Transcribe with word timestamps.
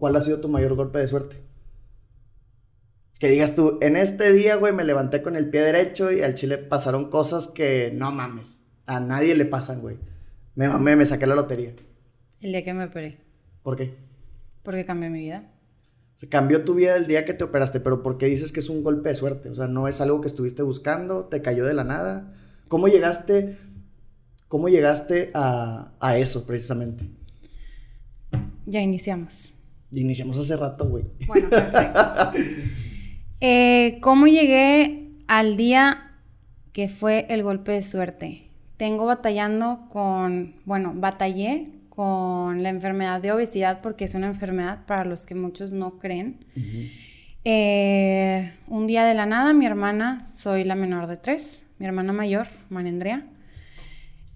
¿cuál 0.00 0.16
ha 0.16 0.20
sido 0.20 0.40
tu 0.40 0.48
mayor 0.48 0.74
golpe 0.74 0.98
de 0.98 1.06
suerte? 1.06 1.36
Que 3.20 3.28
digas 3.28 3.54
tú, 3.54 3.78
en 3.82 3.96
este 3.96 4.32
día, 4.32 4.56
güey, 4.56 4.72
me 4.72 4.82
levanté 4.82 5.20
con 5.20 5.36
el 5.36 5.50
pie 5.50 5.60
derecho 5.60 6.10
y 6.10 6.22
al 6.22 6.34
chile 6.34 6.56
pasaron 6.56 7.10
cosas 7.10 7.46
que 7.46 7.92
no 7.94 8.10
mames. 8.10 8.64
A 8.86 8.98
nadie 8.98 9.36
le 9.36 9.44
pasan, 9.44 9.82
güey. 9.82 9.98
Me 10.54 10.68
mamé, 10.68 10.96
me 10.96 11.04
saqué 11.04 11.26
la 11.26 11.34
lotería. 11.34 11.76
El 12.40 12.52
día 12.52 12.64
que 12.64 12.72
me 12.72 12.86
operé. 12.86 13.20
¿Por 13.62 13.76
qué? 13.76 13.94
Porque 14.62 14.86
cambió 14.86 15.10
mi 15.10 15.20
vida. 15.20 15.52
Se 16.14 16.30
cambió 16.30 16.64
tu 16.64 16.74
vida 16.74 16.96
el 16.96 17.06
día 17.06 17.26
que 17.26 17.34
te 17.34 17.44
operaste, 17.44 17.80
pero 17.80 18.02
¿por 18.02 18.16
qué 18.16 18.26
dices 18.26 18.52
que 18.52 18.60
es 18.60 18.70
un 18.70 18.82
golpe 18.82 19.10
de 19.10 19.14
suerte? 19.14 19.50
O 19.50 19.54
sea, 19.54 19.68
no 19.68 19.86
es 19.86 20.00
algo 20.00 20.22
que 20.22 20.28
estuviste 20.28 20.62
buscando, 20.62 21.26
te 21.26 21.42
cayó 21.42 21.66
de 21.66 21.74
la 21.74 21.84
nada. 21.84 22.34
¿Cómo 22.68 22.88
llegaste, 22.88 23.58
cómo 24.48 24.70
llegaste 24.70 25.30
a, 25.34 25.92
a 26.00 26.16
eso 26.16 26.46
precisamente? 26.46 27.10
Ya 28.64 28.80
iniciamos. 28.80 29.54
Iniciamos 29.92 30.38
hace 30.38 30.56
rato, 30.56 30.88
güey. 30.88 31.04
Bueno, 31.26 31.48
perfecto. 31.50 32.32
Eh, 33.42 33.98
¿Cómo 34.02 34.26
llegué 34.26 35.12
al 35.26 35.56
día 35.56 36.12
que 36.74 36.88
fue 36.88 37.26
el 37.30 37.42
golpe 37.42 37.72
de 37.72 37.80
suerte? 37.80 38.50
Tengo 38.76 39.06
batallando 39.06 39.86
con, 39.88 40.56
bueno, 40.66 40.92
batallé 40.94 41.68
con 41.88 42.62
la 42.62 42.68
enfermedad 42.68 43.20
de 43.20 43.32
obesidad 43.32 43.80
porque 43.80 44.04
es 44.04 44.14
una 44.14 44.26
enfermedad 44.26 44.84
para 44.86 45.04
los 45.04 45.24
que 45.24 45.34
muchos 45.34 45.72
no 45.72 45.98
creen. 45.98 46.44
Eh, 47.44 48.52
un 48.68 48.86
día 48.86 49.04
de 49.04 49.14
la 49.14 49.24
nada, 49.26 49.54
mi 49.54 49.64
hermana, 49.64 50.26
soy 50.34 50.64
la 50.64 50.74
menor 50.74 51.06
de 51.06 51.16
tres, 51.16 51.66
mi 51.78 51.86
hermana 51.86 52.12
mayor, 52.12 52.46
Manendrea, 52.68 53.26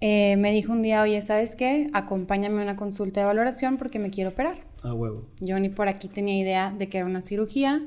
eh, 0.01 0.35
me 0.37 0.51
dijo 0.51 0.71
un 0.71 0.81
día, 0.81 1.01
oye, 1.01 1.21
¿sabes 1.21 1.55
qué? 1.55 1.87
Acompáñame 1.93 2.59
a 2.59 2.63
una 2.63 2.75
consulta 2.75 3.21
de 3.21 3.25
valoración 3.25 3.77
porque 3.77 3.99
me 3.99 4.09
quiero 4.09 4.31
operar. 4.31 4.57
A 4.85 4.93
huevo. 4.93 5.27
Yo 5.39 5.59
ni 5.59 5.69
por 5.69 5.87
aquí 5.87 6.07
tenía 6.07 6.39
idea 6.39 6.71
de 6.71 6.87
que 6.87 6.99
era 6.99 7.07
una 7.07 7.21
cirugía, 7.21 7.85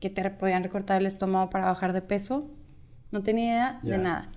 que 0.00 0.10
te 0.10 0.28
podían 0.30 0.62
recortar 0.62 1.00
el 1.00 1.06
estómago 1.06 1.50
para 1.50 1.66
bajar 1.66 1.92
de 1.92 2.02
peso. 2.02 2.50
No 3.10 3.22
tenía 3.22 3.44
idea 3.44 3.80
de 3.82 3.98
nada. 3.98 4.32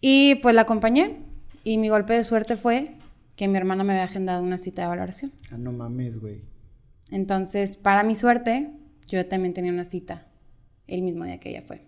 Y 0.00 0.36
pues 0.36 0.54
la 0.54 0.62
acompañé 0.62 1.24
y 1.62 1.78
mi 1.78 1.88
golpe 1.88 2.14
de 2.14 2.24
suerte 2.24 2.56
fue 2.56 2.96
que 3.36 3.48
mi 3.48 3.56
hermana 3.56 3.84
me 3.84 3.92
había 3.92 4.04
agendado 4.04 4.42
una 4.42 4.58
cita 4.58 4.82
de 4.82 4.88
valoración. 4.88 5.32
Ah, 5.50 5.58
no 5.58 5.72
mames, 5.72 6.18
güey. 6.18 6.42
Entonces, 7.10 7.76
para 7.76 8.02
mi 8.02 8.14
suerte, 8.14 8.72
yo 9.06 9.26
también 9.26 9.54
tenía 9.54 9.72
una 9.72 9.84
cita 9.84 10.30
el 10.86 11.02
mismo 11.02 11.24
día 11.24 11.40
que 11.40 11.50
ella 11.50 11.62
fue. 11.62 11.86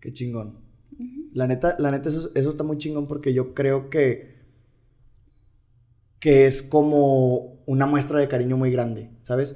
Qué 0.00 0.12
chingón. 0.12 0.60
La 1.32 1.46
neta, 1.46 1.76
la 1.78 1.90
neta, 1.90 2.08
eso, 2.08 2.30
eso 2.34 2.48
está 2.48 2.64
muy 2.64 2.78
chingón 2.78 3.06
porque 3.06 3.34
yo 3.34 3.54
creo 3.54 3.90
que, 3.90 4.35
que 6.26 6.48
es 6.48 6.60
como 6.64 7.62
una 7.66 7.86
muestra 7.86 8.18
de 8.18 8.26
cariño 8.26 8.56
muy 8.56 8.72
grande, 8.72 9.10
¿sabes? 9.22 9.54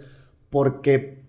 Porque 0.50 1.24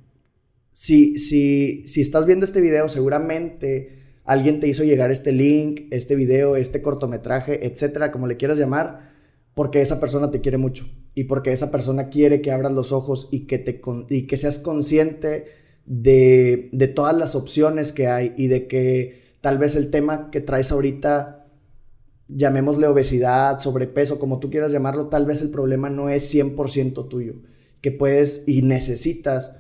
si, 0.71 1.17
si, 1.17 1.81
si 1.87 1.99
estás 2.01 2.27
viendo 2.27 2.45
este 2.45 2.61
video, 2.61 2.87
seguramente 2.89 4.03
alguien 4.23 4.59
te 4.59 4.67
hizo 4.67 4.83
llegar 4.83 5.09
este 5.09 5.31
link, 5.31 5.87
este 5.89 6.13
video, 6.15 6.57
este 6.57 6.83
cortometraje, 6.83 7.65
etcétera, 7.65 8.11
como 8.11 8.27
le 8.27 8.37
quieras 8.37 8.59
llamar, 8.59 9.13
porque 9.55 9.81
esa 9.81 9.99
persona 9.99 10.29
te 10.29 10.41
quiere 10.41 10.59
mucho 10.59 10.87
y 11.15 11.23
porque 11.23 11.51
esa 11.51 11.71
persona 11.71 12.09
quiere 12.09 12.41
que 12.43 12.51
abras 12.51 12.73
los 12.73 12.91
ojos 12.91 13.27
y 13.31 13.47
que, 13.47 13.57
te 13.57 13.81
con- 13.81 14.05
y 14.11 14.27
que 14.27 14.37
seas 14.37 14.59
consciente 14.59 15.45
de, 15.87 16.69
de 16.71 16.87
todas 16.87 17.17
las 17.17 17.33
opciones 17.33 17.93
que 17.93 18.05
hay 18.05 18.35
y 18.37 18.45
de 18.45 18.67
que 18.67 19.23
tal 19.41 19.57
vez 19.57 19.75
el 19.75 19.89
tema 19.89 20.29
que 20.29 20.39
traes 20.39 20.71
ahorita, 20.71 21.40
llamémosle 22.35 22.87
obesidad, 22.87 23.59
sobrepeso, 23.59 24.19
como 24.19 24.39
tú 24.39 24.49
quieras 24.49 24.71
llamarlo, 24.71 25.07
tal 25.07 25.25
vez 25.25 25.41
el 25.41 25.49
problema 25.49 25.89
no 25.89 26.09
es 26.09 26.33
100% 26.33 27.07
tuyo, 27.07 27.35
que 27.81 27.91
puedes 27.91 28.43
y 28.47 28.61
necesitas 28.61 29.51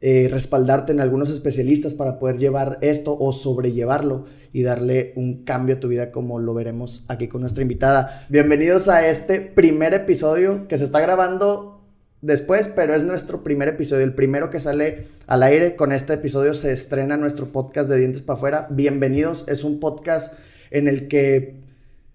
eh, 0.00 0.28
respaldarte 0.30 0.92
en 0.92 1.00
algunos 1.00 1.30
especialistas 1.30 1.94
para 1.94 2.18
poder 2.18 2.36
llevar 2.36 2.78
esto 2.82 3.16
o 3.18 3.32
sobrellevarlo 3.32 4.24
y 4.52 4.62
darle 4.62 5.12
un 5.16 5.44
cambio 5.44 5.76
a 5.76 5.80
tu 5.80 5.88
vida 5.88 6.10
como 6.10 6.38
lo 6.38 6.52
veremos 6.52 7.04
aquí 7.08 7.28
con 7.28 7.40
nuestra 7.40 7.62
invitada. 7.62 8.26
Bienvenidos 8.28 8.88
a 8.88 9.08
este 9.08 9.40
primer 9.40 9.94
episodio 9.94 10.68
que 10.68 10.76
se 10.76 10.84
está 10.84 11.00
grabando 11.00 11.80
después, 12.20 12.68
pero 12.68 12.94
es 12.94 13.04
nuestro 13.04 13.42
primer 13.42 13.68
episodio, 13.68 14.04
el 14.04 14.14
primero 14.14 14.50
que 14.50 14.60
sale 14.60 15.06
al 15.26 15.42
aire. 15.42 15.76
Con 15.76 15.92
este 15.92 16.12
episodio 16.12 16.52
se 16.54 16.72
estrena 16.72 17.16
nuestro 17.16 17.50
podcast 17.50 17.88
de 17.88 17.98
Dientes 17.98 18.22
para 18.22 18.36
afuera. 18.36 18.68
Bienvenidos, 18.70 19.44
es 19.48 19.64
un 19.64 19.80
podcast 19.80 20.34
en 20.70 20.88
el 20.88 21.08
que 21.08 21.65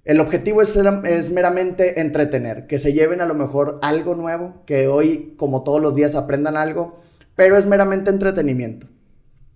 el 0.04 0.20
objetivo 0.20 0.62
es, 0.62 1.30
meramente 1.32 2.02
entretener, 2.02 2.68
que 2.68 2.80
se 2.80 2.94
lleven 2.94 3.22
a 3.22 3.26
lo 3.26 3.36
mejor 3.36 3.80
algo 3.84 4.16
nuevo, 4.16 4.64
que 4.66 4.88
hoy, 4.88 5.36
como 5.38 5.64
todos 5.64 5.82
los 5.82 5.96
días, 5.96 6.16
aprendan 6.16 6.58
algo, 6.58 6.98
pero 7.36 7.58
es 7.58 7.66
meramente 7.66 8.10
entretenimiento. 8.10 8.88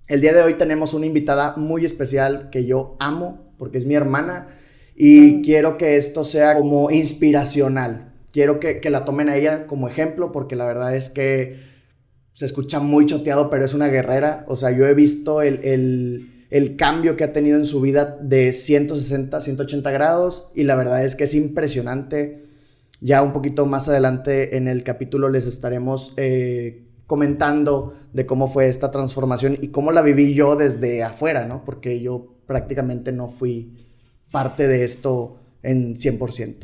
El 0.07 0.21
día 0.21 0.33
de 0.33 0.43
hoy 0.43 0.53
tenemos 0.53 0.93
una 0.93 1.07
invitada 1.07 1.55
muy 1.57 1.83
especial 1.83 2.49
que 2.51 2.65
yo 2.65 2.95
amo, 2.99 3.53
porque 3.57 3.79
es 3.79 3.85
mi 3.87 3.95
hermana, 3.95 4.47
y 4.95 5.41
quiero 5.41 5.77
que 5.77 5.97
esto 5.97 6.23
sea 6.23 6.55
como 6.57 6.91
inspiracional. 6.91 8.13
Quiero 8.31 8.59
que, 8.59 8.79
que 8.81 8.89
la 8.89 9.03
tomen 9.03 9.29
a 9.29 9.35
ella 9.35 9.65
como 9.65 9.87
ejemplo, 9.87 10.31
porque 10.31 10.55
la 10.55 10.65
verdad 10.65 10.95
es 10.95 11.09
que 11.09 11.59
se 12.33 12.45
escucha 12.45 12.79
muy 12.79 13.05
choteado, 13.05 13.49
pero 13.49 13.65
es 13.65 13.73
una 13.73 13.87
guerrera. 13.87 14.45
O 14.47 14.55
sea, 14.55 14.71
yo 14.71 14.85
he 14.85 14.93
visto 14.93 15.41
el, 15.41 15.61
el- 15.63 16.34
el 16.55 16.77
cambio 16.77 17.17
que 17.17 17.25
ha 17.25 17.33
tenido 17.33 17.57
en 17.57 17.65
su 17.65 17.81
vida 17.81 18.17
de 18.21 18.53
160, 18.53 19.41
180 19.41 19.91
grados, 19.91 20.53
y 20.55 20.63
la 20.63 20.77
verdad 20.77 21.03
es 21.03 21.17
que 21.17 21.25
es 21.25 21.33
impresionante. 21.33 22.45
Ya 23.01 23.21
un 23.23 23.33
poquito 23.33 23.65
más 23.65 23.89
adelante 23.89 24.55
en 24.55 24.69
el 24.69 24.85
capítulo 24.85 25.27
les 25.27 25.47
estaremos 25.47 26.13
eh, 26.15 26.85
comentando 27.07 27.99
de 28.13 28.25
cómo 28.25 28.47
fue 28.47 28.69
esta 28.69 28.89
transformación 28.89 29.57
y 29.61 29.67
cómo 29.67 29.91
la 29.91 30.01
viví 30.01 30.33
yo 30.33 30.55
desde 30.55 31.03
afuera, 31.03 31.43
¿no? 31.43 31.65
Porque 31.65 31.99
yo 31.99 32.37
prácticamente 32.45 33.11
no 33.11 33.27
fui 33.27 33.85
parte 34.31 34.69
de 34.69 34.85
esto 34.85 35.41
en 35.61 35.95
100%. 35.97 36.55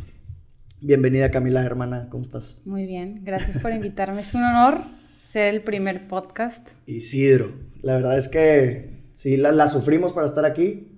Bienvenida 0.79 1.31
Camila, 1.31 1.65
hermana, 1.65 2.07
¿cómo 2.09 2.23
estás? 2.23 2.61
Muy 2.63 2.85
bien, 2.85 3.25
gracias 3.25 3.57
por 3.57 3.73
invitarme. 3.73 4.21
Es 4.21 4.33
un 4.35 4.43
honor 4.45 4.85
ser 5.21 5.53
el 5.53 5.63
primer 5.63 6.07
podcast. 6.07 6.75
Isidro, 6.85 7.51
la 7.81 7.95
verdad 7.95 8.17
es 8.17 8.29
que 8.29 9.00
sí, 9.13 9.37
la, 9.37 9.51
la 9.51 9.69
sufrimos 9.69 10.13
para 10.13 10.25
estar 10.25 10.45
aquí, 10.45 10.91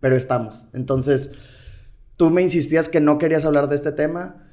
pero 0.00 0.16
estamos. 0.16 0.66
Entonces, 0.72 1.32
tú 2.16 2.30
me 2.30 2.42
insistías 2.42 2.88
que 2.88 3.00
no 3.00 3.18
querías 3.18 3.44
hablar 3.44 3.68
de 3.68 3.76
este 3.76 3.92
tema 3.92 4.48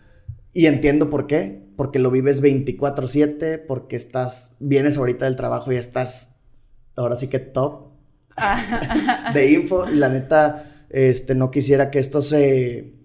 y 0.54 0.66
entiendo 0.66 1.10
por 1.10 1.28
qué, 1.28 1.68
porque 1.76 2.00
lo 2.00 2.12
vives 2.12 2.42
24/7, 2.42 3.66
porque 3.68 3.96
estás, 3.96 4.56
vienes 4.60 4.98
ahorita 4.98 5.26
del 5.26 5.36
trabajo 5.36 5.72
y 5.72 5.76
estás, 5.76 6.36
ahora 6.96 7.16
sí 7.18 7.28
que 7.28 7.40
top 7.40 7.92
de 9.34 9.52
info 9.52 9.90
y 9.90 9.96
la 9.96 10.10
neta, 10.10 10.86
este, 10.90 11.36
no 11.36 11.52
quisiera 11.52 11.92
que 11.92 12.00
esto 12.00 12.22
se, 12.22 12.96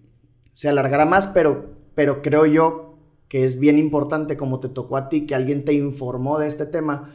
se 0.52 0.68
alargara 0.68 1.04
más, 1.04 1.26
pero, 1.28 1.76
pero 1.94 2.22
creo 2.22 2.46
yo 2.46 2.98
que 3.28 3.44
es 3.44 3.58
bien 3.58 3.78
importante, 3.78 4.36
como 4.36 4.60
te 4.60 4.68
tocó 4.68 4.96
a 4.96 5.08
ti, 5.08 5.26
que 5.26 5.34
alguien 5.34 5.64
te 5.64 5.72
informó 5.72 6.38
de 6.38 6.46
este 6.46 6.66
tema, 6.66 7.12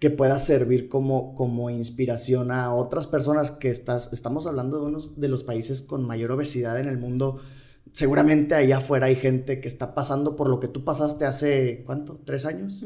que 0.00 0.08
pueda 0.08 0.38
servir 0.38 0.88
como, 0.88 1.34
como 1.34 1.68
inspiración 1.68 2.50
a 2.50 2.72
otras 2.72 3.06
personas 3.06 3.50
que 3.50 3.68
estás, 3.68 4.08
estamos 4.12 4.46
hablando 4.46 4.80
de 4.80 4.86
uno 4.86 4.98
de 4.98 5.28
los 5.28 5.44
países 5.44 5.82
con 5.82 6.06
mayor 6.06 6.32
obesidad 6.32 6.80
en 6.80 6.88
el 6.88 6.96
mundo. 6.96 7.38
Seguramente 7.92 8.54
allá 8.54 8.78
afuera 8.78 9.06
hay 9.06 9.16
gente 9.16 9.60
que 9.60 9.68
está 9.68 9.94
pasando 9.94 10.36
por 10.36 10.48
lo 10.48 10.58
que 10.58 10.68
tú 10.68 10.84
pasaste 10.84 11.26
hace, 11.26 11.82
¿cuánto? 11.84 12.18
¿Tres 12.24 12.46
años? 12.46 12.82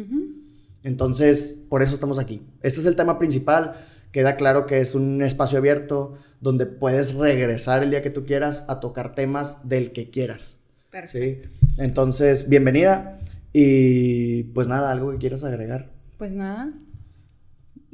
Entonces, 0.83 1.57
por 1.69 1.85
eso 1.85 1.95
estamos 1.95 2.19
aquí. 2.19 2.43
Este 2.63 2.81
es 2.81 2.87
el 2.87 2.97
tema 2.97 3.17
principal. 3.17 3.77
Queda 4.11 4.35
claro 4.35 4.67
que 4.67 4.81
es 4.81 4.97
un 4.97 5.23
espacio 5.23 5.59
abierto 5.59 6.15
donde 6.41 6.67
puedes 6.67 7.15
regresar 7.15 7.85
el 7.85 7.91
día 7.91 8.03
que 8.03 8.11
tú 8.11 8.27
quieras 8.27 8.65
a 8.67 8.81
tocar 8.81 9.15
temas 9.15 9.69
del 9.69 9.93
que 9.93 10.11
quieras. 10.11 10.59
Perfecto. 10.91 11.49
¿sí? 11.49 11.75
Entonces, 11.79 12.49
bienvenida. 12.49 13.21
Y 13.53 14.45
pues 14.55 14.67
nada, 14.67 14.91
algo 14.91 15.13
que 15.13 15.19
quieras 15.19 15.45
agregar. 15.45 15.93
Pues 16.19 16.33
nada. 16.33 16.73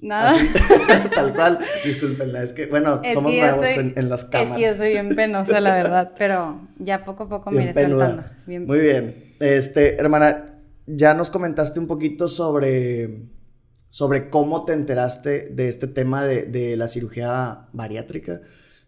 Nada. 0.03 0.35
Tal 1.15 1.35
cual. 1.35 1.59
Discúlpenla, 1.85 2.43
es 2.43 2.53
que, 2.53 2.67
bueno, 2.67 3.01
Es 3.05 3.15
somos 3.15 3.33
que 3.33 3.41
nuevos 3.41 3.67
soy- 3.69 3.79
en, 3.79 3.93
en 3.97 4.09
las 4.09 4.23
Es 4.23 4.27
cámaras. 4.29 4.57
que 4.57 4.63
yo 4.63 4.75
soy 4.75 4.89
bien 4.91 5.15
penosa, 5.15 5.61
la 5.61 5.75
verdad, 5.77 6.13
pero 6.19 6.61
ya 6.79 7.05
poco 7.05 7.25
a 7.25 7.29
poco 7.29 7.51
me 7.51 7.59
Bien 7.59 7.71
iré 7.71 7.83
peluda. 7.83 8.07
soltando. 8.07 8.31
Bien- 8.47 8.67
Muy 8.67 8.79
bien. 8.81 9.35
Este, 9.41 9.97
hermana, 10.01 10.59
ya 10.87 11.15
nos 11.15 11.31
comentaste 11.31 11.79
un 11.81 11.87
poquito 11.87 12.29
sobre, 12.29 13.29
sobre 13.91 14.29
cómo 14.31 14.65
te 14.65 14.73
enteraste 14.73 15.49
de 15.51 15.69
este 15.69 15.87
tema 15.87 16.25
de, 16.25 16.43
de 16.43 16.77
la 16.77 16.89
cirugía 16.89 17.69
bariátrica. 17.73 18.41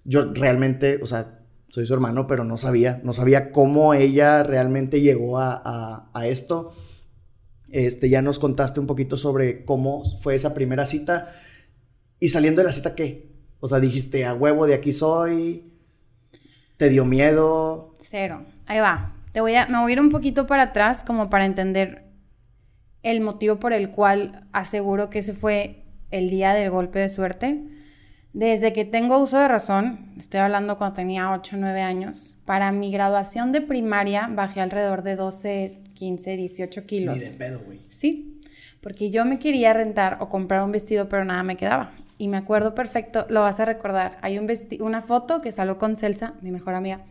Yo 0.05 0.32
realmente, 0.32 0.99
o 1.03 1.06
sea, 1.06 1.38
soy 1.69 1.87
su 1.87 1.94
hermano, 1.94 2.26
pero 2.26 2.44
no 2.44 2.59
sabía, 2.59 3.00
no 3.03 3.12
sabía 3.12 3.50
cómo 3.50 3.94
ella 3.94 4.43
realmente 4.43 5.00
llegó 5.00 5.38
a, 5.38 5.62
a- 5.64 6.11
a 6.12 6.26
esto. 6.26 6.75
Este, 7.72 8.08
ya 8.08 8.22
nos 8.22 8.38
contaste 8.38 8.78
un 8.80 8.86
poquito 8.86 9.16
sobre 9.16 9.64
cómo 9.64 10.04
fue 10.04 10.34
esa 10.34 10.54
primera 10.54 10.86
cita. 10.86 11.32
Y 12.20 12.28
saliendo 12.28 12.60
de 12.60 12.66
la 12.66 12.72
cita, 12.72 12.94
¿qué? 12.94 13.32
O 13.60 13.69
sea, 13.69 13.80
dijiste, 13.80 14.24
a 14.24 14.34
huevo, 14.34 14.66
de 14.66 14.74
aquí 14.74 14.92
soy. 14.92 15.72
¿Te 16.76 16.88
dio 16.88 17.04
miedo? 17.04 17.96
Cero. 17.98 18.44
Ahí 18.66 18.78
va. 18.78 19.16
Te 19.32 19.40
voy 19.40 19.54
a, 19.54 19.66
me 19.66 19.80
voy 19.80 19.92
a 19.92 19.94
ir 19.94 20.00
un 20.00 20.10
poquito 20.10 20.46
para 20.46 20.64
atrás 20.64 21.02
como 21.02 21.30
para 21.30 21.46
entender 21.46 22.04
el 23.02 23.20
motivo 23.20 23.58
por 23.58 23.72
el 23.72 23.90
cual 23.90 24.46
aseguro 24.52 25.10
que 25.10 25.20
ese 25.20 25.32
fue 25.32 25.84
el 26.10 26.30
día 26.30 26.52
del 26.52 26.70
golpe 26.70 26.98
de 26.98 27.08
suerte. 27.08 27.64
Desde 28.32 28.72
que 28.72 28.84
tengo 28.84 29.18
uso 29.18 29.38
de 29.38 29.48
razón, 29.48 30.14
estoy 30.18 30.40
hablando 30.40 30.78
cuando 30.78 30.94
tenía 30.94 31.32
8 31.32 31.56
o 31.56 31.58
9 31.58 31.82
años, 31.82 32.38
para 32.46 32.72
mi 32.72 32.90
graduación 32.90 33.52
de 33.52 33.60
primaria 33.60 34.28
bajé 34.30 34.60
alrededor 34.60 35.02
de 35.02 35.16
12, 35.16 35.81
15, 36.02 36.37
18 36.37 36.84
kilos. 36.84 37.16
Ni 37.16 37.22
de 37.22 37.31
pedo, 37.38 37.60
güey. 37.64 37.81
Sí, 37.87 38.40
porque 38.81 39.10
yo 39.10 39.25
me 39.25 39.38
quería 39.38 39.72
rentar 39.72 40.19
o 40.20 40.28
comprar 40.28 40.64
un 40.64 40.72
vestido, 40.72 41.08
pero 41.08 41.25
nada 41.25 41.44
me 41.44 41.56
quedaba. 41.56 41.93
Y 42.19 42.26
me 42.26 42.37
acuerdo 42.37 42.75
perfecto, 42.75 43.25
lo 43.28 43.43
vas 43.43 43.60
a 43.60 43.66
recordar. 43.66 44.19
Hay 44.20 44.37
un 44.37 44.50
una 44.81 45.00
foto 45.00 45.40
que 45.40 45.52
salió 45.52 45.78
con 45.78 45.96
Celsa, 45.96 46.34
mi 46.43 46.50
mejor 46.50 46.75
amiga, 46.75 47.04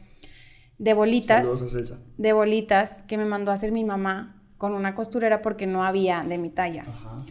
de 0.77 0.93
bolitas, 0.93 1.47
Saludos 1.47 1.73
a 1.73 1.77
Celsa. 1.77 1.99
de 2.17 2.33
bolitas 2.33 3.03
que 3.03 3.17
me 3.17 3.23
mandó 3.23 3.51
a 3.51 3.53
hacer 3.53 3.71
mi 3.71 3.85
mamá 3.85 4.43
con 4.57 4.73
una 4.73 4.93
costurera 4.93 5.41
porque 5.41 5.67
no 5.67 5.85
había 5.85 6.25
de 6.27 6.37
mi 6.37 6.49
talla. 6.49 6.83
Ajá. 6.85 7.23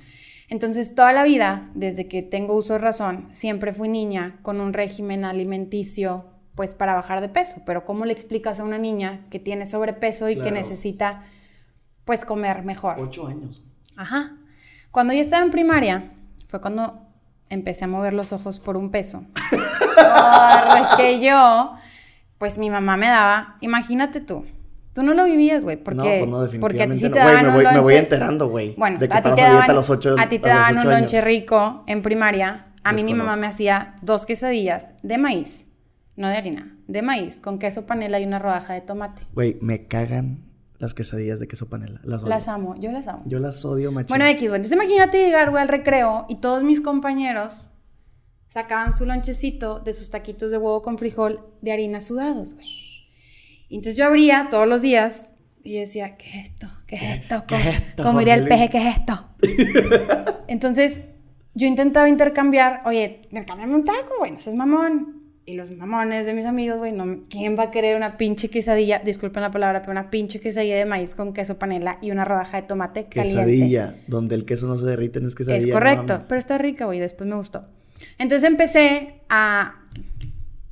Entonces, 0.48 0.94
toda 0.94 1.12
la 1.12 1.24
vida, 1.24 1.70
desde 1.74 2.08
que 2.08 2.22
tengo 2.22 2.56
uso 2.56 2.72
de 2.72 2.78
razón, 2.78 3.28
siempre 3.32 3.74
fui 3.74 3.90
niña 3.90 4.38
con 4.40 4.60
un 4.60 4.72
régimen 4.72 5.26
alimenticio, 5.26 6.24
pues 6.54 6.72
para 6.72 6.94
bajar 6.94 7.20
de 7.20 7.28
peso. 7.28 7.60
Pero 7.66 7.84
¿cómo 7.84 8.06
le 8.06 8.12
explicas 8.14 8.60
a 8.60 8.64
una 8.64 8.78
niña 8.78 9.26
que 9.28 9.38
tiene 9.38 9.66
sobrepeso 9.66 10.30
y 10.30 10.36
que 10.36 10.50
necesita, 10.50 11.26
pues, 12.10 12.24
comer 12.24 12.64
mejor? 12.64 12.96
Ocho 12.98 13.26
años. 13.28 13.62
Ajá. 13.96 14.32
Cuando 14.90 15.14
yo 15.14 15.20
estaba 15.20 15.44
en 15.44 15.50
primaria, 15.50 16.12
fue 16.48 16.60
cuando 16.60 17.06
empecé 17.48 17.84
a 17.84 17.88
mover 17.88 18.14
los 18.14 18.32
ojos 18.32 18.58
por 18.58 18.76
un 18.76 18.90
peso. 18.90 19.24
Porque 20.78 21.20
yo, 21.24 21.74
pues 22.38 22.58
mi 22.58 22.68
mamá 22.70 22.96
me 22.96 23.06
daba, 23.06 23.56
imagínate 23.60 24.20
tú, 24.20 24.44
tú 24.92 25.02
no 25.04 25.14
lo 25.14 25.24
vivías, 25.24 25.62
güey, 25.64 25.76
porque, 25.76 26.20
no, 26.26 26.36
pues 26.42 26.54
no, 26.54 26.60
porque 26.60 26.82
a 26.82 26.86
ti 26.88 26.96
sí 26.96 27.10
te 27.10 27.18
daban 27.18 27.42
me 27.44 27.48
un 27.50 27.54
voy, 27.54 27.64
me 27.64 27.78
voy 27.78 27.94
lonche- 27.94 27.98
enterando, 27.98 28.48
güey. 28.48 28.74
Bueno, 28.76 28.98
de 28.98 29.08
que 29.08 29.14
a 29.14 29.22
ti 29.22 29.30
te 29.36 29.42
daban, 29.42 29.70
a 29.70 29.72
los 29.72 29.88
ocho 29.90 30.16
a 30.18 30.28
ti 30.28 30.38
te 30.40 30.50
a 30.50 30.54
daban 30.56 30.72
un 30.74 30.78
ocho 30.80 30.90
lonche 30.90 31.16
años. 31.18 31.26
rico 31.28 31.84
en 31.86 32.02
primaria. 32.02 32.66
A 32.82 32.92
mí 32.92 33.04
mi 33.04 33.12
mamá 33.12 33.36
Desconozco. 33.36 33.40
me 33.40 33.46
hacía 33.46 33.94
dos 34.02 34.26
quesadillas 34.26 34.94
de 35.02 35.18
maíz, 35.18 35.66
no 36.16 36.28
de 36.28 36.36
harina, 36.36 36.76
de 36.88 37.02
maíz, 37.02 37.40
con 37.40 37.58
queso 37.58 37.86
panela 37.86 38.18
y 38.18 38.24
una 38.24 38.38
rodaja 38.40 38.72
de 38.72 38.80
tomate. 38.80 39.22
Güey, 39.34 39.58
me 39.60 39.86
cagan 39.86 40.49
las 40.80 40.94
quesadillas 40.94 41.38
de 41.38 41.46
queso 41.46 41.68
panela. 41.68 42.00
Las 42.02 42.22
odio. 42.22 42.30
Las 42.30 42.48
amo, 42.48 42.74
yo 42.80 42.90
las 42.90 43.06
amo. 43.06 43.22
Yo 43.26 43.38
las 43.38 43.62
odio, 43.66 43.92
machín. 43.92 44.08
Bueno, 44.08 44.24
X, 44.24 44.48
güey. 44.48 44.56
Entonces 44.56 44.72
imagínate 44.72 45.18
llegar, 45.18 45.50
güey, 45.50 45.62
al 45.62 45.68
recreo 45.68 46.24
y 46.28 46.36
todos 46.36 46.64
mis 46.64 46.80
compañeros 46.80 47.66
sacaban 48.48 48.96
su 48.96 49.04
lonchecito 49.04 49.78
de 49.80 49.92
sus 49.92 50.08
taquitos 50.08 50.50
de 50.50 50.56
huevo 50.56 50.80
con 50.80 50.96
frijol 50.96 51.40
de 51.60 51.72
harina 51.72 52.00
sudados, 52.00 52.54
güey. 52.54 52.66
Entonces 53.68 53.96
yo 53.96 54.06
abría 54.06 54.48
todos 54.50 54.66
los 54.66 54.80
días 54.80 55.36
y 55.62 55.78
decía, 55.78 56.16
¿qué 56.16 56.26
es 56.30 56.46
esto? 56.46 56.66
¿Qué 56.86 56.96
es 56.96 57.02
esto? 57.02 57.44
¿Qué 57.46 57.56
¿Cómo, 57.56 57.68
es 57.68 57.76
esto, 57.76 58.02
cómo 58.02 58.18
diría 58.20 58.34
el 58.34 58.48
peje, 58.48 58.70
¿qué 58.70 58.78
es 58.78 58.96
esto? 58.96 59.28
entonces 60.48 61.02
yo 61.52 61.66
intentaba 61.66 62.08
intercambiar, 62.08 62.80
oye, 62.86 63.28
intercambiame 63.30 63.74
un 63.74 63.84
taco, 63.84 64.14
güey, 64.18 64.32
no 64.32 64.38
seas 64.38 64.56
mamón. 64.56 65.19
Y 65.50 65.54
los 65.54 65.68
mamones 65.72 66.26
de 66.26 66.32
mis 66.32 66.46
amigos, 66.46 66.78
güey, 66.78 66.92
no, 66.92 67.24
¿quién 67.28 67.56
va 67.58 67.64
a 67.64 67.70
querer 67.72 67.96
una 67.96 68.16
pinche 68.16 68.48
quesadilla? 68.50 69.00
Disculpen 69.00 69.42
la 69.42 69.50
palabra, 69.50 69.80
pero 69.80 69.90
una 69.90 70.08
pinche 70.08 70.38
quesadilla 70.38 70.76
de 70.76 70.86
maíz 70.86 71.16
con 71.16 71.32
queso 71.32 71.58
panela 71.58 71.98
y 72.00 72.12
una 72.12 72.24
rodaja 72.24 72.60
de 72.60 72.68
tomate 72.68 73.06
caliente. 73.08 73.44
Quesadilla, 73.44 73.96
donde 74.06 74.36
el 74.36 74.44
queso 74.44 74.68
no 74.68 74.76
se 74.76 74.84
derrite, 74.86 75.20
no 75.20 75.26
es 75.26 75.34
quesadilla. 75.34 75.58
Es 75.58 75.66
no 75.66 75.72
correcto, 75.72 76.12
mames. 76.12 76.26
pero 76.28 76.38
está 76.38 76.56
rica, 76.56 76.84
güey, 76.84 77.00
después 77.00 77.28
me 77.28 77.34
gustó. 77.34 77.62
Entonces 78.18 78.48
empecé 78.48 79.22
a, 79.28 79.82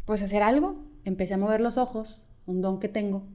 pues, 0.04 0.22
hacer 0.22 0.44
algo. 0.44 0.86
Empecé 1.04 1.34
a 1.34 1.38
mover 1.38 1.60
los 1.60 1.76
ojos, 1.76 2.28
un 2.46 2.62
don 2.62 2.78
que 2.78 2.86
tengo, 2.88 3.26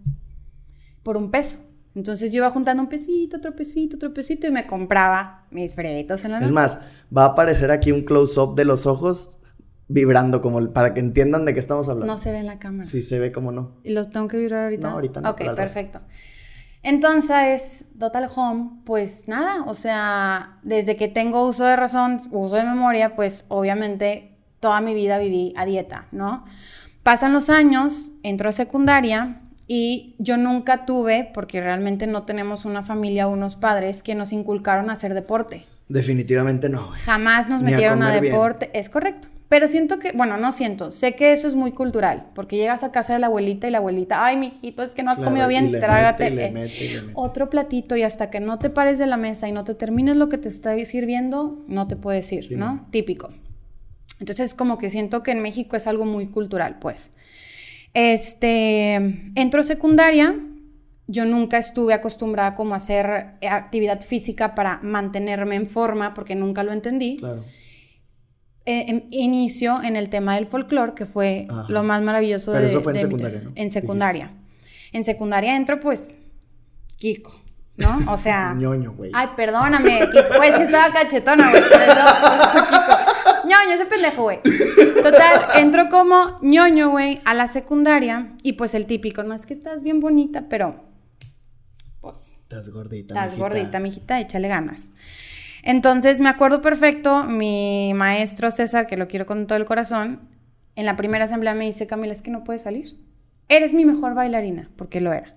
por 1.03 1.17
un 1.17 1.29
peso. 1.29 1.59
Entonces 1.93 2.31
yo 2.31 2.37
iba 2.37 2.51
juntando 2.51 2.81
un 2.81 2.87
pesito, 2.87 3.35
otro 3.35 3.53
pesito, 3.53 3.97
otro 3.97 4.13
pesito 4.13 4.47
y 4.47 4.51
me 4.51 4.65
compraba 4.65 5.45
mis 5.51 5.75
freditos 5.75 6.23
en 6.23 6.31
la 6.31 6.37
Es 6.37 6.43
noche. 6.43 6.53
más, 6.53 6.79
va 7.15 7.23
a 7.23 7.27
aparecer 7.29 7.69
aquí 7.69 7.91
un 7.91 8.03
close-up 8.03 8.55
de 8.55 8.63
los 8.63 8.85
ojos 8.85 9.39
vibrando 9.87 10.41
como 10.41 10.71
para 10.73 10.93
que 10.93 10.99
entiendan 10.99 11.45
de 11.45 11.53
qué 11.53 11.59
estamos 11.59 11.87
hablando. 11.89 12.13
No 12.13 12.17
se 12.17 12.31
ve 12.31 12.39
en 12.39 12.47
la 12.47 12.59
cámara. 12.59 12.85
Sí, 12.85 13.01
se 13.03 13.19
ve 13.19 13.31
como 13.31 13.51
no. 13.51 13.77
¿Y 13.83 13.91
los 13.91 14.09
tengo 14.09 14.27
que 14.27 14.37
vibrar 14.37 14.63
ahorita? 14.65 14.87
No, 14.89 14.93
ahorita 14.95 15.21
no, 15.21 15.29
Ok, 15.31 15.41
rato. 15.41 15.55
perfecto. 15.55 15.99
Entonces, 16.81 17.85
Total 17.97 18.27
Home, 18.35 18.81
pues 18.85 19.27
nada, 19.29 19.63
o 19.65 19.73
sea, 19.73 20.57
desde 20.63 20.97
que 20.97 21.07
tengo 21.07 21.47
uso 21.47 21.63
de 21.65 21.77
razón, 21.77 22.19
uso 22.31 22.55
de 22.57 22.63
memoria, 22.65 23.15
pues 23.15 23.45
obviamente 23.47 24.35
toda 24.59 24.81
mi 24.81 24.93
vida 24.93 25.17
viví 25.17 25.53
a 25.55 25.65
dieta, 25.65 26.07
¿no? 26.11 26.43
Pasan 27.01 27.31
los 27.33 27.49
años, 27.49 28.11
entro 28.21 28.49
a 28.49 28.51
secundaria 28.51 29.41
y 29.65 30.15
yo 30.19 30.35
nunca 30.35 30.85
tuve, 30.85 31.29
porque 31.33 31.61
realmente 31.61 32.05
no 32.05 32.23
tenemos 32.23 32.65
una 32.65 32.83
familia 32.83 33.27
o 33.27 33.31
unos 33.31 33.55
padres 33.55 34.03
que 34.03 34.13
nos 34.13 34.33
inculcaron 34.33 34.89
a 34.89 34.93
hacer 34.93 35.13
deporte. 35.13 35.65
Definitivamente 35.87 36.67
no. 36.67 36.89
Jamás 36.97 37.47
nos 37.47 37.61
Ni 37.61 37.71
metieron 37.71 38.03
a, 38.03 38.11
bien. 38.11 38.23
deporte, 38.33 38.69
es 38.77 38.89
correcto. 38.89 39.29
Pero 39.53 39.67
siento 39.67 39.99
que, 39.99 40.13
bueno, 40.13 40.35
no 40.37 40.51
siento, 40.51 40.89
sé 40.91 41.13
que 41.13 41.31
eso 41.31 41.47
es 41.47 41.53
muy 41.53 41.73
cultural, 41.73 42.25
porque 42.33 42.55
llegas 42.57 42.83
a 42.83 42.91
casa 42.91 43.13
de 43.13 43.19
la 43.19 43.27
abuelita 43.27 43.67
y 43.67 43.69
la 43.69 43.77
abuelita, 43.77 44.25
ay, 44.25 44.35
mijito, 44.35 44.81
es 44.81 44.95
que 44.95 45.03
no 45.03 45.11
has 45.11 45.17
Claro, 45.17 45.29
comido 45.29 45.47
bien, 45.47 45.71
trágate 45.79 46.31
mete, 46.31 46.45
eh, 46.47 46.51
mete, 46.51 47.01
mete. 47.01 47.11
otro 47.13 47.51
platito 47.51 47.95
y 47.95 48.01
hasta 48.01 48.31
que 48.31 48.39
no 48.39 48.57
te 48.57 48.71
pares 48.71 48.97
de 48.97 49.05
la 49.05 49.15
mesa 49.15 49.47
y 49.47 49.51
no 49.51 49.63
te 49.63 49.75
termines 49.75 50.15
lo 50.15 50.27
que 50.27 50.39
te 50.39 50.47
está 50.49 50.73
sirviendo, 50.85 51.63
no 51.67 51.87
te 51.87 51.95
puedes 51.95 52.31
ir, 52.31 52.45
Sí, 52.45 52.55
¿no? 52.55 52.65
no. 52.77 52.87
Típico. 52.89 53.29
Entonces, 54.19 54.55
como 54.55 54.79
que 54.79 54.89
siento 54.89 55.21
que 55.21 55.29
en 55.29 55.43
México 55.43 55.75
es 55.75 55.85
algo 55.85 56.05
muy 56.05 56.25
cultural, 56.29 56.79
pues. 56.79 57.11
Este, 57.93 58.95
entro 59.35 59.61
secundaria, 59.61 60.35
yo 61.05 61.25
nunca 61.25 61.59
estuve 61.59 61.93
acostumbrada 61.93 62.55
como 62.55 62.73
a 62.73 62.77
hacer 62.77 63.35
actividad 63.47 64.01
física 64.01 64.55
para 64.55 64.79
mantenerme 64.81 65.57
en 65.57 65.67
forma, 65.67 66.15
porque 66.15 66.33
nunca 66.33 66.63
lo 66.63 66.71
entendí. 66.73 67.17
Claro. 67.17 67.45
Eh, 68.65 68.85
em- 68.87 69.03
inicio 69.11 69.81
en 69.83 69.97
el 69.97 70.07
tema 70.09 70.35
del 70.35 70.45
folclore, 70.45 70.93
que 70.93 71.05
fue 71.05 71.47
Ajá. 71.49 71.65
lo 71.67 71.83
más 71.83 72.01
maravilloso 72.01 72.53
Pero 72.53 72.63
de 72.63 72.69
eso 72.71 72.79
fue 72.81 72.93
en 72.93 72.95
de 72.95 73.01
secundaria, 73.01 73.41
¿no? 73.43 73.51
En 73.55 73.71
secundaria. 73.71 74.31
En 74.93 75.03
secundaria 75.03 75.55
entro, 75.57 75.79
pues, 75.81 76.17
Kiko, 76.97 77.33
¿no? 77.75 77.99
O 78.09 78.15
sea... 78.15 78.53
ñoño, 78.57 78.93
güey. 78.93 79.11
Ay, 79.13 79.27
perdóname, 79.35 80.07
Kiko. 80.13 80.37
Güey, 80.37 80.49
es 80.51 80.57
que 80.57 80.63
estaba 80.63 80.93
cachetona, 80.93 81.49
güey. 81.49 81.61
ñoño, 83.45 83.73
ese 83.73 83.85
pendejo, 83.85 84.23
güey. 84.23 84.39
Total, 84.41 85.41
entro 85.55 85.89
como 85.89 86.37
ñoño, 86.41 86.89
güey, 86.89 87.19
a 87.25 87.33
la 87.33 87.49
secundaria. 87.49 88.33
Y 88.43 88.53
pues 88.53 88.73
el 88.75 88.85
típico, 88.85 89.23
no 89.23 89.33
es 89.35 89.45
que 89.45 89.53
estás 89.53 89.83
bien 89.83 89.99
bonita, 89.99 90.45
pero... 90.49 90.85
Pues... 91.99 92.35
Estás 92.43 92.69
gordita, 92.69 93.13
Estás 93.13 93.31
mijita. 93.31 93.43
gordita, 93.49 93.79
mijita, 93.79 94.19
échale 94.21 94.47
ganas. 94.47 94.89
Entonces 95.63 96.19
me 96.21 96.29
acuerdo 96.29 96.61
perfecto, 96.61 97.23
mi 97.23 97.93
maestro 97.95 98.51
César, 98.51 98.85
que 98.85 98.97
lo 98.97 99.07
quiero 99.07 99.25
con 99.25 99.47
todo 99.47 99.57
el 99.57 99.65
corazón, 99.65 100.21
en 100.75 100.85
la 100.85 100.95
primera 100.95 101.25
asamblea 101.25 101.53
me 101.55 101.65
dice, 101.65 101.87
Camila, 101.87 102.13
es 102.13 102.21
que 102.21 102.31
no 102.31 102.43
puedes 102.43 102.61
salir. 102.63 102.97
Eres 103.49 103.73
mi 103.73 103.85
mejor 103.85 104.13
bailarina, 104.13 104.69
porque 104.75 104.99
lo 105.01 105.13
era. 105.13 105.35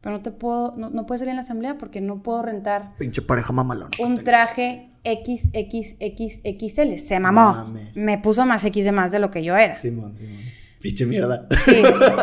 Pero 0.00 0.16
no 0.16 0.22
te 0.22 0.30
puedo, 0.30 0.74
no, 0.76 0.90
no 0.90 1.04
puedes 1.06 1.20
salir 1.20 1.30
en 1.30 1.36
la 1.36 1.40
asamblea 1.42 1.78
porque 1.78 2.00
no 2.00 2.22
puedo 2.22 2.42
rentar 2.42 2.96
Pinche 2.98 3.22
pareja 3.22 3.52
mamalona. 3.52 3.90
un 3.98 4.16
traje 4.22 4.90
XXXXL. 5.04 6.98
Se 6.98 7.20
mamó. 7.20 7.52
Mames. 7.54 7.96
Me 7.96 8.18
puso 8.18 8.44
más 8.46 8.64
X 8.64 8.84
de 8.84 8.92
más 8.92 9.10
de 9.12 9.18
lo 9.18 9.30
que 9.30 9.42
yo 9.42 9.56
era. 9.56 9.76
Simón, 9.76 10.16
Simón. 10.16 10.36
Pinche 10.80 11.06
mierda. 11.06 11.46
Sí, 11.60 11.82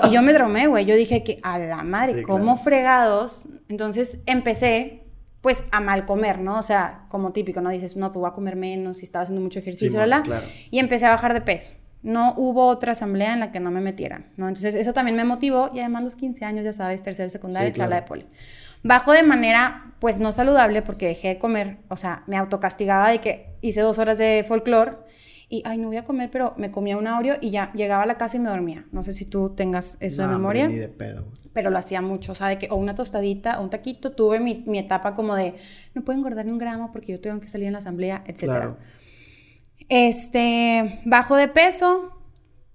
y 0.10 0.12
yo 0.14 0.22
me 0.24 0.32
dromé, 0.34 0.68
güey. 0.68 0.86
Yo 0.86 0.96
dije 0.96 1.24
que 1.24 1.38
a 1.44 1.58
la 1.60 1.84
madre, 1.84 2.20
Sí, 2.20 2.24
¿cómo 2.24 2.44
claro. 2.54 2.60
fregados? 2.64 3.50
Entonces 3.68 4.20
empecé, 4.26 5.03
pues, 5.44 5.66
a 5.74 5.82
mal 5.82 6.06
comer, 6.06 6.40
¿no? 6.40 6.58
O 6.58 6.64
sea, 6.64 7.02
como 7.10 7.34
típico, 7.34 7.60
¿no? 7.60 7.70
Dices, 7.70 7.98
no, 7.98 8.14
pues 8.14 8.22
voy 8.22 8.30
a 8.30 8.34
comer 8.34 8.56
menos 8.56 9.02
y 9.02 9.04
estaba 9.04 9.24
haciendo 9.24 9.42
mucho 9.42 9.60
ejercicio, 9.60 9.90
Simón, 9.92 10.10
la, 10.10 10.18
la. 10.20 10.24
claro. 10.24 10.48
Y 10.72 10.80
empecé 10.80 11.06
a 11.06 11.10
bajar 11.10 11.34
de 11.34 11.42
peso. 11.42 11.74
No 12.02 12.34
hubo 12.38 12.66
otra 12.68 12.94
asamblea 12.94 13.34
en 13.34 13.42
la 13.42 13.52
que 13.52 13.60
no 13.60 13.70
me 13.70 13.82
metieran, 13.82 14.32
¿no? 14.38 14.48
Entonces 14.48 14.74
eso 14.74 14.94
también 14.94 15.18
me 15.18 15.26
motivó 15.26 15.70
y 15.74 15.80
además 15.82 16.04
los 16.04 16.16
15 16.16 16.46
años, 16.46 16.64
ya 16.64 16.72
sabes, 16.72 17.02
tercero, 17.04 17.30
secundaria, 17.30 17.70
Sí, 17.72 17.76
charla 17.78 17.98
de 17.98 18.02
claro. 18.04 18.08
poli. 18.08 18.26
Bajo 18.84 19.12
de 19.12 19.24
manera, 19.24 19.94
pues, 20.00 20.18
no 20.18 20.32
saludable 20.32 20.82
porque 20.82 21.08
dejé 21.08 21.28
de 21.28 21.38
comer, 21.40 21.78
o 21.90 21.98
sea, 21.98 22.24
me 22.26 22.38
autocastigaba 22.38 23.10
de 23.10 23.20
que 23.20 23.50
hice 23.60 23.82
dos 23.82 24.00
horas 24.00 24.18
de 24.18 24.46
folclore 24.48 24.94
y, 25.54 25.62
ay, 25.66 25.78
no 25.78 25.90
voy 25.90 25.98
a 25.98 26.04
comer, 26.04 26.32
pero 26.32 26.56
me 26.58 26.72
comía 26.72 26.98
un 26.98 27.06
Oreo 27.06 27.38
y 27.40 27.52
ya 27.52 27.72
llegaba 27.74 28.02
a 28.02 28.06
la 28.08 28.18
casa 28.18 28.38
y 28.38 28.40
me 28.40 28.50
dormía. 28.50 28.88
No 28.92 29.04
sé 29.04 29.14
si 29.14 29.26
tú 29.26 29.52
tengas 29.52 29.98
eso 30.00 30.24
No, 30.24 30.30
de 30.30 30.34
memoria, 30.34 30.68
Ni 30.68 30.78
de 30.78 30.90
pedo, 30.90 31.28
pero 31.54 31.70
lo 31.70 31.78
hacía 31.78 32.02
mucho, 32.02 32.32
o 32.32 32.36
sea, 32.36 32.48
de 32.48 32.58
que 32.58 32.70
o 32.72 32.76
una 32.76 32.96
tostadita 32.96 33.60
o 33.60 33.64
un 33.64 33.70
taquito. 33.70 34.14
Tuve 34.14 34.40
mi, 34.40 34.64
mi 34.66 34.80
etapa 34.80 35.14
como 35.14 35.36
de, 35.36 35.54
no 35.94 36.04
puedo 36.04 36.18
engordar 36.18 36.48
ni 36.48 36.52
un 36.52 36.58
gramo 36.58 36.92
porque 36.92 37.12
yo 37.12 37.22
tengo 37.22 37.40
que 37.40 37.48
salir 37.48 37.68
en 37.68 37.74
la 37.74 37.78
asamblea, 37.78 38.24
etcétera. 38.26 38.62
Claro. 38.62 38.78
Este, 39.90 41.02
bajo 41.06 41.36
de 41.36 41.48
peso, 41.48 42.20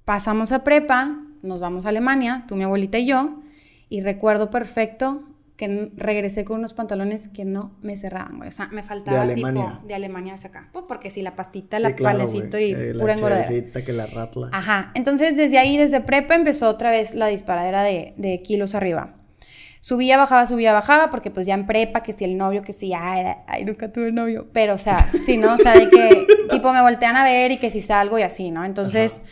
pasamos 0.05 0.53
a 0.53 0.63
prepa, 0.63 1.21
nos 1.43 1.59
vamos 1.59 1.85
a 1.85 1.89
Alemania, 1.89 2.45
tú, 2.47 2.55
mi 2.55 2.63
abuelita 2.63 2.99
y 2.99 3.07
yo, 3.07 3.41
y 3.89 4.03
recuerdo 4.03 4.51
perfecto 4.51 5.28
que 5.59 5.91
regresé 5.97 6.45
con 6.47 6.59
unos 6.61 6.73
pantalones 6.73 7.29
que 7.29 7.45
no 7.45 7.77
me 7.83 7.97
cerraban, 7.99 8.39
güey. 8.39 8.49
O 8.49 8.53
sea, 8.53 8.69
me 8.69 8.83
faltaba 8.83 9.21
Alemania. 9.23 9.73
tipo 9.75 9.87
de 9.89 9.95
Alemania 9.95 10.35
hacia 10.35 10.49
acá. 10.49 10.71
Pues 10.73 10.85
porque 10.89 11.11
si 11.11 11.21
la 11.21 11.35
pastita, 11.37 11.77
Sí, 11.79 11.83
la 11.83 11.95
claro, 11.95 12.19
panecito 12.19 12.57
güey. 12.57 12.71
y 12.71 12.75
Eh, 12.75 12.93
pura 12.95 13.09
La 13.09 13.15
engordadera. 13.15 13.85
que 13.85 13.93
la 13.93 14.07
ratla. 14.07 14.49
Ajá, 14.53 14.93
entonces 14.95 15.37
desde 15.37 15.59
ahí, 15.59 15.77
desde 15.77 16.01
prepa, 16.01 16.35
empezó 16.37 16.69
otra 16.71 16.91
vez 16.91 17.15
la 17.15 17.27
disparadera 17.27 17.83
de, 17.83 18.15
de 18.17 18.41
kilos 18.41 18.75
arriba. 18.75 19.17
Subía, 19.81 20.17
bajaba, 20.17 20.47
subía, 20.47 20.73
bajaba, 20.73 21.11
porque 21.11 21.31
pues 21.31 21.47
ya 21.47 21.55
en 21.55 21.67
prepa, 21.67 22.03
que 22.03 22.13
si 22.13 22.25
el 22.25 22.37
novio, 22.37 22.63
que 22.63 22.73
si, 22.73 22.93
ay, 22.95 23.27
ay, 23.47 23.65
nunca 23.65 23.91
tuve 23.93 24.11
novio. 24.13 24.49
Pero, 24.53 24.75
o 24.75 24.79
sea, 24.79 25.09
sí, 25.21 25.37
¿no? 25.39 25.55
O 25.55 25.59
sea, 25.59 25.73
de 25.77 25.89
que 25.91 26.27
tipo 26.51 26.73
me 26.73 26.83
voltean 26.83 27.17
a 27.17 27.25
ver 27.25 27.53
y 27.53 27.57
que 27.59 27.71
si 27.71 27.81
salgo 27.81 28.19
y 28.19 28.23
así, 28.23 28.51
¿no? 28.51 28.65
Entonces, 28.65 29.23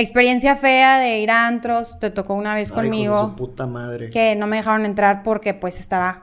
experiencia 0.00 0.56
fea 0.56 0.98
de 0.98 1.18
ir 1.18 1.30
a 1.30 1.46
antros, 1.48 1.98
te 1.98 2.10
tocó 2.10 2.34
una 2.34 2.54
vez 2.54 2.70
Ay, 2.70 2.74
conmigo 2.76 3.30
su 3.30 3.36
puta 3.36 3.66
madre. 3.66 4.10
que 4.10 4.36
no 4.36 4.46
me 4.46 4.56
dejaron 4.58 4.84
entrar 4.86 5.22
porque 5.22 5.54
pues 5.54 5.80
estaba 5.80 6.22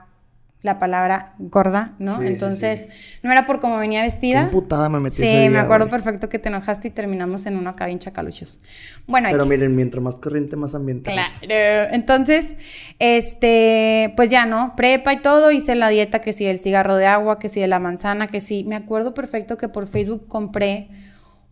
la 0.62 0.78
palabra 0.78 1.34
gorda, 1.38 1.92
¿no? 1.98 2.14
Sí, 2.16 2.22
sí, 2.22 2.26
Entonces, 2.28 2.88
no 3.22 3.30
era 3.30 3.44
por 3.44 3.60
cómo 3.60 3.76
venía 3.76 4.00
Qué 4.00 4.06
vestida. 4.06 4.40
emputada 4.44 4.88
me 4.88 4.98
metí 4.98 5.16
Sí, 5.16 5.26
ese 5.26 5.40
día, 5.40 5.50
me 5.50 5.58
acuerdo 5.58 5.88
güey. 5.88 5.90
perfecto 6.00 6.30
que 6.30 6.38
te 6.38 6.48
enojaste 6.48 6.88
y 6.88 6.90
terminamos 6.90 7.44
en 7.44 7.58
una 7.58 7.72
bien 7.72 7.98
chacaluchos. 7.98 8.60
Bueno, 9.06 9.28
Pero 9.30 9.44
miren, 9.44 9.76
mientras 9.76 10.02
más 10.02 10.16
corriente, 10.16 10.56
más 10.56 10.74
ambiente. 10.74 11.12
Claro. 11.12 11.92
Entonces, 11.92 12.56
este, 12.98 14.14
pues 14.16 14.30
ya, 14.30 14.46
¿no? 14.46 14.74
Prepa 14.74 15.12
y 15.12 15.20
todo, 15.20 15.50
hice 15.50 15.74
la 15.74 15.90
dieta 15.90 16.20
que 16.20 16.32
sí, 16.32 16.46
el 16.46 16.58
cigarro 16.58 16.96
de 16.96 17.08
agua, 17.08 17.38
que 17.38 17.50
sí, 17.50 17.60
de 17.60 17.66
la 17.68 17.78
manzana, 17.78 18.26
que 18.26 18.40
sí. 18.40 18.64
Me 18.66 18.74
acuerdo 18.74 19.12
perfecto 19.12 19.58
que 19.58 19.68
por 19.68 19.86
Facebook 19.86 20.26
compré 20.28 20.88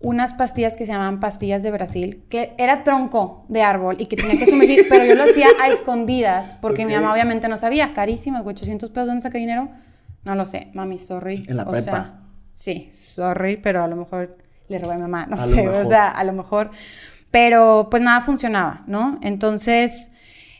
unas 0.02 0.34
pastillas 0.34 0.76
que 0.76 0.84
se 0.86 0.92
llamaban 0.92 1.20
pastillas 1.20 1.62
de 1.62 1.70
Brasil, 1.70 2.24
que 2.28 2.54
era 2.58 2.84
tronco 2.84 3.44
de 3.48 3.62
árbol 3.62 3.96
y 3.98 4.06
que 4.06 4.16
tenía 4.16 4.38
que 4.38 4.46
sumergir, 4.46 4.86
pero 4.90 5.04
yo 5.04 5.14
lo 5.14 5.24
hacía 5.24 5.46
a 5.60 5.68
escondidas, 5.68 6.56
porque 6.60 6.86
mi 6.86 6.94
mamá 6.94 7.12
obviamente 7.12 7.48
no 7.48 7.56
sabía, 7.56 7.92
carísimas, 7.92 8.42
güey, 8.42 8.54
800 8.54 8.90
pesos, 8.90 9.06
¿dónde 9.06 9.22
saqué 9.22 9.38
dinero? 9.38 9.68
No 10.24 10.34
lo 10.34 10.44
sé, 10.46 10.70
mami, 10.74 10.98
sorry. 10.98 11.42
En 11.48 11.56
la 11.56 11.64
o 11.64 11.70
prepa. 11.72 11.82
sea, 11.84 12.20
sí, 12.54 12.90
sorry, 12.94 13.56
pero 13.56 13.82
a 13.82 13.88
lo 13.88 13.96
mejor 13.96 14.36
le 14.68 14.78
robé 14.78 14.94
a 14.94 14.96
mi 14.96 15.02
mamá, 15.02 15.26
no 15.26 15.36
A 15.36 15.38
sé, 15.38 15.68
o 15.68 15.86
sea, 15.86 16.08
a 16.10 16.24
lo 16.24 16.32
mejor. 16.32 16.70
Pero 17.30 17.88
pues 17.90 18.02
nada 18.02 18.20
funcionaba, 18.20 18.82
¿no? 18.86 19.18
Entonces, 19.22 20.10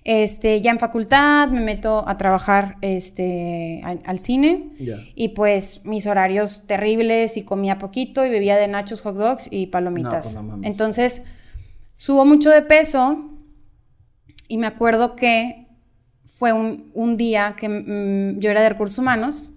este, 0.05 0.61
ya 0.61 0.71
en 0.71 0.79
facultad 0.79 1.49
me 1.49 1.61
meto 1.61 2.07
a 2.09 2.17
trabajar 2.17 2.77
este, 2.81 3.81
al, 3.85 4.01
al 4.05 4.19
cine 4.19 4.71
y 5.15 5.29
pues 5.29 5.81
mis 5.85 6.07
horarios 6.07 6.63
terribles 6.67 7.37
y 7.37 7.45
comía 7.45 7.79
poquito 7.79 8.25
y 8.27 8.31
bebía 8.31 8.57
de 8.57 8.69
nachos, 8.69 9.01
hot 9.01 9.17
dogs 9.17 9.49
y 9.51 9.67
palomitas. 9.67 10.35
No, 10.35 10.43
pues 10.43 10.59
no. 10.59 10.67
Entonces, 10.67 11.23
subo 11.97 12.25
mucho 12.25 12.51
de 12.51 12.63
peso 12.63 13.31
y 14.49 14.59
me 14.59 14.67
acuerdo 14.67 15.15
que 15.15 15.69
fue 16.27 16.53
un, 16.53 16.91
un 16.95 17.17
día 17.17 17.55
que 17.57 17.69
mm, 17.69 18.41
yo 18.41 18.51
era 18.51 18.63
de 18.63 18.71
recursos 18.71 18.99
humanos 18.99 19.53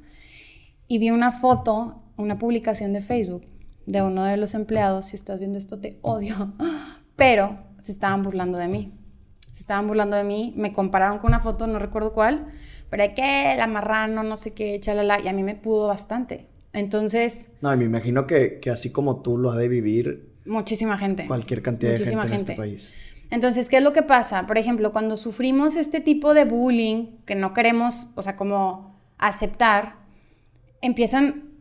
y 0.87 0.99
vi 0.99 1.09
una 1.09 1.31
foto, 1.31 2.03
una 2.17 2.37
publicación 2.37 2.93
de 2.93 3.01
Facebook 3.01 3.45
de 3.85 4.01
uno 4.01 4.23
de 4.23 4.37
los 4.37 4.53
empleados, 4.53 5.07
si 5.07 5.15
estás 5.15 5.39
viendo 5.39 5.57
esto 5.57 5.79
te 5.79 5.99
odio, 6.01 6.53
pero 7.15 7.59
se 7.81 7.91
estaban 7.91 8.23
burlando 8.23 8.57
de 8.57 8.67
mí. 8.67 8.93
Se 9.55 9.61
estaban 9.61 9.87
burlando 9.87 10.17
de 10.17 10.25
mí, 10.25 10.53
me 10.57 10.73
compararon 10.73 11.17
con 11.17 11.29
una 11.29 11.39
foto, 11.39 11.65
no 11.65 11.79
recuerdo 11.79 12.11
cuál, 12.11 12.47
pero 12.89 13.03
de 13.03 13.13
que 13.13 13.55
la 13.57 13.67
marrano, 13.67 14.21
no 14.21 14.35
sé 14.35 14.51
qué, 14.51 14.77
chalala, 14.81 15.21
y 15.21 15.29
a 15.29 15.31
mí 15.31 15.43
me 15.43 15.55
pudo 15.55 15.87
bastante. 15.87 16.47
Entonces, 16.73 17.51
No, 17.61 17.73
y 17.73 17.77
me 17.77 17.85
imagino 17.85 18.27
que, 18.27 18.59
que 18.59 18.69
así 18.69 18.91
como 18.91 19.21
tú 19.21 19.37
lo 19.37 19.51
ha 19.51 19.55
de 19.55 19.69
vivir 19.69 20.33
muchísima 20.45 20.97
gente. 20.97 21.25
cualquier 21.25 21.61
cantidad 21.61 21.93
de 21.93 21.99
gente, 21.99 22.15
Muchísima 22.17 22.33
en 22.33 22.37
este 22.37 22.51
gente. 22.53 22.61
país. 22.61 22.93
Entonces, 23.31 23.69
¿qué 23.69 23.77
es 23.77 23.83
lo 23.83 23.93
que 23.93 24.03
pasa? 24.03 24.45
Por 24.45 24.57
ejemplo, 24.57 24.91
cuando 24.91 25.15
sufrimos 25.15 25.77
este 25.77 26.01
tipo 26.01 26.33
de 26.33 26.43
bullying 26.43 27.19
que 27.25 27.35
no 27.35 27.53
queremos, 27.53 28.09
o 28.15 28.21
sea, 28.21 28.35
como 28.35 28.99
aceptar, 29.17 29.99
empiezan 30.81 31.51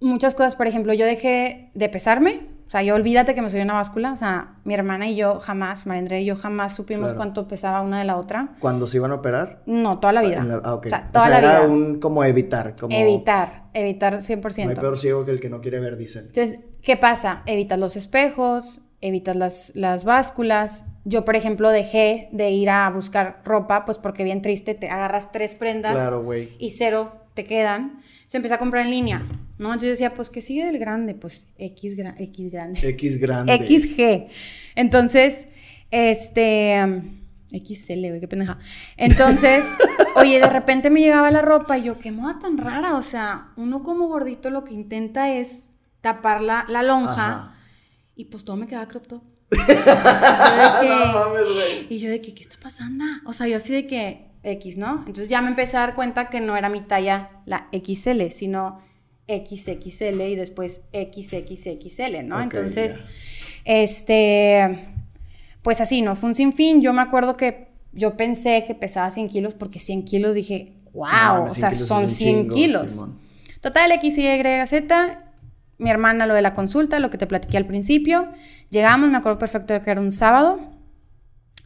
muchas 0.00 0.34
cosas. 0.34 0.56
Por 0.56 0.66
ejemplo, 0.66 0.92
yo 0.94 1.06
dejé 1.06 1.70
de 1.74 1.88
pesarme. 1.88 2.48
O 2.70 2.72
sea, 2.72 2.84
yo 2.84 2.94
olvídate 2.94 3.34
que 3.34 3.42
me 3.42 3.50
soy 3.50 3.62
una 3.62 3.74
báscula. 3.74 4.12
O 4.12 4.16
sea, 4.16 4.54
mi 4.62 4.74
hermana 4.74 5.08
y 5.08 5.16
yo 5.16 5.40
jamás, 5.40 5.86
María 5.86 5.98
Andrea 6.02 6.20
y 6.20 6.24
yo 6.24 6.36
jamás 6.36 6.72
supimos 6.76 7.06
Claro. 7.06 7.16
cuánto 7.16 7.48
pesaba 7.48 7.80
una 7.80 7.98
de 7.98 8.04
la 8.04 8.16
otra. 8.16 8.50
Cuando 8.60 8.86
se 8.86 8.98
iban 8.98 9.10
a 9.10 9.16
operar. 9.16 9.64
No, 9.66 9.98
toda 9.98 10.12
la 10.12 10.22
vida. 10.22 10.36
en 10.36 10.48
la- 10.50 10.60
ah. 10.62 10.74
O 10.74 10.82
sea, 10.88 11.10
toda 11.10 11.24
O 11.24 11.28
sea, 11.28 11.30
la 11.30 11.38
era 11.48 11.58
vida. 11.62 11.68
un 11.68 11.98
como 11.98 12.22
evitar. 12.22 12.76
Como, 12.76 12.96
Evitar, 12.96 13.64
evitar 13.74 14.22
100%. 14.22 14.66
No 14.66 14.70
hay 14.70 14.76
peor 14.80 14.98
ciego 15.00 15.24
que 15.24 15.32
el 15.32 15.40
que 15.40 15.50
no 15.50 15.60
quiere 15.60 15.80
ver, 15.80 15.96
dicen. 15.96 16.26
Entonces, 16.26 16.60
¿qué 16.80 16.96
pasa? 16.96 17.42
Evitas 17.46 17.76
los 17.76 17.96
espejos, 17.96 18.82
evitas 19.00 19.34
las, 19.34 19.72
las 19.74 20.04
básculas. 20.04 20.84
Yo, 21.04 21.24
por 21.24 21.34
ejemplo, 21.34 21.70
dejé 21.70 22.28
de 22.30 22.50
ir 22.50 22.70
a 22.70 22.88
buscar 22.90 23.40
ropa, 23.44 23.84
pues 23.84 23.98
porque 23.98 24.22
bien 24.22 24.42
triste, 24.42 24.74
te 24.74 24.88
agarras 24.88 25.32
tres 25.32 25.56
prendas 25.56 25.94
Claro, 25.94 26.24
y 26.34 26.70
cero 26.70 27.16
te 27.34 27.42
quedan. 27.42 28.00
Se 28.28 28.36
empecé 28.36 28.54
a 28.54 28.58
comprar 28.58 28.84
en 28.84 28.92
línea, 28.92 29.26
¿no? 29.60 29.68
Entonces 29.68 29.86
yo 29.86 29.90
decía, 29.90 30.14
pues 30.14 30.30
que 30.30 30.40
sigue 30.40 30.64
del 30.64 30.78
grande, 30.78 31.14
pues 31.14 31.46
X, 31.58 31.96
gra- 31.96 32.14
X 32.18 32.50
grande. 32.50 32.80
X 32.88 33.20
grande. 33.20 33.56
XG. 33.58 34.30
Entonces, 34.76 35.46
este. 35.90 36.80
um, 36.84 37.20
XL, 37.52 38.06
güey, 38.08 38.20
qué 38.20 38.28
pendeja. 38.28 38.58
Entonces, 38.96 39.64
oye, 40.16 40.38
de 40.40 40.46
repente 40.48 40.88
me 40.90 41.00
llegaba 41.00 41.30
la 41.32 41.42
ropa 41.42 41.78
y 41.78 41.82
yo, 41.82 41.98
qué 41.98 42.12
moda 42.12 42.38
tan 42.40 42.58
rara. 42.58 42.94
O 42.96 43.02
sea, 43.02 43.48
uno 43.56 43.82
como 43.82 44.06
gordito 44.08 44.50
lo 44.50 44.62
que 44.64 44.72
intenta 44.74 45.32
es 45.34 45.64
tapar 46.00 46.42
la, 46.42 46.64
la 46.68 46.82
lonja 46.84 47.12
Ajá. 47.12 47.56
y 48.14 48.26
pues 48.26 48.44
todo 48.44 48.56
me 48.56 48.66
quedaba 48.68 48.86
crop 48.86 49.06
top. 49.08 49.22
Y 49.50 49.58
yo 49.58 49.68
de 49.68 50.80
que- 50.80 50.88
No 50.88 51.12
mames, 51.12 51.42
y 51.90 51.98
yo 51.98 52.08
de 52.10 52.20
que, 52.20 52.34
¿qué 52.34 52.42
está 52.42 52.56
pasando? 52.62 53.04
O 53.26 53.32
sea, 53.32 53.48
yo 53.48 53.56
así 53.56 53.72
de 53.72 53.86
que 53.86 54.26
X, 54.44 54.76
¿no? 54.76 54.98
Entonces 55.00 55.28
ya 55.28 55.42
me 55.42 55.48
empecé 55.48 55.76
a 55.76 55.80
dar 55.80 55.94
cuenta 55.94 56.28
que 56.30 56.40
no 56.40 56.56
era 56.56 56.68
mi 56.68 56.80
talla 56.80 57.28
la 57.46 57.68
XL, 57.72 58.28
sino 58.30 58.80
XXL 59.30 60.20
y 60.22 60.34
después 60.36 60.82
XXXL, 60.92 62.26
¿no? 62.26 62.40
Entonces, 62.40 63.00
este, 63.64 64.88
pues 65.62 65.80
así, 65.80 66.02
¿no? 66.02 66.16
Fue 66.16 66.28
un 66.28 66.34
sinfín. 66.34 66.82
Yo 66.82 66.92
me 66.92 67.02
acuerdo 67.02 67.36
que 67.36 67.68
yo 67.92 68.16
pensé 68.16 68.64
que 68.66 68.74
pesaba 68.74 69.10
100 69.10 69.28
kilos 69.28 69.54
porque 69.54 69.78
100 69.78 70.04
kilos 70.04 70.34
dije, 70.34 70.74
wow, 70.92 71.10
No 71.36 71.44
o 71.44 71.50
sea, 71.50 71.72
100 71.72 71.72
kilos 71.72 71.88
son 71.88 72.04
es 72.04 72.10
un 72.10 72.16
100 72.16 72.36
chingo, 72.36 72.54
kilos. 72.54 72.92
Simón. 72.92 73.18
Total, 73.60 73.92
X, 73.92 74.18
Y, 74.18 74.66
Z. 74.66 75.32
Mi 75.78 75.90
hermana 75.90 76.26
lo 76.26 76.34
de 76.34 76.42
la 76.42 76.54
consulta, 76.54 76.98
lo 76.98 77.10
que 77.10 77.18
te 77.18 77.26
platiqué 77.26 77.56
al 77.56 77.66
principio. 77.66 78.28
Llegamos, 78.70 79.10
me 79.10 79.16
acuerdo 79.16 79.38
perfecto 79.38 79.72
de 79.74 79.82
que 79.82 79.90
era 79.90 80.00
un 80.00 80.12
sábado. 80.12 80.60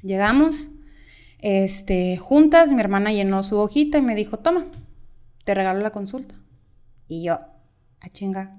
Llegamos, 0.03 0.71
este, 1.39 2.17
juntas, 2.17 2.71
mi 2.73 2.81
hermana 2.81 3.13
llenó 3.13 3.43
su 3.43 3.59
hojita 3.59 3.99
y 3.99 4.03
me 4.03 4.15
dijo, 4.15 4.39
toma, 4.39 4.67
te 5.45 5.55
regalo 5.55 5.81
la 5.81 5.91
consulta. 5.91 6.35
Y 7.09 7.25
yo, 7.25 7.41
a 8.05 8.09
chinga. 8.09 8.53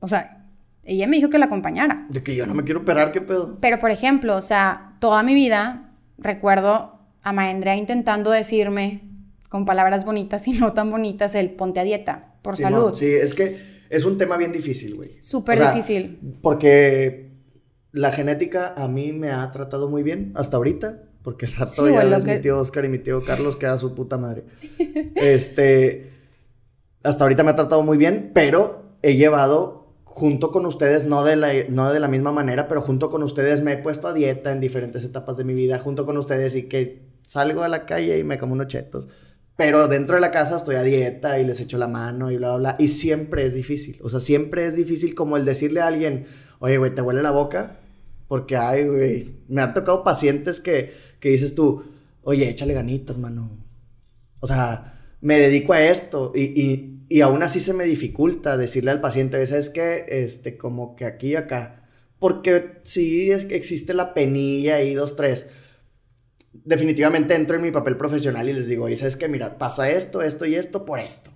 O 0.00 0.08
sea, 0.08 0.46
ella 0.84 1.06
me 1.06 1.16
dijo 1.16 1.30
que 1.30 1.38
la 1.38 1.46
acompañara. 1.46 2.06
De 2.10 2.22
que 2.22 2.34
yo 2.36 2.46
no 2.46 2.54
me 2.54 2.64
quiero 2.64 2.80
operar, 2.80 3.12
¿qué 3.12 3.20
pedo? 3.20 3.58
Pero, 3.60 3.78
por 3.78 3.90
ejemplo, 3.90 4.36
o 4.36 4.42
sea, 4.42 4.96
toda 5.00 5.22
mi 5.22 5.34
vida 5.34 5.92
recuerdo 6.18 6.98
a 7.22 7.32
María 7.32 7.52
Andrea 7.52 7.76
intentando 7.76 8.30
decirme 8.30 9.02
con 9.48 9.64
palabras 9.64 10.04
bonitas 10.04 10.46
y 10.48 10.52
no 10.52 10.72
tan 10.72 10.90
bonitas 10.90 11.34
el 11.34 11.50
ponte 11.52 11.80
a 11.80 11.84
dieta 11.84 12.34
por 12.42 12.56
salud. 12.56 12.92
Sí, 12.92 13.06
es 13.06 13.34
que 13.34 13.84
es 13.88 14.04
un 14.04 14.18
tema 14.18 14.36
bien 14.36 14.52
difícil, 14.52 14.94
güey. 14.94 15.16
Súper 15.22 15.58
O 15.58 15.62
sea, 15.62 15.70
difícil. 15.72 16.18
Porque 16.42 17.30
la 17.92 18.10
genética 18.10 18.74
a 18.76 18.88
mí 18.88 19.12
me 19.12 19.30
ha 19.30 19.50
tratado 19.52 19.88
muy 19.88 20.02
bien 20.02 20.32
hasta 20.34 20.56
ahorita. 20.56 21.02
Porque 21.22 21.46
el 21.46 21.52
rato 21.52 21.86
Sí, 21.86 21.92
ya 21.92 22.18
que- 22.22 22.34
mi 22.34 22.40
tío 22.40 22.58
Oscar 22.60 22.84
y 22.84 22.88
mi 22.90 22.98
tío 22.98 23.22
Carlos 23.22 23.56
que 23.56 23.64
a 23.66 23.78
su 23.78 23.94
puta 23.94 24.18
madre. 24.18 24.44
este. 25.14 26.10
Hasta 27.04 27.24
ahorita 27.24 27.44
me 27.44 27.50
ha 27.50 27.56
tratado 27.56 27.82
muy 27.82 27.98
bien, 27.98 28.32
pero 28.34 28.96
he 29.02 29.16
llevado 29.16 29.84
junto 30.04 30.50
con 30.50 30.64
ustedes, 30.64 31.06
no 31.06 31.24
de, 31.24 31.36
la, 31.36 31.52
no 31.68 31.92
de 31.92 32.00
la 32.00 32.08
misma 32.08 32.32
manera, 32.32 32.66
pero 32.66 32.80
junto 32.80 33.10
con 33.10 33.22
ustedes 33.22 33.60
me 33.60 33.72
he 33.72 33.76
puesto 33.76 34.08
a 34.08 34.14
dieta 34.14 34.52
en 34.52 34.60
diferentes 34.60 35.04
etapas 35.04 35.36
de 35.36 35.44
mi 35.44 35.54
vida, 35.54 35.78
junto 35.78 36.06
con 36.06 36.16
ustedes 36.16 36.54
y 36.54 36.62
que 36.64 37.02
salgo 37.22 37.62
a 37.62 37.68
la 37.68 37.84
calle 37.84 38.18
y 38.18 38.24
me 38.24 38.38
como 38.38 38.54
unos 38.54 38.68
chetos. 38.68 39.08
Pero 39.56 39.86
dentro 39.86 40.16
de 40.16 40.20
la 40.20 40.30
casa 40.30 40.56
estoy 40.56 40.76
a 40.76 40.82
dieta 40.82 41.38
y 41.38 41.44
les 41.44 41.60
echo 41.60 41.78
la 41.78 41.88
mano 41.88 42.30
y 42.30 42.38
bla, 42.38 42.50
bla, 42.50 42.58
bla. 42.58 42.76
Y 42.78 42.88
siempre 42.88 43.46
es 43.46 43.54
difícil. 43.54 43.98
O 44.02 44.10
sea, 44.10 44.20
siempre 44.20 44.66
es 44.66 44.74
difícil 44.74 45.14
como 45.14 45.36
el 45.36 45.44
decirle 45.44 45.80
a 45.80 45.86
alguien, 45.88 46.26
oye, 46.58 46.78
güey, 46.78 46.94
¿te 46.94 47.02
huele 47.02 47.22
la 47.22 47.30
boca? 47.30 47.80
Porque, 48.26 48.56
ay, 48.56 48.86
güey, 48.86 49.36
me 49.48 49.62
han 49.62 49.74
tocado 49.74 50.02
pacientes 50.02 50.58
que, 50.58 50.92
que 51.20 51.28
dices 51.28 51.54
tú, 51.54 51.84
oye, 52.22 52.48
échale 52.48 52.74
ganitas, 52.74 53.18
mano. 53.18 53.50
O 54.40 54.46
sea, 54.46 54.94
me 55.20 55.38
dedico 55.38 55.72
a 55.72 55.80
esto 55.82 56.32
y, 56.34 56.42
y, 56.42 56.93
y 57.08 57.20
aún 57.20 57.42
así 57.42 57.60
se 57.60 57.74
me 57.74 57.84
dificulta 57.84 58.56
decirle 58.56 58.90
al 58.90 59.00
paciente, 59.00 59.44
¿sabes 59.46 59.70
qué? 59.70 60.06
Este, 60.08 60.56
como 60.56 60.96
que 60.96 61.04
aquí 61.04 61.32
y 61.32 61.36
acá. 61.36 61.88
Porque 62.18 62.80
sí 62.82 63.30
que 63.48 63.56
existe 63.56 63.92
la 63.92 64.14
penilla 64.14 64.80
y 64.82 64.94
dos, 64.94 65.16
tres. 65.16 65.46
Definitivamente 66.52 67.34
entro 67.34 67.56
en 67.56 67.62
mi 67.62 67.70
papel 67.70 67.96
profesional 67.96 68.48
y 68.48 68.52
les 68.52 68.68
digo, 68.68 68.88
y 68.88 68.96
sabes 68.96 69.16
qué, 69.16 69.28
mira, 69.28 69.58
pasa 69.58 69.90
esto, 69.90 70.22
esto 70.22 70.46
y 70.46 70.54
esto 70.54 70.84
por 70.84 71.00
esto. 71.00 71.30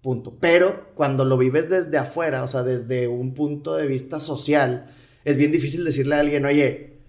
Punto. 0.00 0.38
Pero 0.40 0.94
cuando 0.94 1.26
lo 1.26 1.36
vives 1.36 1.68
desde 1.68 1.98
afuera, 1.98 2.42
o 2.42 2.48
sea, 2.48 2.62
desde 2.62 3.06
un 3.06 3.34
punto 3.34 3.76
de 3.76 3.86
vista 3.86 4.18
social, 4.18 4.94
es 5.24 5.36
bien 5.36 5.52
difícil 5.52 5.84
decirle 5.84 6.14
a 6.14 6.20
alguien, 6.20 6.46
oye, 6.46 7.00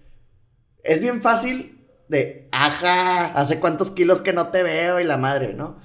es 0.84 1.00
bien 1.00 1.22
fácil 1.22 1.78
de, 2.08 2.48
ajá, 2.52 3.32
hace 3.32 3.58
cuántos 3.58 3.90
kilos 3.90 4.20
que 4.20 4.34
no 4.34 4.48
te 4.48 4.62
veo 4.62 5.00
y 5.00 5.04
la 5.04 5.16
madre, 5.16 5.54
¿no? 5.54 5.78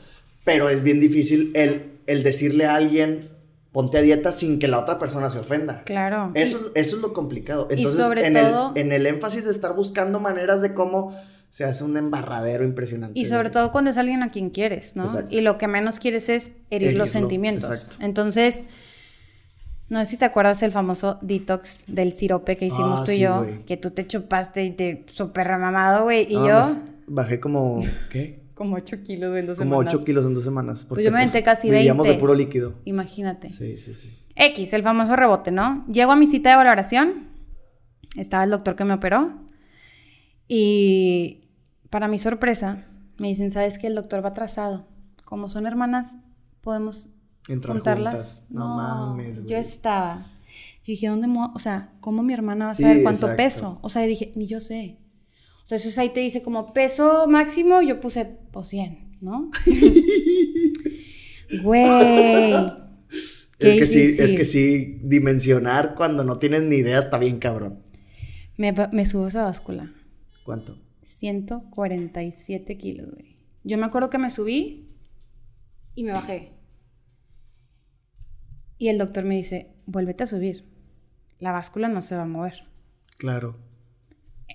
Pero 0.43 0.67
es 0.67 0.84
bien 0.84 1.00
difícil 1.00 1.51
el, 1.55 1.97
el 2.08 2.24
decirle 2.24 2.66
a 2.66 2.76
alguien, 2.76 3.30
ponte 3.72 3.98
a 3.98 4.02
dieta 4.02 4.32
sin 4.32 4.58
que 4.60 4.68
la 4.68 4.80
otra 4.80 4.98
persona 4.98 5.30
se 5.30 5.38
ofenda. 5.40 5.84
Claro. 5.84 6.32
Eso, 6.34 6.72
eso 6.74 6.96
es 6.96 7.02
lo 7.02 7.14
complicado. 7.14 7.68
Y 7.70 7.76
Entonces, 7.76 8.04
sobre 8.04 8.26
en, 8.26 8.34
todo- 8.34 8.72
el, 8.76 8.82
en 8.82 8.92
el 8.92 9.06
énfasis 9.06 9.46
de 9.46 9.52
estar 9.52 9.76
buscando 9.76 10.20
maneras 10.20 10.62
de 10.62 10.74
cómo 10.74 11.14
se 11.50 11.64
hace 11.64 11.84
un 11.84 11.96
embarradero 11.96 12.64
impresionante. 12.64 13.18
Y 13.20 13.26
sobre 13.26 13.50
todo 13.50 13.72
cuando 13.72 13.90
es 13.92 13.98
alguien 13.98 14.22
a 14.24 14.32
quien 14.32 14.50
quieres, 14.50 14.96
¿no? 14.96 15.06
Exacto. 15.06 15.28
Y 15.36 15.42
lo 15.42 15.58
que 15.58 15.68
menos 15.68 16.00
quieres 16.00 16.28
es 16.30 16.52
herir 16.70 16.96
los 16.98 17.10
sentimientos. 17.10 17.70
exacto. 17.70 18.06
Entonces, 18.06 18.62
no 19.90 20.00
sé 20.00 20.06
si 20.12 20.18
te 20.18 20.26
acuerdas 20.26 20.62
el 20.64 20.72
famoso 20.72 21.18
detox 21.22 21.86
del 21.88 22.12
sirope 22.12 22.58
que 22.58 22.66
hicimos 22.66 23.02
Ah, 23.02 23.04
tú 23.06 23.12
y 23.12 23.16
sí, 23.16 23.22
yo, 23.22 23.46
que 23.66 23.78
tú 23.78 23.92
te 23.92 24.06
chupaste 24.06 24.66
y 24.66 24.72
te 24.72 25.06
súper 25.08 25.48
remamado, 25.48 26.04
güey, 26.04 26.28
y 26.30 26.34
yo 26.34 26.62
Bajé 27.08 27.40
como, 27.40 27.82
¿qué? 28.10 28.42
Como 28.58 28.76
8 28.76 29.04
kilos 29.04 29.38
en 29.38 29.46
dos 29.48 29.58
Como 29.58 29.76
semanas. 29.76 29.94
8 29.94 30.04
kilos 30.04 30.26
en 30.26 30.34
dos 30.34 30.44
semanas. 30.44 30.80
porque, 30.80 30.96
Pues 30.96 31.06
yo 31.06 31.12
me 31.12 31.20
aventé 31.20 31.44
casi 31.44 31.70
Vivíamos 31.70 32.04
20. 32.06 32.16
de 32.16 32.20
puro 32.20 32.34
líquido. 32.34 32.74
Imagínate. 32.86 33.52
Sí, 33.52 33.78
sí, 33.80 33.94
sí. 33.94 34.10
X, 34.36 34.74
el 34.74 34.84
famoso 34.84 35.16
rebote, 35.16 35.52
¿no? 35.52 35.86
Llego 35.88 36.12
a 36.12 36.16
mi 36.16 36.26
cita 36.26 36.50
de 36.50 36.56
valoración, 36.58 37.28
estaba 38.16 38.44
el 38.44 38.50
doctor 38.50 38.76
que 38.76 38.84
me 38.86 38.94
operó 38.94 39.34
y 40.48 41.50
para 41.90 42.08
mi 42.08 42.20
sorpresa 42.20 42.86
me 43.18 43.28
dicen, 43.30 43.52
¿sabes 43.52 43.78
que 43.78 43.88
El 43.88 43.96
doctor 43.96 44.24
va 44.24 44.30
atrasado. 44.30 44.88
Como 45.26 45.50
son 45.50 45.66
hermanas, 45.68 46.18
podemos 46.62 47.10
Entrar 47.50 47.76
juntarlas. 47.76 48.14
juntas. 48.14 48.46
No, 48.50 48.76
mames, 48.76 49.38
güey. 49.40 49.50
Yo 49.52 49.58
estaba. 49.58 50.28
Yo 50.84 50.92
dije, 50.94 51.08
¿dónde 51.08 51.28
O 51.54 51.60
sea, 51.60 51.92
¿cómo 52.00 52.24
mi 52.24 52.34
hermana 52.34 52.66
va 52.66 52.72
a 52.72 52.74
Sí, 52.74 52.84
saber 52.84 53.04
cuánto 53.04 53.28
exacto. 53.32 53.44
peso? 53.44 53.80
O 53.82 53.90
sea, 53.90 54.04
dije, 54.04 54.32
ni 54.36 54.48
yo 54.48 54.60
sé. 54.60 54.98
Eso 55.70 56.02
ahí 56.02 56.10
te 56.10 56.22
dice 56.22 56.42
como 56.42 56.74
peso 56.74 57.28
máximo, 57.28 57.82
yo 57.82 58.00
puse, 58.00 58.26
pues 58.26 58.68
100, 58.70 59.18
¿no? 59.22 59.52
Güey. 61.64 62.54
Es 63.60 63.80
que, 63.80 63.88
sí, 63.88 64.02
es 64.22 64.34
que 64.34 64.46
sí, 64.46 65.00
dimensionar 65.02 65.96
cuando 65.96 66.24
no 66.24 66.38
tienes 66.38 66.64
ni 66.64 66.76
idea 66.76 67.00
está 67.00 67.18
bien 67.18 67.40
cabrón. 67.40 67.80
Me, 68.58 68.74
me 68.92 69.06
subo 69.06 69.28
esa 69.28 69.44
báscula. 69.44 69.94
¿Cuánto? 70.44 70.78
147 71.04 72.78
kilos, 72.78 73.10
güey. 73.12 73.38
Yo 73.64 73.78
me 73.78 73.86
acuerdo 73.86 74.10
que 74.10 74.18
me 74.18 74.30
subí 74.30 74.88
y 75.96 76.04
me 76.04 76.12
bajé. 76.12 76.52
Y 78.78 78.90
el 78.90 78.98
doctor 78.98 79.24
me 79.24 79.36
dice, 79.36 79.74
vuélvete 79.86 80.24
a 80.24 80.28
subir. 80.28 80.64
La 81.40 81.52
báscula 81.52 81.88
no 81.88 82.02
se 82.02 82.16
va 82.16 82.24
a 82.24 82.28
mover. 82.28 82.64
Claro. 83.18 83.58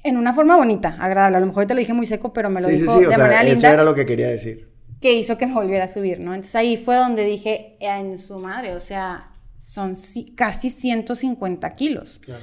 En 0.05 0.17
una 0.17 0.35
forma 0.35 0.57
bonita, 0.57 0.97
agradable. 0.99 1.37
A 1.37 1.41
lo 1.41 1.47
mejor 1.47 1.67
te 1.67 1.75
lo 1.75 1.81
dije 1.81 1.93
muy 1.93 2.07
seco, 2.07 2.33
pero 2.33 2.51
me 2.51 2.61
lo 2.61 2.69
sí, 2.69 2.77
sí, 2.77 2.83
dijo 2.83 2.99
sí, 2.99 3.05
o 3.05 3.09
de 3.09 3.15
sea, 3.15 3.25
manera 3.25 3.43
eso 3.43 3.53
linda. 3.55 3.73
era 3.73 3.85
lo 3.85 3.95
que 3.95 4.07
quería 4.07 4.29
decir. 4.29 4.69
que 5.01 5.15
hizo 5.15 5.37
que 5.37 5.47
me 5.47 5.55
volviera 5.55 5.85
a 5.85 5.89
subir, 5.89 6.21
¿no? 6.21 6.35
Entonces 6.35 6.55
ahí 6.57 6.77
fue 6.77 6.97
donde 6.97 7.25
dije, 7.25 7.77
en 7.81 8.19
su 8.19 8.39
madre, 8.39 8.75
o 8.75 8.81
sea, 8.81 9.31
son 9.59 9.95
casi 10.35 10.71
150 10.71 11.71
kilos. 11.75 12.21
Claro. 12.25 12.43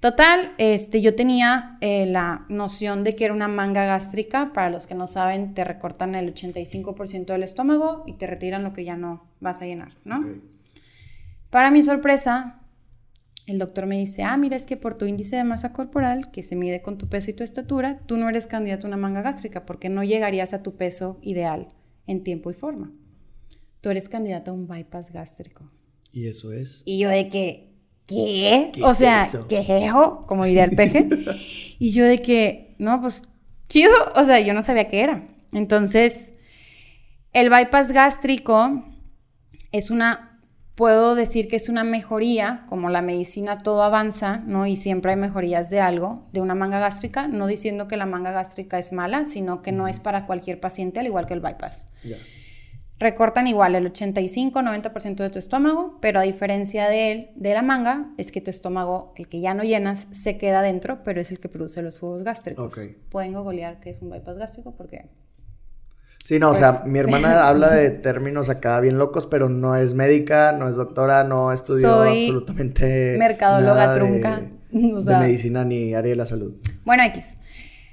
Total, 0.00 0.54
este, 0.56 1.02
yo 1.02 1.14
tenía 1.14 1.76
eh, 1.82 2.06
la 2.06 2.46
noción 2.48 3.04
de 3.04 3.14
que 3.14 3.26
era 3.26 3.34
una 3.34 3.48
manga 3.48 3.84
gástrica. 3.84 4.52
Para 4.54 4.70
los 4.70 4.86
que 4.86 4.94
no 4.94 5.06
saben, 5.06 5.52
te 5.52 5.62
recortan 5.64 6.14
el 6.14 6.34
85% 6.34 7.26
del 7.26 7.42
estómago 7.42 8.04
y 8.06 8.14
te 8.14 8.26
retiran 8.26 8.62
lo 8.62 8.72
que 8.72 8.84
ya 8.84 8.96
no 8.96 9.26
vas 9.40 9.60
a 9.60 9.66
llenar, 9.66 9.92
¿no? 10.04 10.20
Ok. 10.20 10.26
Para 11.50 11.70
mi 11.70 11.82
sorpresa, 11.82 12.59
el 13.46 13.58
doctor 13.58 13.86
me 13.86 13.98
dice, 13.98 14.22
ah, 14.22 14.36
mira, 14.36 14.56
es 14.56 14.66
que 14.66 14.76
por 14.76 14.94
tu 14.94 15.06
índice 15.06 15.36
de 15.36 15.44
masa 15.44 15.72
corporal, 15.72 16.30
que 16.30 16.42
se 16.42 16.56
mide 16.56 16.82
con 16.82 16.98
tu 16.98 17.08
peso 17.08 17.30
y 17.30 17.34
tu 17.34 17.42
estatura, 17.42 18.00
tú 18.06 18.16
no 18.16 18.28
eres 18.28 18.46
candidato 18.46 18.86
a 18.86 18.88
una 18.88 18.96
manga 18.96 19.22
gástrica 19.22 19.66
porque 19.66 19.88
no 19.88 20.04
llegarías 20.04 20.52
a 20.54 20.62
tu 20.62 20.76
peso 20.76 21.18
ideal 21.22 21.68
en 22.06 22.22
tiempo 22.22 22.50
y 22.50 22.54
forma. 22.54 22.92
Tú 23.80 23.90
eres 23.90 24.08
candidato 24.08 24.50
a 24.50 24.54
un 24.54 24.68
bypass 24.68 25.10
gástrico. 25.10 25.64
Y 26.12 26.28
eso 26.28 26.52
es. 26.52 26.82
Y 26.84 26.98
yo 26.98 27.08
de 27.08 27.28
que, 27.28 27.72
¿qué? 28.06 28.70
¿Qué 28.74 28.82
o 28.82 28.94
sea? 28.94 29.26
¿qué 29.48 29.60
eso? 29.60 30.24
Como 30.26 30.44
diría 30.44 30.64
el 30.64 30.76
peje. 30.76 31.08
y 31.78 31.92
yo 31.92 32.04
de 32.04 32.20
que, 32.20 32.74
no, 32.78 33.00
pues, 33.00 33.22
chido. 33.68 33.92
O 34.16 34.24
sea, 34.24 34.40
yo 34.40 34.52
no 34.52 34.62
sabía 34.62 34.88
qué 34.88 35.00
era. 35.00 35.24
Entonces, 35.52 36.32
el 37.32 37.48
bypass 37.48 37.92
gástrico 37.92 38.84
es 39.72 39.90
una, 39.90 40.29
puedo 40.74 41.14
decir 41.14 41.48
que 41.48 41.56
es 41.56 41.68
una 41.68 41.84
mejoría, 41.84 42.64
como 42.68 42.90
la 42.90 43.02
medicina 43.02 43.58
todo 43.58 43.82
avanza, 43.82 44.38
¿no? 44.38 44.66
Y 44.66 44.76
siempre 44.76 45.12
hay 45.12 45.16
mejorías 45.16 45.70
de 45.70 45.80
algo, 45.80 46.26
de 46.32 46.40
una 46.40 46.54
manga 46.54 46.78
gástrica, 46.78 47.28
no 47.28 47.46
diciendo 47.46 47.88
que 47.88 47.96
la 47.96 48.06
manga 48.06 48.30
gástrica 48.30 48.78
es 48.78 48.92
mala, 48.92 49.26
sino 49.26 49.62
que 49.62 49.72
no 49.72 49.88
es 49.88 50.00
para 50.00 50.26
cualquier 50.26 50.60
paciente, 50.60 51.00
al 51.00 51.06
igual 51.06 51.26
que 51.26 51.34
el 51.34 51.40
bypass. 51.40 51.86
Recortan 52.98 53.46
igual 53.46 53.74
el 53.76 53.90
85-90% 53.90 55.16
de 55.16 55.30
tu 55.30 55.38
estómago, 55.38 55.96
pero 56.02 56.20
a 56.20 56.22
diferencia 56.22 56.86
de 56.86 57.12
él, 57.12 57.30
de 57.34 57.54
la 57.54 57.62
manga, 57.62 58.12
es 58.18 58.30
que 58.30 58.42
tu 58.42 58.50
estómago, 58.50 59.14
el 59.16 59.26
que 59.26 59.40
ya 59.40 59.54
no 59.54 59.62
llenas, 59.62 60.06
se 60.10 60.36
queda 60.36 60.60
dentro, 60.60 61.02
pero 61.02 61.20
es 61.20 61.30
el 61.30 61.40
que 61.40 61.48
produce 61.48 61.80
los 61.80 61.98
jugos 61.98 62.24
gástricos. 62.24 62.76
Ok. 62.76 62.96
Pueden 63.08 63.32
googlear 63.32 63.80
qué 63.80 63.88
es 63.88 64.02
un 64.02 64.10
bypass 64.10 64.36
gástrico 64.36 64.74
porque... 64.76 65.08
Sí, 66.24 66.38
no, 66.38 66.48
o 66.48 66.50
Pues- 66.50 66.58
sea, 66.58 66.82
mi 66.86 66.98
hermana 66.98 67.46
habla 67.48 67.70
de 67.70 67.90
términos 67.90 68.48
acá 68.48 68.78
bien 68.80 68.98
locos, 68.98 69.26
pero 69.26 69.48
no 69.48 69.74
es 69.76 69.94
médica, 69.94 70.52
no 70.52 70.68
es 70.68 70.76
doctora, 70.76 71.24
no 71.24 71.52
estudió 71.52 71.88
Soy 71.88 72.24
absolutamente 72.26 73.16
mercadóloga 73.18 73.74
nada 73.74 73.94
de- 73.94 74.00
trunca, 74.00 74.40
de 74.70 75.16
medicina 75.18 75.64
ni 75.64 75.94
área 75.94 76.10
de 76.10 76.16
la 76.16 76.26
salud. 76.26 76.54
Bueno, 76.84 77.02
X. 77.04 77.36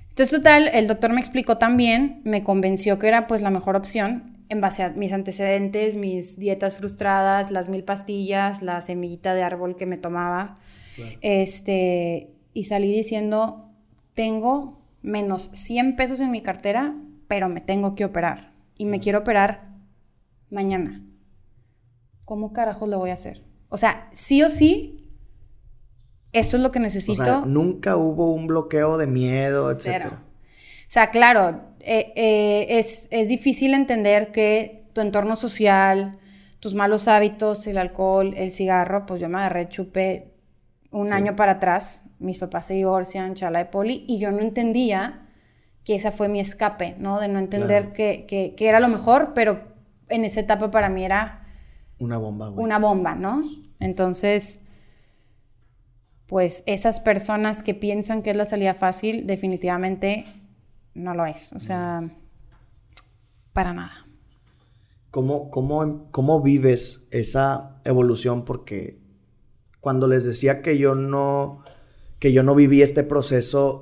Entonces, 0.09 0.37
total, 0.37 0.69
el 0.73 0.87
doctor 0.87 1.13
me 1.13 1.19
explicó 1.19 1.57
también, 1.57 2.21
me 2.25 2.43
convenció 2.43 2.97
que 2.99 3.07
era 3.07 3.27
pues 3.27 3.41
la 3.41 3.49
mejor 3.51 3.75
opción 3.75 4.35
en 4.49 4.61
base 4.61 4.81
a 4.83 4.89
mis 4.91 5.13
antecedentes, 5.13 5.95
mis 5.95 6.39
dietas 6.39 6.75
frustradas, 6.77 7.51
las 7.51 7.69
mil 7.69 7.83
pastillas, 7.83 8.61
la 8.61 8.81
semillita 8.81 9.33
de 9.35 9.43
árbol 9.43 9.75
que 9.75 9.85
me 9.85 9.97
tomaba. 9.97 10.55
Claro. 10.95 11.11
Este, 11.21 12.29
y 12.53 12.63
salí 12.63 12.91
diciendo, 12.93 13.69
tengo 14.15 14.81
menos 15.03 15.49
100 15.53 15.95
pesos 15.95 16.19
en 16.19 16.31
mi 16.31 16.41
cartera, 16.41 16.95
pero 17.27 17.49
me 17.49 17.61
tengo 17.61 17.95
que 17.95 18.05
operar. 18.05 18.53
Y 18.75 18.85
me 18.85 18.99
quiero 18.99 19.19
operar 19.19 19.69
mañana. 20.49 21.03
¿Cómo 22.25 22.53
carajos 22.53 22.89
lo 22.89 22.99
voy 22.99 23.09
a 23.09 23.13
hacer? 23.13 23.41
O 23.69 23.77
sea, 23.77 24.09
sí 24.13 24.43
o 24.43 24.49
sí, 24.49 25.09
esto 26.33 26.57
es 26.57 26.63
lo 26.63 26.71
que 26.71 26.79
O 26.79 26.81
necesito. 26.81 27.23
sea, 27.23 27.41
nunca 27.45 27.97
hubo 27.97 28.31
un 28.33 28.47
bloqueo 28.47 28.97
de 28.97 29.07
miedo, 29.07 29.71
etcétera. 29.71 30.23
O 30.23 30.89
sea, 30.89 31.09
claro, 31.09 31.61
eh, 31.79 32.13
eh, 32.15 32.65
es, 32.79 33.07
es 33.11 33.29
difícil 33.29 33.73
entender 33.73 34.31
que 34.31 34.85
tu 34.93 35.01
entorno 35.01 35.35
social, 35.35 36.17
tus 36.59 36.75
malos 36.75 37.07
hábitos, 37.07 37.67
el 37.67 37.77
alcohol, 37.77 38.33
el 38.37 38.51
cigarro, 38.51 39.05
pues 39.05 39.19
yo 39.19 39.29
me 39.29 39.37
agarré 39.37 39.67
chupe 39.69 40.33
un 40.91 41.07
Sí. 41.07 41.13
año 41.13 41.35
para 41.35 41.53
atrás, 41.53 42.05
mis 42.19 42.37
papás 42.37 42.67
se 42.67 42.73
divorcian, 42.75 43.35
chala 43.35 43.59
de 43.59 43.65
poli, 43.65 44.05
y 44.07 44.17
yo 44.19 44.31
no 44.31 44.39
entendía 44.39 45.26
que 45.87 45.95
esa 45.95 46.11
fue 46.11 46.27
mi 46.27 46.41
escape, 46.41 46.97
¿no? 46.99 47.17
De 47.21 47.29
no 47.29 47.39
entender 47.39 47.83
Claro. 47.83 47.93
que, 47.93 48.25
que- 48.27 48.55
que 48.55 48.67
era 48.67 48.81
lo 48.81 48.89
mejor, 48.89 49.31
pero 49.33 49.61
en 50.09 50.25
esa 50.25 50.41
etapa 50.41 50.69
para 50.69 50.89
mí 50.89 51.05
era 51.05 51.47
Una 51.97 52.17
bomba, 52.17 52.49
güey. 52.49 52.61
una 52.65 52.77
bomba, 52.77 53.15
¿no? 53.15 53.41
Entonces, 53.79 54.59
pues 56.25 56.61
esas 56.65 56.99
personas 56.99 57.63
que 57.63 57.73
piensan 57.73 58.21
que 58.21 58.31
es 58.31 58.35
la 58.35 58.43
salida 58.43 58.73
fácil, 58.73 59.25
definitivamente 59.27 60.25
no 60.93 61.13
lo 61.13 61.25
es. 61.25 61.53
O 61.53 61.59
sea, 61.61 62.01
para 63.53 63.71
nada. 63.73 64.05
¿Cómo, 65.09 65.49
cómo, 65.49 66.11
¿Cómo 66.11 66.41
vives 66.41 67.07
esa 67.11 67.79
evolución? 67.85 68.43
Porque 68.43 68.99
cuando 69.79 70.09
les 70.09 70.25
decía 70.25 70.61
que 70.61 70.77
yo 70.77 70.95
no, 70.95 71.63
que 72.19 72.33
yo 72.33 72.43
no 72.43 72.55
viví 72.55 72.81
este 72.81 73.03
proceso 73.03 73.79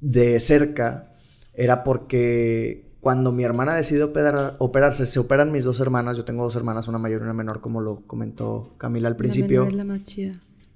de 0.00 0.38
cerca, 0.40 1.13
era 1.54 1.82
porque 1.84 2.92
cuando 3.00 3.32
mi 3.32 3.44
hermana 3.44 3.74
decide 3.74 4.02
operar- 4.04 4.56
operarse, 4.58 5.06
se 5.06 5.18
operan 5.18 5.52
mis 5.52 5.64
dos 5.64 5.78
hermanas, 5.80 6.16
yo 6.16 6.24
tengo 6.24 6.42
dos 6.44 6.56
hermanas, 6.56 6.88
una 6.88 6.98
mayor 6.98 7.20
y 7.20 7.24
una 7.24 7.34
menor, 7.34 7.60
como 7.60 7.80
lo 7.80 8.06
comentó 8.06 8.74
Camila 8.78 9.08
al 9.08 9.16
principio. 9.16 9.68
la 9.70 9.84
más 9.84 10.02
chida. 10.04 10.32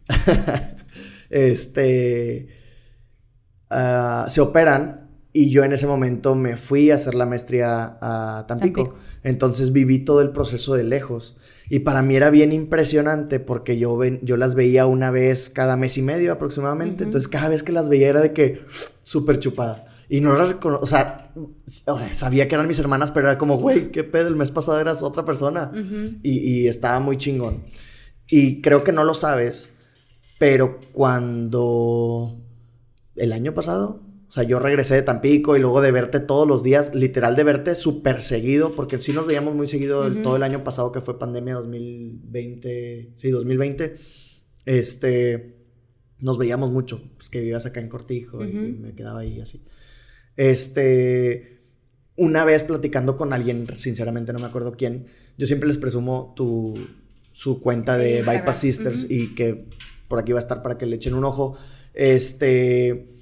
este, 1.31 2.49
ah, 3.71 4.27
se 4.29 4.41
operan 4.41 5.09
y 5.33 5.51
yo 5.51 5.63
en 5.65 5.73
ese 5.73 5.87
momento 5.87 6.35
me 6.35 6.57
fui 6.57 6.91
a 6.91 6.97
hacer 6.97 7.15
la 7.15 7.27
maestría 7.27 7.99
a 8.01 8.45
Tampico. 8.49 8.85
Tampico. 8.85 9.05
Entonces 9.23 9.73
viví 9.73 9.99
todo 10.01 10.23
el 10.23 10.31
proceso 10.31 10.75
de 10.75 10.85
lejos. 10.85 11.37
Y 11.71 11.81
para 11.81 12.01
mí 12.03 12.17
era 12.17 12.31
bien 12.31 12.51
impresionante 12.53 13.41
porque 13.41 13.77
yo, 13.79 13.97
ven- 13.97 14.21
yo 14.23 14.37
las 14.39 14.55
veía 14.55 14.87
una 14.87 15.11
vez 15.11 15.51
cada 15.51 15.77
mes 15.77 15.99
y 15.99 16.03
medio 16.03 16.33
aproximadamente. 16.33 17.05
Entonces 17.05 17.29
cada 17.29 17.49
vez 17.49 17.63
que 17.63 17.73
las 17.73 17.89
veía 17.89 18.09
era 18.09 18.21
de 18.21 18.33
que 18.33 18.61
súper 19.05 19.39
chupada. 19.39 19.85
Y 20.11 20.21
no 20.21 20.33
las 20.39 20.49
reconozco, 20.49 20.85
o 20.85 20.87
sea, 20.87 21.33
sabía 22.13 22.49
que 22.49 22.55
eran 22.55 22.67
mis 22.67 22.79
hermanas, 22.79 23.13
pero 23.13 23.29
era 23.29 23.37
como, 23.39 23.59
güey, 23.59 23.91
qué 23.93 24.05
pedo, 24.05 24.29
el 24.29 24.37
mes 24.37 24.51
pasado 24.51 24.81
eras 24.81 25.03
otra 25.03 25.25
persona. 25.25 25.71
y, 26.23 26.39
y 26.63 26.67
estaba 26.69 26.99
muy 27.01 27.17
chingón. 27.19 27.63
Y 28.31 28.61
creo 28.63 28.85
que 28.85 28.93
no 28.93 29.05
lo 29.05 29.13
sabes, 29.15 29.73
pero 30.39 30.79
cuando 30.93 32.41
el 33.17 33.33
año 33.33 33.53
pasado, 33.55 34.03
o 34.29 34.31
sea, 34.33 34.43
yo 34.45 34.59
regresé 34.59 34.95
de 34.95 35.03
Tampico 35.03 35.57
y 35.57 35.61
luego 35.61 35.81
de 35.81 35.93
verte 35.93 36.21
todos 36.21 36.47
los 36.47 36.63
días, 36.63 36.95
literal 36.95 37.37
de 37.37 37.45
verte 37.45 37.75
súper 37.75 38.21
seguido, 38.23 38.73
porque 38.73 39.01
sí 39.01 39.13
nos 39.13 39.27
veíamos 39.27 39.55
muy 39.55 39.67
seguido 39.67 40.07
el- 40.07 40.15
Ujú. 40.15 40.23
todo 40.23 40.37
el 40.37 40.43
año 40.43 40.63
pasado 40.65 40.93
que 40.93 41.01
fue 41.01 41.19
pandemia 41.19 41.55
2020, 41.55 43.13
sí, 43.17 43.31
2020, 43.31 43.95
este, 44.67 45.57
nos 46.21 46.39
veíamos 46.39 46.71
mucho, 46.71 47.03
pues 47.17 47.31
que 47.31 47.41
vivías 47.41 47.67
acá 47.67 47.81
en 47.81 47.89
Cortijo 47.89 48.45
y 48.45 48.49
Ujú. 48.49 48.81
me 48.81 48.95
quedaba 48.95 49.21
ahí 49.21 49.41
así. 49.41 49.65
Este, 50.39 51.59
una 52.15 52.45
vez 52.45 52.63
platicando 52.63 53.17
con 53.17 53.33
alguien, 53.33 53.67
sinceramente 53.75 54.33
no 54.33 54.39
me 54.39 54.47
acuerdo 54.47 54.77
quién, 54.77 55.07
yo 55.37 55.47
siempre 55.47 55.67
les 55.69 55.79
presumo 55.79 56.33
tu, 56.37 56.79
su 57.33 57.59
cuenta 57.61 57.99
de 57.99 58.19
Instagram. 58.19 58.41
Bypass 58.43 58.57
Sisters 58.61 59.07
y 59.11 59.35
que 59.35 59.69
por 60.07 60.21
aquí 60.21 60.31
va 60.31 60.39
a 60.39 60.41
estar 60.41 60.63
para 60.63 60.79
que 60.79 60.87
le 60.87 60.95
echen 60.95 61.15
un 61.15 61.25
ojo. 61.25 61.57
Este, 61.93 63.17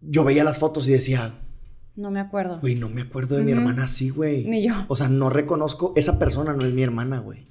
yo 0.00 0.24
veía 0.24 0.42
las 0.42 0.58
fotos 0.58 0.88
y 0.88 0.92
decía, 0.92 1.34
No 1.94 2.10
me 2.10 2.18
acuerdo. 2.18 2.58
güey, 2.58 2.74
no 2.74 2.88
me 2.88 3.02
acuerdo 3.02 3.36
de 3.36 3.44
mi 3.44 3.52
hermana 3.52 3.84
así, 3.84 4.10
güey. 4.10 4.46
Ni 4.46 4.66
yo. 4.66 4.74
O 4.88 4.96
sea, 4.96 5.08
no 5.08 5.30
reconozco, 5.30 5.92
esa 5.94 6.18
persona 6.18 6.54
no 6.54 6.66
es 6.66 6.72
mi 6.72 6.82
hermana, 6.82 7.20
güey. 7.20 7.46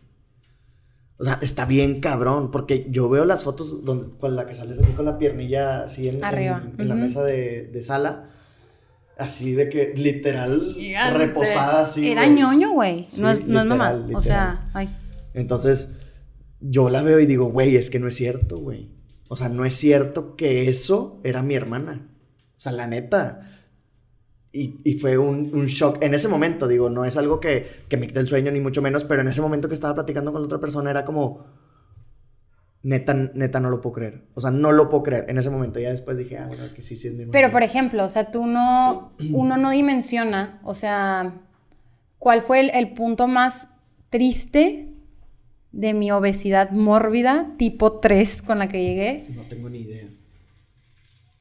O 1.19 1.23
sea, 1.23 1.39
está 1.41 1.65
bien 1.65 1.99
cabrón, 1.99 2.51
porque 2.51 2.85
yo 2.89 3.09
veo 3.09 3.25
las 3.25 3.43
fotos 3.43 3.83
donde, 3.83 4.15
con 4.17 4.35
la 4.35 4.45
que 4.45 4.53
sales 4.53 4.77
así 4.79 4.91
con 4.91 5.05
la 5.05 5.17
piernilla 5.17 5.81
así 5.85 6.07
en, 6.07 6.17
en- 6.17 6.23
Arriba. 6.23 6.63
en 6.77 6.87
la 6.87 6.93
Ujú. 6.93 7.03
mesa 7.03 7.23
de, 7.23 7.63
de 7.67 7.83
sala. 7.83 8.29
Así 9.17 9.53
de 9.53 9.67
que 9.69 9.93
literal 9.95 10.61
Gigante. 10.61 11.17
reposada 11.17 11.83
así. 11.85 12.11
Era 12.11 12.25
güey. 12.25 12.35
ñoño, 12.35 12.71
güey. 12.73 13.05
Sí, 13.09 13.21
no, 13.23 13.31
es, 13.31 13.43
no 13.47 13.61
es 13.61 13.65
mamá. 13.65 13.93
literal, 13.93 14.15
O 14.15 14.21
sea, 14.21 14.69
ay. 14.75 14.95
Entonces, 15.33 15.93
yo 16.59 16.89
la 16.91 17.01
veo 17.01 17.19
y 17.19 17.25
digo, 17.25 17.45
güey, 17.51 17.75
es 17.77 17.89
que 17.89 17.99
no 17.99 18.07
es 18.07 18.15
cierto, 18.15 18.59
güey. 18.59 18.91
O 19.27 19.35
sea, 19.35 19.49
no 19.49 19.65
es 19.65 19.73
cierto 19.73 20.35
que 20.35 20.69
eso 20.69 21.19
era 21.23 21.41
mi 21.41 21.55
hermana. 21.55 22.07
O 22.57 22.59
sea, 22.59 22.71
la 22.71 22.85
neta. 22.85 23.41
Y, 24.51 24.79
y 24.83 24.93
fue 24.93 25.17
un, 25.17 25.53
un 25.53 25.65
shock. 25.65 26.01
En 26.01 26.13
ese 26.13 26.27
momento, 26.27 26.67
digo, 26.67 26.89
no 26.89 27.05
es 27.05 27.17
algo 27.17 27.39
que, 27.39 27.65
que 27.89 27.97
me 27.97 28.07
quite 28.07 28.19
el 28.19 28.27
sueño, 28.27 28.51
ni 28.51 28.59
mucho 28.59 28.81
menos, 28.81 29.03
pero 29.03 29.21
en 29.21 29.27
ese 29.27 29.41
momento 29.41 29.67
que 29.67 29.73
estaba 29.73 29.93
platicando 29.93 30.31
con 30.31 30.41
la 30.41 30.45
otra 30.45 30.59
persona 30.59 30.89
era 30.89 31.05
como. 31.05 31.45
Neta, 32.83 33.13
neta, 33.13 33.59
no 33.59 33.69
lo 33.69 33.81
puedo 33.81 33.93
creer. 33.93 34.27
O 34.33 34.39
sea, 34.39 34.49
no 34.49 34.71
lo 34.71 34.87
puedo 34.87 35.03
creer. 35.03 35.25
En 35.27 35.37
ese 35.37 35.49
momento, 35.49 35.79
ya 35.79 35.89
después 35.89 36.17
dije, 36.17 36.37
ah, 36.37 36.47
bueno, 36.47 36.73
que 36.73 36.81
sí, 36.81 36.95
sí 36.95 37.09
es 37.09 37.15
mi. 37.15 37.25
Pero, 37.25 37.51
por 37.51 37.63
ejemplo, 37.63 38.05
o 38.05 38.09
sea, 38.09 38.31
tú 38.31 38.45
no, 38.45 39.13
uno 39.31 39.57
no 39.57 39.71
dimensiona, 39.71 40.61
o 40.63 40.73
sea, 40.73 41.41
cuál 42.17 42.41
fue 42.41 42.61
el, 42.61 42.69
el 42.69 42.93
punto 42.93 43.27
más 43.27 43.69
triste 44.09 44.93
de 45.71 45.93
mi 45.93 46.11
obesidad 46.11 46.71
mórbida, 46.71 47.53
tipo 47.57 47.99
3, 47.99 48.41
con 48.41 48.59
la 48.59 48.67
que 48.67 48.81
llegué. 48.81 49.25
No 49.35 49.43
tengo 49.43 49.69
ni 49.69 49.81
idea. 49.81 49.96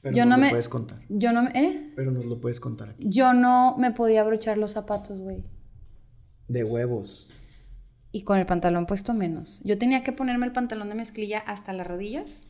Pero 0.06 0.16
Yo 0.18 0.24
nos 0.24 0.30
no 0.30 0.36
lo 0.36 0.42
me- 0.44 0.50
puedes 0.50 0.68
contar. 0.68 1.00
Yo 1.08 1.32
no, 1.32 1.42
me- 1.42 1.50
¿eh? 1.54 1.92
Pero 1.96 2.12
nos 2.12 2.24
lo 2.26 2.40
puedes 2.40 2.60
contar 2.60 2.90
aquí. 2.90 3.04
Yo 3.08 3.32
no 3.32 3.76
me 3.76 3.90
podía 3.90 4.20
abrochar 4.20 4.56
los 4.56 4.70
zapatos, 4.70 5.18
güey. 5.18 5.42
De 6.46 6.62
huevos. 6.62 7.28
Y 8.12 8.22
con 8.22 8.38
el 8.38 8.46
pantalón 8.46 8.86
puesto 8.86 9.12
menos. 9.14 9.60
Yo 9.64 9.78
tenía 9.78 10.04
que 10.04 10.12
ponerme 10.12 10.46
el 10.46 10.52
pantalón 10.52 10.88
de 10.90 10.94
mezclilla 10.94 11.40
hasta 11.40 11.72
las 11.72 11.88
rodillas, 11.88 12.46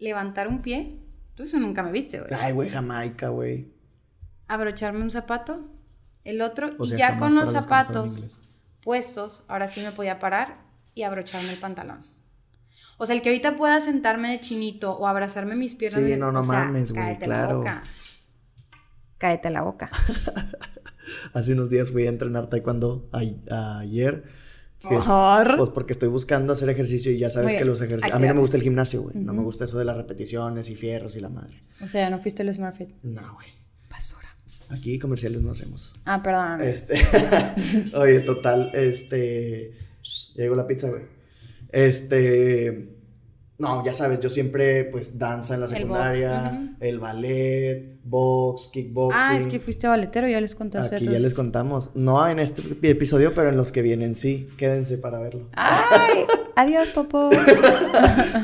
levantar 0.00 0.48
un 0.48 0.62
pie. 0.62 0.98
Tú 1.36 1.44
eso 1.44 1.60
nunca 1.60 1.84
me 1.84 1.92
viste, 1.92 2.18
güey. 2.18 2.32
Ay, 2.34 2.52
güey, 2.52 2.68
Jamaica, 2.70 3.28
güey. 3.28 3.72
abrocharme 4.48 5.02
un 5.02 5.10
zapato, 5.10 5.60
el 6.24 6.40
otro, 6.40 6.72
O 6.78 6.86
sea, 6.86 6.96
y 6.96 6.98
ya 6.98 7.18
con 7.18 7.34
los 7.36 7.52
zapatos 7.52 8.40
puestos, 8.82 9.44
ahora 9.46 9.68
sí 9.68 9.80
me 9.82 9.92
podía 9.92 10.18
parar 10.18 10.58
y 10.94 11.02
abrocharme 11.02 11.52
el 11.52 11.58
pantalón. 11.58 12.04
O 12.98 13.06
sea, 13.06 13.14
el 13.14 13.22
que 13.22 13.28
ahorita 13.28 13.56
pueda 13.56 13.80
sentarme 13.80 14.30
de 14.30 14.40
chinito 14.40 14.92
o 14.92 15.06
abrazarme 15.06 15.54
mis 15.54 15.74
piernas. 15.74 16.02
Sí, 16.02 16.10
de- 16.10 16.16
no, 16.16 16.32
no 16.32 16.40
o 16.40 16.44
sea, 16.44 16.64
mames, 16.64 16.92
güey, 16.92 17.18
claro. 17.18 17.48
La 17.50 17.56
boca. 17.56 17.84
Cállate 19.18 19.50
la 19.50 19.62
boca. 19.62 19.90
Hace 21.32 21.52
unos 21.52 21.70
días 21.70 21.90
fui 21.90 22.06
a 22.06 22.08
entrenar 22.08 22.48
taekwondo 22.48 23.08
a- 23.12 23.78
ayer. 23.80 24.24
que-. 24.80 24.98
Pues 25.56 25.70
porque 25.70 25.92
estoy 25.92 26.08
buscando 26.08 26.52
hacer 26.52 26.68
ejercicio 26.70 27.12
y 27.12 27.18
ya 27.18 27.30
sabes 27.30 27.54
que 27.54 27.64
los 27.64 27.80
ejercicios... 27.80 28.14
A 28.14 28.18
mí 28.18 28.28
no 28.28 28.34
me 28.34 28.40
gusta 28.40 28.56
el 28.56 28.62
gimnasio, 28.62 29.02
güey. 29.02 29.16
No 29.16 29.32
me 29.34 29.42
gusta 29.42 29.64
eso 29.64 29.78
de 29.78 29.84
las 29.84 29.96
repeticiones 29.96 30.70
y 30.70 30.76
fierros 30.76 31.16
y 31.16 31.20
la 31.20 31.28
madre. 31.28 31.62
O 31.82 31.86
sea, 31.86 32.08
no 32.10 32.18
fuiste 32.20 32.42
el 32.42 32.52
Smart 32.52 32.76
Fit. 32.76 32.90
No, 33.02 33.34
güey. 33.34 33.48
Basura. 33.90 34.28
Aquí 34.68 34.98
comerciales 34.98 35.42
no 35.42 35.52
hacemos. 35.52 35.94
Ah, 36.04 36.22
perdóname. 36.22 36.70
Este... 36.70 36.94
Oye, 37.94 38.20
total, 38.20 38.70
este... 38.74 39.72
ya 40.34 40.42
Llegó 40.42 40.56
la 40.56 40.66
pizza, 40.66 40.88
güey. 40.88 41.15
Este... 41.70 42.92
No, 43.58 43.82
ya 43.86 43.94
sabes, 43.94 44.20
yo 44.20 44.28
siempre, 44.28 44.84
pues, 44.84 45.18
danza 45.18 45.54
en 45.54 45.60
la 45.60 45.66
El 45.66 45.72
box, 45.72 45.78
secundaria, 45.78 46.76
el 46.78 46.98
ballet, 47.00 48.00
box, 48.04 48.68
kickboxing. 48.70 49.18
ah, 49.18 49.34
es 49.38 49.46
que 49.46 49.58
fuiste 49.60 49.86
baletero, 49.88 50.28
ya 50.28 50.42
les 50.42 50.54
contaste. 50.54 50.96
Aquí 50.96 51.06
tus- 51.06 51.14
ya 51.14 51.20
les 51.20 51.32
contamos. 51.32 51.90
No 51.94 52.28
en 52.28 52.38
este 52.38 52.62
episodio, 52.82 53.32
pero 53.34 53.48
en 53.48 53.56
los 53.56 53.72
que 53.72 53.80
vienen, 53.80 54.14
sí. 54.14 54.46
Quédense 54.58 54.98
para 54.98 55.20
verlo. 55.20 55.48
¡Ay! 55.54 56.24
Adiós, 56.56 56.88
Popo. 56.88 57.30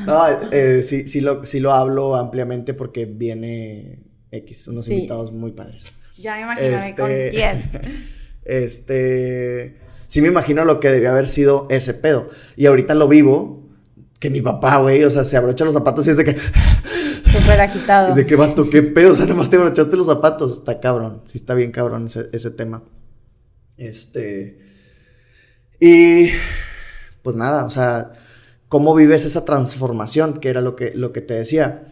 No, 0.06 0.24
eh, 0.50 0.82
sí, 0.82 1.06
sí, 1.06 1.20
lo, 1.20 1.44
sí 1.44 1.60
lo 1.60 1.72
hablo 1.72 2.14
ampliamente 2.16 2.72
porque 2.72 3.04
viene 3.04 3.98
X, 4.30 4.68
unos 4.68 4.86
Sí. 4.86 4.94
invitados 4.94 5.30
muy 5.30 5.52
padres. 5.52 5.94
ya 6.16 6.36
me 6.36 6.40
imaginaré 6.42 6.76
Este- 6.76 6.94
con 6.94 7.10
quién. 7.30 8.08
Este. 8.46 9.76
Sí, 10.12 10.20
me 10.20 10.28
imagino 10.28 10.66
lo 10.66 10.78
que 10.78 10.90
debió 10.90 11.10
haber 11.10 11.26
sido 11.26 11.66
ese 11.70 11.94
pedo. 11.94 12.28
Y 12.54 12.66
ahorita 12.66 12.94
lo 12.94 13.08
vivo. 13.08 13.66
Que 14.20 14.28
mi 14.28 14.42
papá, 14.42 14.76
güey, 14.76 15.02
o 15.04 15.08
sea, 15.08 15.24
se 15.24 15.38
abrocha 15.38 15.64
los 15.64 15.72
zapatos 15.72 16.06
y 16.06 16.10
es 16.10 16.18
de 16.18 16.24
que. 16.26 16.36
Súper 16.36 17.58
agitado. 17.62 18.14
¿De 18.14 18.26
qué 18.26 18.36
vato? 18.36 18.68
¿Qué 18.68 18.82
pedo? 18.82 19.12
O 19.12 19.14
sea, 19.14 19.24
nada 19.24 19.38
más 19.38 19.48
te 19.48 19.56
abrochaste 19.56 19.96
los 19.96 20.04
zapatos. 20.04 20.52
Está 20.52 20.80
cabrón. 20.80 21.22
Sí, 21.24 21.38
está 21.38 21.54
bien 21.54 21.72
cabrón 21.72 22.08
ese, 22.08 22.28
ese 22.34 22.50
tema. 22.50 22.82
Este. 23.78 24.58
Y. 25.80 26.28
Pues 27.22 27.34
nada, 27.34 27.64
o 27.64 27.70
sea, 27.70 28.12
¿cómo 28.68 28.94
vives 28.94 29.24
esa 29.24 29.46
transformación? 29.46 30.40
Que 30.40 30.50
era 30.50 30.60
lo 30.60 30.76
que, 30.76 30.92
lo 30.94 31.14
que 31.14 31.22
te 31.22 31.32
decía. 31.32 31.86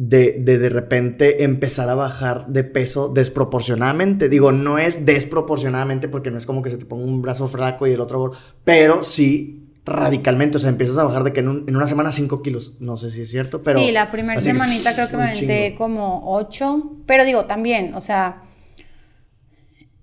De, 0.00 0.36
de 0.38 0.58
de 0.58 0.68
repente 0.70 1.42
empezar 1.42 1.88
a 1.88 1.94
bajar 1.96 2.46
de 2.46 2.62
peso 2.62 3.08
desproporcionadamente. 3.08 4.28
Digo, 4.28 4.52
no 4.52 4.78
es 4.78 5.04
desproporcionadamente 5.04 6.08
porque 6.08 6.30
no 6.30 6.36
es 6.38 6.46
como 6.46 6.62
que 6.62 6.70
se 6.70 6.76
te 6.78 6.86
ponga 6.86 7.04
un 7.04 7.20
brazo 7.20 7.48
flaco 7.48 7.84
y 7.86 7.92
el 7.92 8.00
otro 8.00 8.30
pero 8.62 9.02
sí 9.02 9.64
radicalmente. 9.84 10.58
O 10.58 10.60
sea, 10.60 10.68
empiezas 10.70 10.98
a 10.98 11.04
bajar 11.04 11.24
de 11.24 11.32
que 11.32 11.40
en, 11.40 11.48
un- 11.48 11.64
en 11.66 11.74
una 11.74 11.88
semana 11.88 12.12
5 12.12 12.42
kilos. 12.42 12.74
No 12.78 12.96
sé 12.96 13.10
si 13.10 13.22
es 13.22 13.30
cierto, 13.30 13.60
pero. 13.62 13.80
sí, 13.80 13.90
la 13.90 14.08
primera 14.12 14.38
que, 14.40 14.44
semanita 14.46 14.94
creo 14.94 15.08
que 15.08 15.16
me 15.16 15.30
aventé 15.30 15.74
como 15.76 16.22
ocho. 16.32 16.92
Pero 17.06 17.24
digo, 17.24 17.46
también, 17.46 17.94
o 17.94 18.00
sea, 18.00 18.42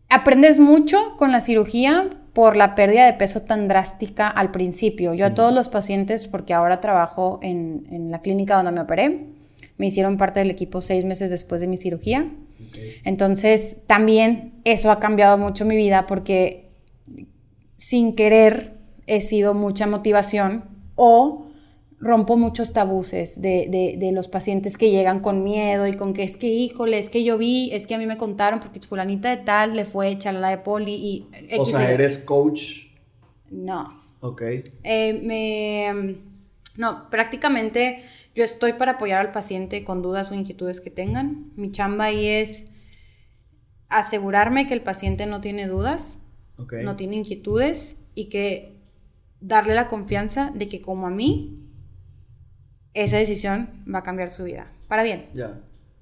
aprendes 0.10 0.60
mucho 0.60 0.98
con 1.18 1.32
la 1.32 1.40
cirugía 1.40 2.10
por 2.34 2.56
la 2.58 2.76
pérdida 2.76 3.06
de 3.06 3.14
peso 3.14 3.44
tan 3.44 3.68
drástica 3.70 4.28
al 4.28 4.52
principio. 4.52 5.14
Yo 5.14 5.28
a 5.28 5.34
todos 5.34 5.54
los 5.54 5.70
pacientes, 5.70 6.28
porque 6.28 6.54
ahora 6.54 6.82
trabajo 6.82 7.40
en, 7.42 7.88
en 7.90 8.12
la 8.12 8.22
clínica 8.22 8.58
donde 8.58 8.72
me 8.74 8.82
operé, 8.82 9.28
me 9.78 9.88
hicieron 9.88 10.18
parte 10.18 10.40
del 10.40 10.52
equipo 10.52 10.82
seis 10.82 11.04
meses 11.06 11.30
después 11.30 11.62
de 11.62 11.68
mi 11.68 11.78
cirugía. 11.78 12.32
Ok. 12.68 12.78
Entonces, 13.04 13.78
también 13.88 14.54
eso 14.64 14.90
ha 14.92 15.00
cambiado 15.00 15.38
mucho 15.38 15.66
mi 15.66 15.76
vida 15.76 16.06
porque 16.06 16.70
sin 17.78 18.16
querer 18.16 18.78
he 19.08 19.22
sido 19.22 19.54
mucha 19.54 19.86
motivación 19.88 20.64
o 20.96 21.48
rompo 22.00 22.38
muchos 22.38 22.74
tabuses 22.74 23.42
de, 23.42 23.68
de- 23.70 23.96
de 23.98 24.12
los 24.12 24.28
pacientes 24.28 24.78
que 24.78 24.92
llegan 24.92 25.20
con 25.22 25.44
miedo 25.44 25.88
y 25.88 25.94
con 25.96 26.14
que 26.14 26.24
es 26.24 26.38
que, 26.38 26.48
híjole, 26.48 27.00
es 27.00 27.10
que 27.10 27.24
yo 27.24 27.38
vi, 27.38 27.70
es 27.74 27.88
que 27.88 27.96
a 27.96 27.98
mí 27.98 28.06
me 28.06 28.18
contaron 28.18 28.60
porque 28.60 28.80
fulanita 28.82 29.30
de 29.30 29.38
tal 29.44 29.76
le 29.76 29.86
fue 29.86 30.18
chalala 30.18 30.50
de 30.50 30.58
poli 30.60 30.94
y... 30.94 31.28
O 31.58 31.66
sea, 31.66 31.90
Y. 31.90 31.94
eres 31.94 32.18
coach. 32.20 32.88
No. 33.50 34.02
Ok. 34.22 34.42
Eh, 34.84 35.20
me... 35.24 36.16
No, 36.78 37.10
prácticamente 37.10 38.04
yo 38.36 38.44
estoy 38.44 38.74
para 38.74 38.94
apoyar 38.94 39.20
al 39.22 39.32
paciente 39.32 39.84
con 39.84 40.02
dudas 40.02 40.30
o 40.30 40.34
inquietudes 40.36 40.82
que 40.82 40.92
tengan. 40.92 41.52
Mi 41.56 41.72
chamba 41.72 42.06
ahí 42.06 42.28
es 42.28 42.68
asegurarme 43.90 44.68
que 44.68 44.74
el 44.74 44.82
paciente 44.82 45.26
no 45.26 45.42
tiene 45.42 45.68
dudas, 45.68 46.20
no 46.84 46.96
tiene 46.96 47.16
inquietudes 47.18 47.98
y 48.14 48.26
que 48.30 48.76
darle 49.40 49.74
la 49.74 49.88
confianza 49.88 50.52
de 50.54 50.68
que 50.68 50.82
como 50.82 51.08
a 51.08 51.10
mí, 51.10 51.62
esa 52.94 53.18
decisión 53.18 53.84
va 53.94 54.00
a 54.00 54.04
cambiar 54.04 54.30
su 54.30 54.44
vida. 54.44 54.72
Para 54.88 55.04
bien, 55.04 55.28
Ya. 55.34 55.62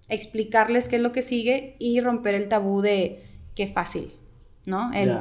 explicarles 0.10 0.88
qué 0.88 0.98
es 0.98 1.02
lo 1.02 1.12
que 1.12 1.22
sigue 1.22 1.76
y 1.80 2.00
romper 2.02 2.36
el 2.36 2.48
tabú 2.48 2.82
de 2.82 3.24
qué 3.56 3.68
fácil, 3.68 4.12
¿no? 4.66 4.92
El. 4.94 5.12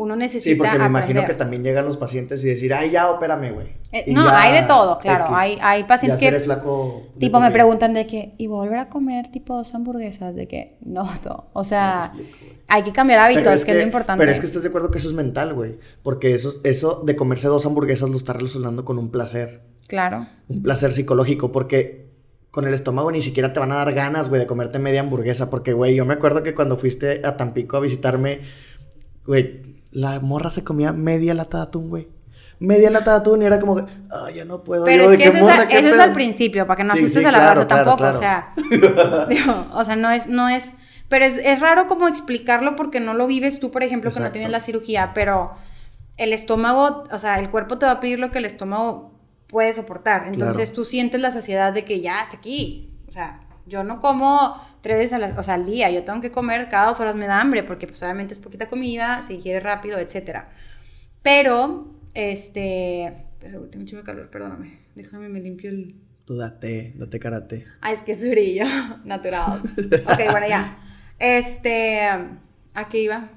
Uno 0.00 0.16
necesita 0.16 0.44
Sí, 0.44 0.54
porque 0.54 0.78
me 0.78 0.86
imagino 0.86 1.26
que 1.26 1.34
también 1.34 1.62
llegan 1.62 1.84
los 1.84 1.98
pacientes 1.98 2.42
y 2.42 2.48
decir, 2.48 2.72
ay, 2.72 2.90
ya, 2.90 3.10
opérame, 3.10 3.52
güey. 3.52 3.66
Eh, 3.92 4.06
no, 4.10 4.24
ya, 4.24 4.40
hay 4.40 4.62
de 4.62 4.66
todo, 4.66 4.98
claro. 4.98 5.26
X. 5.26 5.36
Hay, 5.36 5.58
hay 5.60 5.84
pacientes 5.84 6.18
que 6.18 6.40
flaco. 6.40 7.02
tipo 7.18 7.38
me 7.38 7.50
preguntan 7.50 7.92
de 7.92 8.06
que, 8.06 8.32
¿y 8.38 8.46
volver 8.46 8.78
a 8.78 8.88
comer 8.88 9.28
tipo 9.28 9.54
dos 9.54 9.74
hamburguesas? 9.74 10.34
De 10.34 10.48
que, 10.48 10.78
no, 10.80 11.04
no. 11.26 11.50
O 11.52 11.64
sea, 11.64 12.12
No 12.14 12.20
explico, 12.22 12.54
hay 12.68 12.82
que 12.82 12.92
cambiar 12.92 13.18
hábitos, 13.18 13.62
que, 13.62 13.72
es 13.72 13.76
lo 13.76 13.82
importante. 13.82 14.18
Pero 14.22 14.32
es 14.32 14.40
que 14.40 14.46
estás 14.46 14.62
de 14.62 14.70
acuerdo 14.70 14.90
que 14.90 14.96
eso 14.96 15.08
es 15.08 15.12
mental, 15.12 15.52
güey. 15.52 15.78
Porque 16.02 16.32
eso, 16.32 16.50
eso 16.64 17.02
de 17.04 17.14
comerse 17.14 17.48
dos 17.48 17.66
hamburguesas 17.66 18.08
lo 18.08 18.16
está 18.16 18.32
relacionando 18.32 18.86
con 18.86 18.98
un 18.98 19.10
placer. 19.10 19.60
Claro. 19.86 20.26
Un 20.48 20.62
placer 20.62 20.94
psicológico. 20.94 21.52
Porque 21.52 22.08
con 22.50 22.66
el 22.66 22.72
estómago 22.72 23.12
ni 23.12 23.20
siquiera 23.20 23.52
te 23.52 23.60
van 23.60 23.72
a 23.72 23.74
dar 23.74 23.92
ganas, 23.92 24.30
güey, 24.30 24.40
de 24.40 24.46
comerte 24.46 24.78
media 24.78 25.00
hamburguesa. 25.00 25.50
Porque, 25.50 25.74
güey, 25.74 25.94
yo 25.94 26.06
me 26.06 26.14
acuerdo 26.14 26.42
que 26.42 26.54
cuando 26.54 26.78
fuiste 26.78 27.20
a 27.22 27.36
Tampico 27.36 27.76
a 27.76 27.80
visitarme, 27.80 28.40
güey, 29.26 29.79
la 29.90 30.20
morra 30.20 30.50
se 30.50 30.64
comía 30.64 30.92
media 30.92 31.34
lata 31.34 31.58
de 31.58 31.62
atún, 31.64 31.88
güey. 31.88 32.08
Media 32.58 32.90
lata 32.90 33.12
de 33.12 33.16
atún 33.18 33.42
y 33.42 33.46
era 33.46 33.58
como, 33.58 33.78
ay, 34.10 34.34
ya 34.34 34.44
no 34.44 34.62
puedo. 34.62 34.84
Pero 34.84 35.04
Yo, 35.04 35.12
es 35.12 35.18
¿de 35.18 35.24
que 35.24 35.30
eso, 35.38 35.50
es, 35.50 35.58
a- 35.58 35.62
eso 35.64 35.86
es 35.94 35.98
al 35.98 36.12
principio, 36.12 36.66
para 36.66 36.76
que 36.76 36.84
no 36.84 36.92
Sí, 36.94 37.00
asustes 37.00 37.22
sí, 37.22 37.28
a 37.28 37.32
la 37.32 37.38
claro, 37.38 37.54
raza 37.62 37.68
claro, 37.68 37.84
tampoco. 37.96 38.10
claro. 38.10 38.18
O 38.18 38.20
sea, 38.20 39.26
digo, 39.28 39.66
o 39.72 39.84
sea, 39.84 39.96
no 39.96 40.10
es, 40.10 40.26
no 40.28 40.48
es 40.48 40.74
Pero 41.08 41.24
es, 41.24 41.38
es 41.38 41.58
raro 41.60 41.86
como 41.86 42.06
explicarlo 42.06 42.76
porque 42.76 43.00
no 43.00 43.14
lo 43.14 43.26
vives 43.26 43.58
tú, 43.60 43.70
por 43.70 43.82
ejemplo, 43.82 44.10
que 44.12 44.20
no 44.20 44.30
tienes 44.30 44.50
la 44.50 44.60
cirugía, 44.60 45.12
pero 45.14 45.54
el 46.18 46.32
estómago, 46.34 47.04
o 47.10 47.18
sea, 47.18 47.38
el 47.38 47.50
cuerpo 47.50 47.78
te 47.78 47.86
va 47.86 47.92
a 47.92 48.00
pedir 48.00 48.18
lo 48.18 48.30
que 48.30 48.38
el 48.38 48.44
estómago 48.44 49.18
puede 49.48 49.72
soportar. 49.74 50.26
Entonces 50.28 50.72
tú 50.72 50.84
sientes 50.84 51.20
la 51.20 51.30
saciedad 51.30 51.72
de 51.72 51.84
que 51.84 52.00
ya 52.00 52.20
hasta 52.20 52.36
aquí. 52.36 52.90
O 53.08 53.12
sea, 53.12 53.40
yo 53.70 53.84
no 53.84 54.00
como 54.00 54.60
tres 54.82 54.98
veces 54.98 55.12
a 55.14 55.18
la- 55.18 55.34
o 55.38 55.42
sea, 55.42 55.54
al 55.54 55.64
día, 55.64 55.88
yo 55.90 56.04
tengo 56.04 56.20
que 56.20 56.30
comer 56.30 56.68
cada 56.68 56.88
dos 56.88 57.00
horas 57.00 57.14
me 57.16 57.26
da 57.26 57.40
hambre, 57.40 57.62
porque 57.62 57.86
pues 57.86 58.02
obviamente 58.02 58.34
es 58.34 58.38
poquita 58.40 58.66
comida, 58.68 59.22
se 59.22 59.32
digiere 59.34 59.60
rápido, 59.60 59.98
etcétera. 59.98 60.50
Pero, 61.22 61.86
este, 62.14 63.24
pero 63.38 63.62
tengo 63.68 63.84
de 63.84 64.02
calor, 64.02 64.28
perdóname. 64.30 64.78
Déjame, 64.94 65.28
me 65.28 65.40
limpio 65.40 65.70
el... 65.70 65.94
Tú 66.24 66.36
date, 66.36 66.92
date 66.96 67.18
karate. 67.18 67.66
Ah, 67.80 67.92
es 67.92 68.02
que 68.02 68.12
es 68.12 68.28
brillo, 68.28 68.64
natural. 69.04 69.60
ok, 69.60 70.20
bueno, 70.30 70.46
ya. 70.48 70.78
Este, 71.18 72.00
¿a 72.02 72.88
qué 72.88 72.98
iba? 73.02 73.28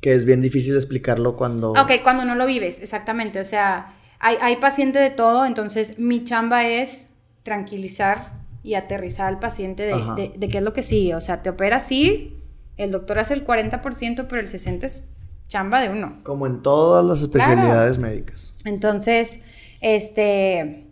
Que 0.00 0.14
es 0.14 0.24
bien 0.24 0.40
difícil 0.40 0.74
explicarlo 0.76 1.36
cuando... 1.36 1.72
Ok, 1.72 1.92
cuando 2.02 2.24
no 2.24 2.34
lo 2.34 2.46
vives, 2.46 2.80
exactamente. 2.80 3.40
O 3.40 3.44
sea, 3.44 3.94
hay, 4.18 4.36
hay 4.40 4.56
paciente 4.56 4.98
de 4.98 5.10
todo, 5.10 5.46
entonces 5.46 5.98
mi 5.98 6.24
chamba 6.24 6.66
es 6.66 7.08
tranquilizar 7.42 8.32
y 8.66 8.74
aterrizar 8.74 9.28
al 9.28 9.38
paciente 9.38 9.84
de, 9.84 9.94
de- 10.16 10.32
de 10.36 10.48
qué 10.48 10.58
es 10.58 10.64
lo 10.64 10.72
que 10.72 10.82
sigue. 10.82 11.14
O 11.14 11.20
sea, 11.20 11.42
te 11.42 11.50
opera 11.50 11.80
sí, 11.80 12.36
el 12.76 12.90
doctor 12.90 13.18
hace 13.20 13.32
el 13.34 13.46
40%, 13.46 14.26
pero 14.28 14.40
el 14.40 14.48
60% 14.48 14.82
es 14.84 15.04
chamba 15.48 15.80
de 15.80 15.88
uno. 15.88 16.18
Como 16.24 16.46
en 16.46 16.60
todas 16.62 17.04
las 17.04 17.22
especialidades 17.22 17.98
médicas. 17.98 18.52
Entonces, 18.64 19.38
este, 19.80 20.86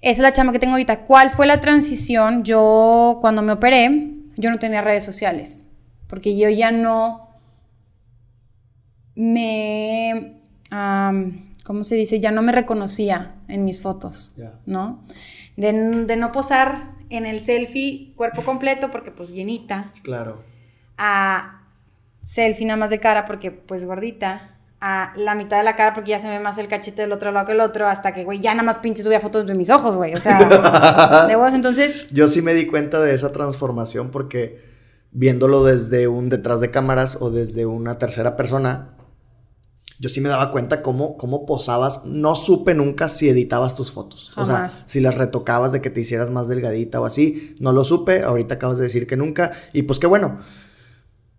esa 0.00 0.10
es 0.10 0.18
la 0.18 0.32
chamba 0.32 0.52
que 0.52 0.58
tengo 0.58 0.72
ahorita. 0.72 1.04
¿Cuál 1.04 1.30
fue 1.30 1.46
la 1.46 1.60
transición? 1.60 2.42
Yo, 2.42 3.18
cuando 3.20 3.42
me 3.42 3.52
operé, 3.52 4.10
yo 4.36 4.50
no 4.50 4.58
tenía 4.58 4.80
redes 4.82 5.04
sociales, 5.04 5.66
porque 6.08 6.36
yo 6.36 6.48
ya 6.50 6.72
no 6.72 7.28
me, 9.14 10.40
¿cómo 11.64 11.84
se 11.84 11.94
dice? 11.94 12.18
Ya 12.20 12.32
no 12.32 12.42
me 12.42 12.50
reconocía 12.52 13.36
en 13.48 13.64
mis 13.64 13.80
fotos. 13.80 14.32
¿no? 14.66 15.04
De, 15.56 15.72
de 15.72 16.16
no 16.16 16.32
posar 16.32 16.93
en 17.10 17.26
el 17.26 17.40
selfie 17.40 18.12
cuerpo 18.16 18.44
completo, 18.44 18.90
porque 18.90 19.10
pues 19.10 19.30
llenita, 19.32 19.90
Claro. 20.02 20.42
a 20.98 21.60
selfie 22.22 22.66
nada 22.66 22.76
más 22.78 22.90
de 22.90 23.00
cara 23.00 23.24
porque 23.26 23.50
pues 23.50 23.84
gordita, 23.84 24.50
a 24.80 25.12
la 25.16 25.34
mitad 25.34 25.56
de 25.58 25.62
la 25.64 25.76
cara 25.76 25.94
porque 25.94 26.10
ya 26.10 26.18
se 26.18 26.28
ve 26.28 26.38
más 26.40 26.58
el 26.58 26.68
cachete 26.68 27.02
del 27.02 27.12
otro 27.12 27.32
lado 27.32 27.46
que 27.46 27.52
el 27.52 27.60
otro, 27.60 27.86
hasta 27.86 28.12
que, 28.12 28.24
güey, 28.24 28.40
ya 28.40 28.52
nada 28.54 28.64
más 28.64 28.78
pinche 28.78 29.02
subía 29.02 29.18
fotos 29.20 29.46
de 29.46 29.54
mis 29.54 29.70
ojos, 29.70 29.96
güey, 29.96 30.14
o 30.14 30.20
sea, 30.20 30.38
de 31.28 31.36
vos, 31.36 31.54
entonces, 31.54 32.06
Yo 32.10 32.28
sí 32.28 32.42
me 32.42 32.52
di 32.54 32.66
cuenta 32.66 33.00
de 33.00 33.14
esa 33.14 33.32
transformación 33.32 34.10
porque 34.10 34.62
viéndolo 35.12 35.64
desde 35.64 36.08
un 36.08 36.28
detrás 36.28 36.60
de 36.60 36.70
cámaras 36.70 37.16
o 37.20 37.30
desde 37.30 37.66
una 37.66 37.98
tercera 37.98 38.36
persona, 38.36 38.90
yo 40.04 40.10
sí 40.10 40.20
me 40.20 40.28
daba 40.28 40.50
cuenta 40.50 40.82
cómo, 40.82 41.16
cómo 41.16 41.46
posabas. 41.46 42.04
No 42.04 42.34
supe 42.34 42.74
nunca 42.74 43.08
si 43.08 43.26
editabas 43.26 43.74
tus 43.74 43.90
fotos. 43.90 44.34
O 44.36 44.44
sea, 44.44 44.68
si 44.84 45.00
las 45.00 45.16
retocabas 45.16 45.72
de 45.72 45.80
que 45.80 45.88
te 45.88 46.00
hicieras 46.00 46.30
más 46.30 46.46
delgadita 46.46 47.00
o 47.00 47.06
así. 47.06 47.56
No 47.58 47.72
lo 47.72 47.84
supe. 47.84 48.22
Ahorita 48.22 48.56
acabas 48.56 48.76
de 48.76 48.82
decir 48.82 49.06
que 49.06 49.16
nunca. 49.16 49.52
Y 49.72 49.84
pues 49.84 49.98
qué 49.98 50.06
bueno. 50.06 50.40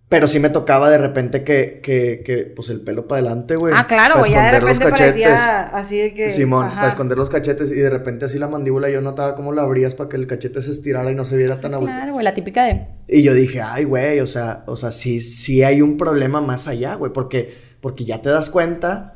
Pero 0.09 0.27
sí 0.27 0.39
me 0.39 0.49
tocaba 0.49 0.89
de 0.89 0.97
repente 0.97 1.43
que, 1.43 1.79
que, 1.83 2.23
que 2.25 2.37
pues 2.37 2.69
el 2.69 2.81
pelo 2.81 3.07
para 3.07 3.21
adelante, 3.21 3.55
güey. 3.55 3.71
ah, 3.75 3.85
claro, 3.85 4.17
güey, 4.17 4.31
ya 4.31 4.39
de 4.39 4.57
esconder 4.57 4.63
los 4.63 4.79
repente 4.79 4.91
cachetes. 4.91 5.29
parecía 5.29 5.61
así 5.61 5.97
de 5.99 6.13
que... 6.13 6.29
Simón, 6.31 6.65
ajá. 6.65 6.75
para 6.75 6.87
esconder 6.87 7.17
los 7.19 7.29
cachetes 7.29 7.71
y 7.71 7.75
de 7.75 7.89
repente 7.91 8.25
así 8.25 8.39
la 8.39 8.47
mandíbula 8.47 8.89
yo 8.89 9.01
notaba 9.01 9.35
cómo 9.35 9.51
la 9.51 9.61
abrías 9.61 9.93
para 9.93 10.09
que 10.09 10.15
el 10.15 10.25
cachete 10.25 10.61
se 10.63 10.71
estirara 10.71 11.11
y 11.11 11.15
no 11.15 11.25
se 11.25 11.37
viera 11.37 11.59
tan 11.59 11.75
abultado. 11.75 11.99
Claro, 11.99 12.13
güey, 12.13 12.23
la 12.23 12.33
típica 12.33 12.65
de... 12.65 12.87
Y 13.07 13.21
yo 13.21 13.33
dije, 13.33 13.61
ay, 13.61 13.83
güey, 13.83 14.19
o 14.21 14.27
sea, 14.27 14.63
o 14.67 14.75
sea, 14.75 14.91
sí, 14.91 15.21
sí 15.21 15.63
hay 15.63 15.81
un 15.81 15.97
problema 15.97 16.39
más 16.39 16.67
allá, 16.67 16.95
güey, 16.95 17.11
porque, 17.11 17.64
porque 17.85 18.03
ya 18.03 18.19
te 18.19 18.29
das 18.29 18.49
cuenta, 18.49 19.13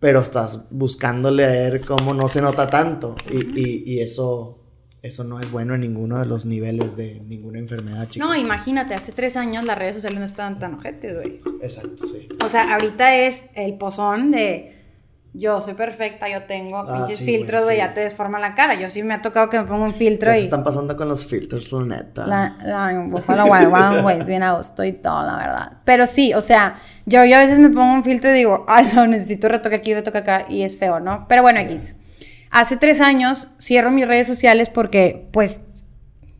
pero 0.00 0.18
estás 0.18 0.66
buscándole 0.72 1.44
a 1.44 1.50
ver 1.50 1.84
cómo 1.84 2.14
no 2.14 2.28
se 2.28 2.40
nota 2.40 2.68
tanto. 2.68 3.14
Y, 3.30 3.60
y, 3.60 3.84
y 3.86 4.00
eso, 4.00 4.58
eso 5.02 5.22
no 5.22 5.38
es 5.38 5.52
bueno 5.52 5.76
en 5.76 5.82
ninguno 5.82 6.18
de 6.18 6.26
los 6.26 6.46
niveles 6.46 6.96
de 6.96 7.20
ninguna 7.20 7.60
enfermedad, 7.60 8.08
chicos. 8.08 8.28
No, 8.28 8.34
imagínate, 8.34 8.94
hace 8.94 9.12
tres 9.12 9.36
años 9.36 9.62
las 9.62 9.78
redes 9.78 9.94
sociales 9.94 10.18
no 10.18 10.26
estaban 10.26 10.58
tan 10.58 10.74
ojetes, 10.74 11.14
güey. 11.14 11.40
Exacto, 11.62 12.08
sí. 12.08 12.26
O 12.44 12.48
sea, 12.48 12.74
ahorita 12.74 13.14
es 13.14 13.44
el 13.54 13.78
pozón 13.78 14.32
de 14.32 14.75
yo 15.38 15.60
soy 15.60 15.74
perfecta, 15.74 16.28
yo 16.28 16.44
tengo 16.44 16.78
Ah, 16.78 17.06
pinches 17.06 17.18
sí, 17.18 17.24
filtros, 17.24 17.64
güey, 17.64 17.76
sí. 17.76 17.82
ya 17.82 17.92
te 17.94 18.00
desforma 18.00 18.38
la 18.40 18.54
cara. 18.54 18.74
Yo 18.74 18.88
sí 18.88 19.02
me 19.02 19.14
ha 19.14 19.22
tocado 19.22 19.48
que 19.50 19.58
me 19.60 19.66
ponga 19.66 19.84
un 19.84 19.94
filtro 19.94 20.30
¿Qué 20.30 20.36
se 20.36 20.40
y 20.42 20.44
están 20.44 20.64
pasando 20.64 20.96
con 20.96 21.08
los 21.08 21.26
filtros, 21.26 21.70
la 21.72 21.84
neta? 21.84 22.26
la, 22.26 22.56
la, 22.64 23.08
ojalá 23.12 23.44
guay, 23.44 24.00
güey, 24.02 24.18
es 24.20 24.26
bien 24.26 24.42
a 24.42 24.56
gusto 24.56 24.82
y 24.84 24.92
todo, 24.92 25.22
la 25.26 25.36
verdad. 25.36 25.72
Pero 25.84 26.06
sí, 26.06 26.32
o 26.34 26.40
sea, 26.40 26.76
yo, 27.04 27.24
yo 27.24 27.36
a 27.36 27.40
veces 27.40 27.58
me 27.58 27.68
pongo 27.68 27.92
un 27.94 28.02
filtro 28.04 28.30
y 28.30 28.34
digo, 28.34 28.64
ah, 28.68 28.82
no, 28.94 29.06
necesito 29.06 29.48
retoque 29.48 29.76
aquí, 29.76 29.92
retoque 29.94 30.18
acá, 30.18 30.46
y 30.48 30.62
es 30.62 30.78
feo, 30.78 31.00
¿no? 31.00 31.26
Pero 31.28 31.42
bueno, 31.42 31.60
X. 31.60 31.94
Hace 32.50 32.76
tres 32.76 33.00
años 33.00 33.48
cierro 33.60 33.90
mis 33.90 34.08
redes 34.08 34.26
sociales 34.26 34.70
porque, 34.70 35.28
pues, 35.32 35.60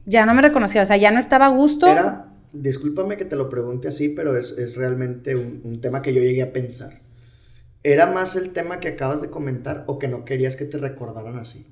ya 0.07 0.25
no 0.25 0.33
me 0.35 0.41
reconocía, 0.43 0.83
o 0.83 0.87
sea, 0.87 0.97
ya 0.97 1.11
no 1.11 1.19
estaba 1.19 1.47
a 1.47 1.51
gusto. 1.51 1.87
Era, 1.89 2.29
discúlpame 2.53 3.17
que 3.17 3.25
te 3.27 3.37
lo 3.37 3.49
pregunte 3.51 3.89
así, 3.89 4.09
pero 4.09 4.37
es, 4.37 4.53
es 4.53 4.77
realmente 4.77 5.37
un, 5.37 5.61
un 5.65 5.81
tema 5.81 6.01
que 6.01 6.15
yo 6.15 6.23
llegué 6.23 6.43
a 6.43 6.53
pensar. 6.53 7.01
¿Era 7.87 8.07
más 8.07 8.35
el 8.35 8.53
tema 8.53 8.81
que 8.81 8.89
acabas 8.89 9.23
de 9.23 9.31
comentar 9.31 9.85
o 9.87 10.01
que 10.01 10.09
no 10.09 10.25
querías 10.25 10.57
que 10.57 10.65
te 10.65 10.77
recordaran 10.77 11.39
así? 11.39 11.69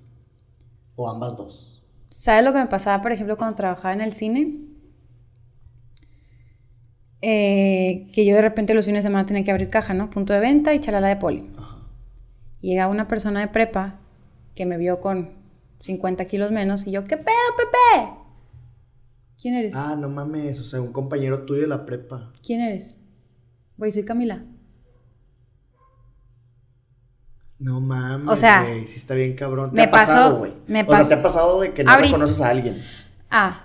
O 0.94 1.10
ambas 1.10 1.34
dos. 1.34 1.82
¿Sabes 2.08 2.44
lo 2.44 2.52
que 2.52 2.60
me 2.60 2.66
pasaba, 2.68 3.02
por 3.02 3.10
ejemplo, 3.10 3.36
cuando 3.36 3.56
trabajaba 3.56 3.94
en 3.94 4.00
el 4.00 4.12
cine? 4.12 4.60
Eh, 7.20 8.06
que 8.14 8.24
yo 8.24 8.36
de 8.36 8.42
repente 8.42 8.74
los 8.74 8.86
fines 8.86 9.02
de 9.02 9.08
semana 9.08 9.26
tenía 9.26 9.42
que 9.42 9.50
abrir 9.50 9.70
caja, 9.70 9.92
¿no? 9.92 10.08
Punto 10.08 10.32
de 10.32 10.38
venta 10.38 10.72
y 10.72 10.78
chalala 10.78 11.08
de 11.08 11.16
poli. 11.16 11.50
Ajá. 11.58 11.78
Llegaba 12.60 12.92
una 12.92 13.08
persona 13.08 13.40
de 13.40 13.48
prepa 13.48 13.98
que 14.54 14.66
me 14.66 14.78
vio 14.78 15.00
con 15.00 15.32
50 15.80 16.26
kilos 16.26 16.52
menos 16.52 16.86
y 16.86 16.92
yo, 16.92 17.02
¿qué 17.02 17.16
pedo, 17.16 17.34
Pepe? 17.56 18.12
¿Quién 19.42 19.56
eres? 19.56 19.74
Ah, 19.74 19.96
no 19.98 20.08
mames, 20.08 20.60
o 20.60 20.62
sea, 20.62 20.80
un 20.80 20.92
compañero 20.92 21.44
tuyo 21.44 21.62
de 21.62 21.66
la 21.66 21.84
prepa. 21.84 22.32
¿Quién 22.40 22.60
eres? 22.60 23.00
Güey, 23.76 23.90
soy 23.90 24.04
Camila. 24.04 24.44
No 27.64 27.80
mames, 27.80 28.28
O 28.30 28.36
sea, 28.36 28.62
güey, 28.62 28.86
sí 28.86 28.96
está 28.96 29.14
bien 29.14 29.34
cabrón. 29.34 29.70
¿Te 29.70 29.76
me 29.76 29.82
ha 29.84 29.90
pasado, 29.90 30.28
pasó- 30.30 30.38
güey? 30.38 30.52
me 30.66 30.82
O 30.82 30.94
sea, 30.94 31.08
¿te 31.08 31.14
ha 31.14 31.22
pasado 31.22 31.60
de 31.60 31.72
que 31.72 31.82
no 31.82 31.90
Ahorita- 31.92 32.08
reconoces 32.12 32.40
a 32.42 32.48
alguien? 32.50 32.82
Ah, 33.30 33.64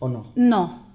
¿O 0.00 0.08
no? 0.08 0.32
no. 0.34 0.88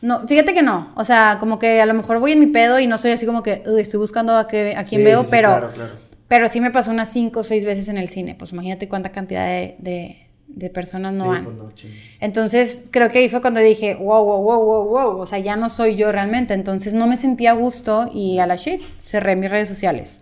No, 0.00 0.26
fíjate 0.26 0.52
que 0.54 0.62
no. 0.62 0.90
O 0.96 1.04
sea, 1.04 1.36
como 1.38 1.58
que 1.58 1.80
a 1.80 1.86
lo 1.86 1.94
mejor 1.94 2.18
voy 2.18 2.32
en 2.32 2.40
mi 2.40 2.46
pedo 2.46 2.80
y 2.80 2.86
no 2.88 2.98
soy 2.98 3.12
así 3.12 3.24
como 3.26 3.42
que 3.42 3.62
"Uy, 3.66 3.80
estoy 3.80 3.98
buscando 4.00 4.36
a, 4.36 4.48
que, 4.48 4.74
a 4.76 4.82
quién 4.84 5.02
Sí, 5.02 5.04
veo, 5.04 5.22
sí, 5.22 5.28
pero... 5.30 5.48
Claro, 5.50 5.70
claro. 5.72 5.92
Pero 6.28 6.48
sí 6.48 6.60
me 6.62 6.70
pasó 6.70 6.90
unas 6.90 7.12
cinco 7.12 7.40
o 7.40 7.42
seis 7.42 7.64
veces 7.64 7.88
en 7.88 7.98
el 7.98 8.08
cine. 8.08 8.34
Pues 8.34 8.52
imagínate 8.52 8.88
cuánta 8.88 9.12
cantidad 9.12 9.46
de, 9.46 9.76
de- 9.78 10.26
de 10.48 10.70
personas 10.70 11.16
no 11.16 11.24
sí, 11.24 11.30
van. 11.30 11.44
pues 11.44 11.56
no. 11.56 11.72
Entonces, 12.20 12.82
creo 12.90 13.10
que 13.10 13.18
ahí 13.20 13.28
fue 13.28 13.40
cuando 13.40 13.60
dije, 13.60 13.94
wow, 13.94 14.24
wow, 14.24 14.42
wow, 14.42 14.64
wow, 14.64 14.84
wow. 14.88 15.18
O 15.20 15.26
sea, 15.26 15.38
ya 15.38 15.56
no 15.56 15.68
soy 15.68 15.94
yo 15.96 16.10
realmente. 16.10 16.54
Entonces, 16.54 16.94
no 16.94 17.06
me 17.06 17.16
sentía 17.16 17.50
a 17.52 17.54
gusto 17.54 18.10
y 18.12 18.38
a 18.38 18.46
la 18.46 18.56
shit, 18.56 18.80
cerré 19.04 19.36
mis 19.36 19.50
redes 19.50 19.68
sociales. 19.68 20.20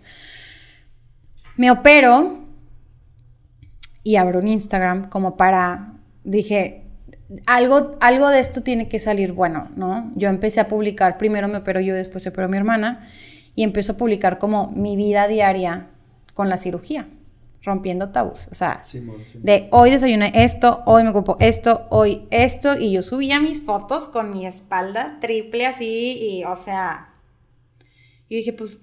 Me 1.57 1.71
opero 1.71 2.39
y 4.03 4.15
abro 4.15 4.39
un 4.39 4.47
Instagram 4.47 5.09
como 5.09 5.37
para, 5.37 5.93
dije, 6.23 6.85
algo, 7.45 7.93
algo 8.01 8.29
de 8.29 8.39
esto 8.39 8.61
tiene 8.61 8.87
que 8.87 8.99
salir 8.99 9.33
bueno, 9.33 9.69
¿no? 9.75 10.11
Yo 10.15 10.29
empecé 10.29 10.59
a 10.59 10.67
publicar, 10.67 11.17
primero 11.17 11.47
me 11.47 11.57
opero 11.57 11.79
yo, 11.79 11.95
después 11.95 12.23
se 12.23 12.29
operó 12.29 12.49
mi 12.49 12.57
hermana, 12.57 13.07
y 13.55 13.63
empiezo 13.63 13.93
a 13.93 13.97
publicar 13.97 14.37
como 14.37 14.71
mi 14.71 14.95
vida 14.95 15.27
diaria 15.27 15.89
con 16.33 16.49
la 16.49 16.57
cirugía, 16.57 17.07
rompiendo 17.61 18.09
tabús. 18.09 18.47
O 18.51 18.55
sea, 18.55 18.83
Simón, 18.83 19.25
Simón. 19.25 19.45
de 19.45 19.67
hoy 19.71 19.91
desayuné 19.91 20.31
esto, 20.33 20.81
hoy 20.85 21.03
me 21.03 21.09
ocupo 21.09 21.37
esto, 21.39 21.87
hoy 21.89 22.27
esto, 22.31 22.77
y 22.77 22.91
yo 22.91 23.01
subía 23.01 23.39
mis 23.39 23.61
fotos 23.61 24.09
con 24.09 24.31
mi 24.31 24.45
espalda 24.45 25.17
triple 25.21 25.65
así, 25.67 26.17
y 26.19 26.43
o 26.45 26.57
sea, 26.57 27.13
yo 28.29 28.37
dije, 28.37 28.53
pues, 28.53 28.77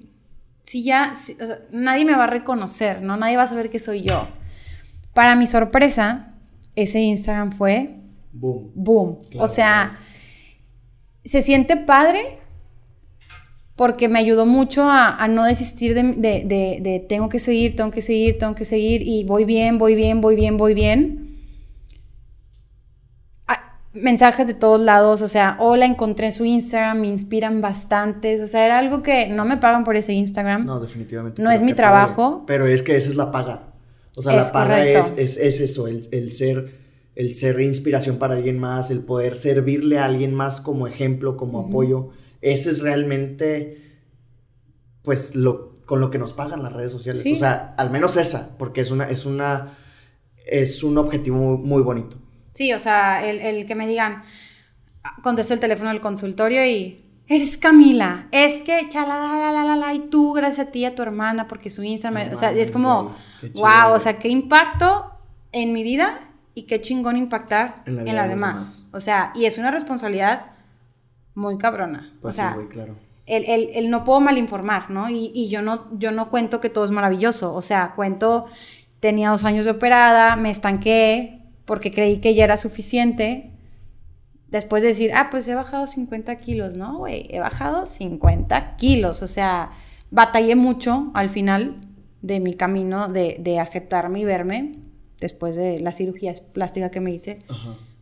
si 0.68 0.84
ya, 0.84 1.14
si- 1.14 1.32
o 1.40 1.46
sea, 1.46 1.60
nadie 1.72 2.04
me 2.04 2.14
va 2.14 2.24
a 2.24 2.26
reconocer, 2.28 3.02
¿no? 3.02 3.16
Nadie 3.16 3.38
va 3.38 3.44
a 3.44 3.48
saber 3.48 3.70
que 3.70 3.78
soy 3.78 4.02
yo. 4.02 4.28
Para 5.14 5.34
mi 5.34 5.46
sorpresa, 5.46 6.34
ese 6.76 7.00
Instagram 7.00 7.52
fue 7.52 7.96
Boom. 8.32 8.70
boom. 8.74 9.18
Claro, 9.30 9.44
o 9.46 9.48
sea, 9.48 9.98
se 11.24 11.40
siente 11.42 11.76
padre 11.78 12.20
porque 13.76 14.08
me 14.08 14.18
ayudó 14.18 14.44
mucho 14.44 14.82
a, 14.90 15.08
a 15.22 15.28
no 15.28 15.44
desistir 15.44 15.94
de, 15.94 16.02
de- 16.02 16.44
de- 16.44 16.78
de 16.82 17.00
tengo 17.08 17.28
que 17.28 17.38
seguir, 17.38 17.74
tengo 17.76 17.90
que 17.90 18.02
seguir, 18.02 18.38
tengo 18.38 18.54
que 18.54 18.64
seguir 18.64 19.02
y 19.02 19.24
voy 19.24 19.44
bien, 19.44 19.78
voy 19.78 19.94
bien, 19.94 20.20
voy 20.20 20.36
bien, 20.36 20.56
voy 20.56 20.74
bien. 20.74 21.27
Mensajes 24.02 24.46
de 24.46 24.54
todos 24.54 24.80
lados, 24.80 25.22
o 25.22 25.28
sea, 25.28 25.56
hola, 25.60 25.86
encontré 25.86 26.26
en 26.26 26.32
su 26.32 26.44
Instagram, 26.44 27.00
me 27.00 27.08
inspiran 27.08 27.60
bastantes, 27.60 28.40
o 28.40 28.46
sea, 28.46 28.64
era 28.64 28.78
algo 28.78 29.02
que 29.02 29.28
no 29.28 29.44
me 29.44 29.56
pagan 29.56 29.84
por 29.84 29.96
ese 29.96 30.12
Instagram. 30.12 30.64
No, 30.64 30.80
definitivamente. 30.80 31.42
No 31.42 31.50
es 31.50 31.62
mi 31.62 31.72
padre. 31.72 31.76
trabajo. 31.76 32.44
Pero 32.46 32.66
es 32.66 32.82
que 32.82 32.96
esa 32.96 33.08
es 33.08 33.16
la 33.16 33.32
paga. 33.32 33.74
O 34.16 34.22
sea, 34.22 34.32
Es 34.32 34.46
la 34.46 34.52
paga 34.52 34.84
es, 34.84 35.16
es 35.16 35.60
eso, 35.60 35.86
el, 35.86 36.08
el 36.10 36.30
ser 36.32 36.88
el 37.18 37.34
ser 37.34 37.60
inspiración 37.60 38.18
para 38.18 38.36
alguien 38.36 38.60
más, 38.60 38.92
el 38.92 39.00
poder 39.00 39.34
servirle 39.34 39.98
a 39.98 40.04
alguien 40.04 40.32
más 40.34 40.60
como 40.60 40.86
ejemplo, 40.86 41.36
como 41.36 41.58
apoyo, 41.58 42.10
ese 42.40 42.70
es 42.70 42.80
realmente, 42.80 43.98
pues, 45.02 45.34
lo, 45.34 45.80
con 45.84 45.98
lo 45.98 46.12
que 46.12 46.18
nos 46.20 46.32
pagan 46.32 46.62
las 46.62 46.72
redes 46.72 46.92
sociales. 46.92 47.26
O 47.26 47.34
sea, 47.34 47.74
al 47.76 47.90
menos 47.90 48.16
esa, 48.16 48.56
porque 48.56 48.82
es 48.82 48.92
una, 48.92 49.10
es 49.10 49.26
una, 49.26 49.76
es 50.46 50.84
un 50.84 50.96
objetivo 50.96 51.58
muy, 51.58 51.82
bonito. 51.82 52.18
Sí, 52.58 52.72
o 52.72 52.80
sea, 52.80 53.24
el, 53.24 53.38
el 53.38 53.66
que 53.66 53.76
me 53.76 53.86
digan, 53.86 54.24
contesto 55.22 55.54
el 55.54 55.60
teléfono 55.60 55.90
del 55.90 56.00
consultorio 56.00 56.66
y 56.66 57.04
eres 57.28 57.56
Camila, 57.56 58.26
es 58.32 58.64
que 58.64 58.88
la 58.92 59.94
y 59.94 60.00
tú 60.10 60.32
gracias 60.32 60.66
a 60.66 60.70
ti 60.72 60.80
y 60.80 60.84
a 60.84 60.96
tu 60.96 61.02
hermana 61.02 61.46
porque 61.46 61.70
su 61.70 61.84
Instagram, 61.84 62.32
o 62.32 62.34
sea, 62.34 62.50
es 62.50 62.72
como, 62.72 63.14
wow, 63.54 63.92
o 63.92 64.00
sea, 64.00 64.18
qué 64.18 64.26
impacto 64.26 65.08
en 65.52 65.72
mi 65.72 65.84
vida 65.84 66.32
y 66.56 66.62
qué 66.62 66.80
chingón 66.80 67.16
impactar 67.16 67.84
en 67.86 68.16
la, 68.16 68.24
de 68.24 68.30
demás. 68.30 68.86
O 68.92 68.98
sea, 68.98 69.30
y 69.36 69.44
es 69.44 69.56
una 69.58 69.70
responsabilidad 69.70 70.46
muy 71.36 71.58
cabrona. 71.58 72.12
Pues 72.20 72.34
o 72.34 72.36
sea, 72.38 72.56
sí, 72.60 72.66
claro. 72.66 72.96
El, 73.26 73.44
el, 73.44 73.70
el, 73.74 73.88
no 73.88 74.02
puedo 74.02 74.18
malinformar, 74.20 74.90
¿no? 74.90 75.08
Y, 75.08 75.30
y, 75.32 75.48
yo 75.48 75.62
no, 75.62 75.86
yo 75.96 76.10
no 76.10 76.28
cuento 76.28 76.60
que 76.60 76.70
todo 76.70 76.84
es 76.84 76.90
maravilloso, 76.90 77.54
o 77.54 77.62
sea, 77.62 77.92
cuento, 77.94 78.46
tenía 78.98 79.30
dos 79.30 79.44
años 79.44 79.64
de 79.64 79.70
operada, 79.70 80.34
me 80.34 80.50
estanqué 80.50 81.37
porque 81.68 81.92
creí 81.92 82.16
que 82.16 82.34
ya 82.34 82.44
era 82.44 82.56
suficiente, 82.56 83.50
después 84.48 84.82
de 84.82 84.88
decir, 84.88 85.12
ah, 85.14 85.28
pues 85.30 85.46
he 85.48 85.54
bajado 85.54 85.86
50 85.86 86.34
kilos, 86.36 86.72
¿no, 86.72 86.96
güey? 86.96 87.26
He 87.28 87.40
bajado 87.40 87.84
50 87.84 88.76
kilos, 88.76 89.22
o 89.22 89.26
sea, 89.26 89.72
batallé 90.10 90.56
mucho 90.56 91.10
al 91.12 91.28
final 91.28 91.76
de 92.22 92.40
mi 92.40 92.54
camino 92.54 93.08
de, 93.08 93.36
de 93.38 93.60
aceptarme 93.60 94.20
y 94.20 94.24
verme, 94.24 94.76
después 95.20 95.56
de 95.56 95.78
la 95.80 95.92
cirugía 95.92 96.32
plástica 96.54 96.90
que 96.90 97.00
me 97.00 97.12
hice. 97.12 97.40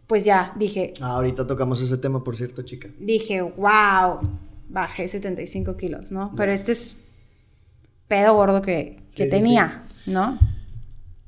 Pues 0.07 0.24
ya 0.24 0.52
dije. 0.55 0.94
Ah, 1.00 1.14
ahorita 1.14 1.48
tocamos 1.48 1.83
ese 1.83 1.98
tema, 1.98 2.22
por 2.22 2.37
cierto, 2.37 2.62
chica. 2.62 2.88
Dije, 3.00 3.42
wow, 3.42 4.20
bajé 4.68 5.09
75 5.09 5.76
kilos, 5.76 6.12
¿no? 6.12 6.33
Pero 6.37 6.52
este 6.52 6.70
es 6.70 6.96
pedo 8.07 8.33
gordo 8.35 8.62
que, 8.62 9.02
que 9.16 9.26
tenía, 9.26 9.85
¿no? 10.07 10.38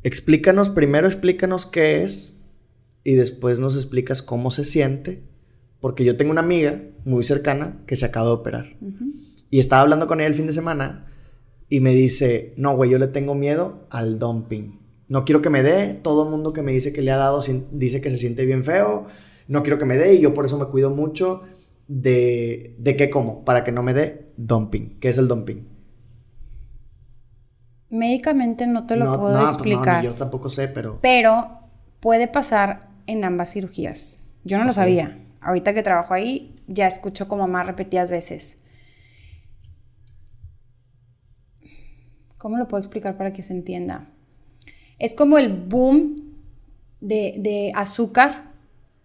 Explícanos, 0.09 0.71
primero 0.71 1.07
explícanos 1.07 1.67
qué 1.67 2.03
es 2.03 2.41
y 3.05 3.13
después 3.13 3.61
nos 3.61 3.77
explicas 3.77 4.23
cómo 4.23 4.51
se 4.51 4.65
siente, 4.65 5.23
porque 5.81 6.03
yo 6.03 6.17
tengo 6.17 6.31
una 6.31 6.41
amiga 6.41 6.83
muy 7.05 7.25
cercana 7.25 7.83
que 7.87 7.95
se 7.95 8.07
acaba 8.07 8.29
de 8.29 8.33
operar. 8.33 8.79
Y 9.51 9.59
estaba 9.59 9.83
hablando 9.83 10.07
con 10.07 10.21
ella 10.21 10.29
el 10.29 10.35
fin 10.35 10.47
de 10.47 10.55
semana 10.55 11.13
y 11.69 11.81
me 11.81 11.93
dice, 11.93 12.55
no, 12.57 12.75
güey, 12.75 12.91
yo 12.91 12.97
le 12.97 13.09
tengo 13.09 13.35
miedo 13.35 13.87
al 13.91 14.19
dumping. 14.19 14.81
No 15.09 15.27
quiero 15.27 15.43
que 15.43 15.51
me 15.51 15.63
dé, 15.63 15.93
todo 15.93 16.25
el 16.25 16.31
mundo 16.31 16.55
que 16.55 16.63
me 16.63 16.73
dice 16.73 16.95
que 16.95 17.03
le 17.03 17.11
ha 17.11 17.19
dado 17.19 17.43
dice 17.73 18.01
que 18.01 18.11
se 18.11 18.17
siente 18.17 18.47
bien 18.47 18.65
feo, 18.65 19.09
no 19.47 19.63
quiero 19.63 19.79
que 19.79 19.85
me 19.85 19.99
dé 19.99 20.15
y 20.15 20.21
yo 20.21 20.33
por 20.33 20.47
eso 20.47 20.59
me 20.59 20.69
cuido 20.69 20.89
mucho 20.89 21.43
de, 21.87 22.77
de 22.79 22.97
qué 22.97 23.11
como, 23.11 23.45
para 23.45 23.63
que 23.63 23.73
no 23.73 23.83
me 23.83 23.93
dé 23.93 24.33
dumping. 24.39 24.99
¿Qué 25.01 25.11
es 25.11 25.19
el 25.19 25.29
dumping? 25.29 25.69
Médicamente 27.91 28.67
no 28.67 28.87
te 28.87 28.97
lo 28.97 29.19
puedo 29.19 29.39
pues 29.39 29.55
explicar. 29.55 30.05
yo 30.05 30.15
tampoco 30.15 30.49
sé, 30.49 30.69
pero... 30.69 30.99
Pero 31.01 31.61
puede 32.01 32.29
pasar 32.29 32.89
en 33.07 33.25
ambas 33.25 33.53
cirugías. 33.53 34.21
Yo 34.45 34.59
no 34.59 34.65
lo 34.65 34.73
sabía. 34.73 35.19
Ahorita 35.41 35.73
que 35.73 35.83
trabajo 35.83 36.15
ahí, 36.15 36.57
ya 36.67 36.87
escucho 36.87 37.29
como 37.29 37.49
más 37.49 37.67
repetidas 37.67 38.11
veces. 38.11 38.59
¿Cómo 42.37 42.57
lo 42.57 42.69
puedo 42.69 42.83
explicar 42.83 43.17
para 43.17 43.33
que 43.33 43.43
se 43.43 43.53
entienda? 43.53 44.11
Es 44.99 45.15
como 45.15 45.39
el 45.39 45.49
boom 45.49 46.17
de, 47.01 47.73
azúcar 47.75 48.53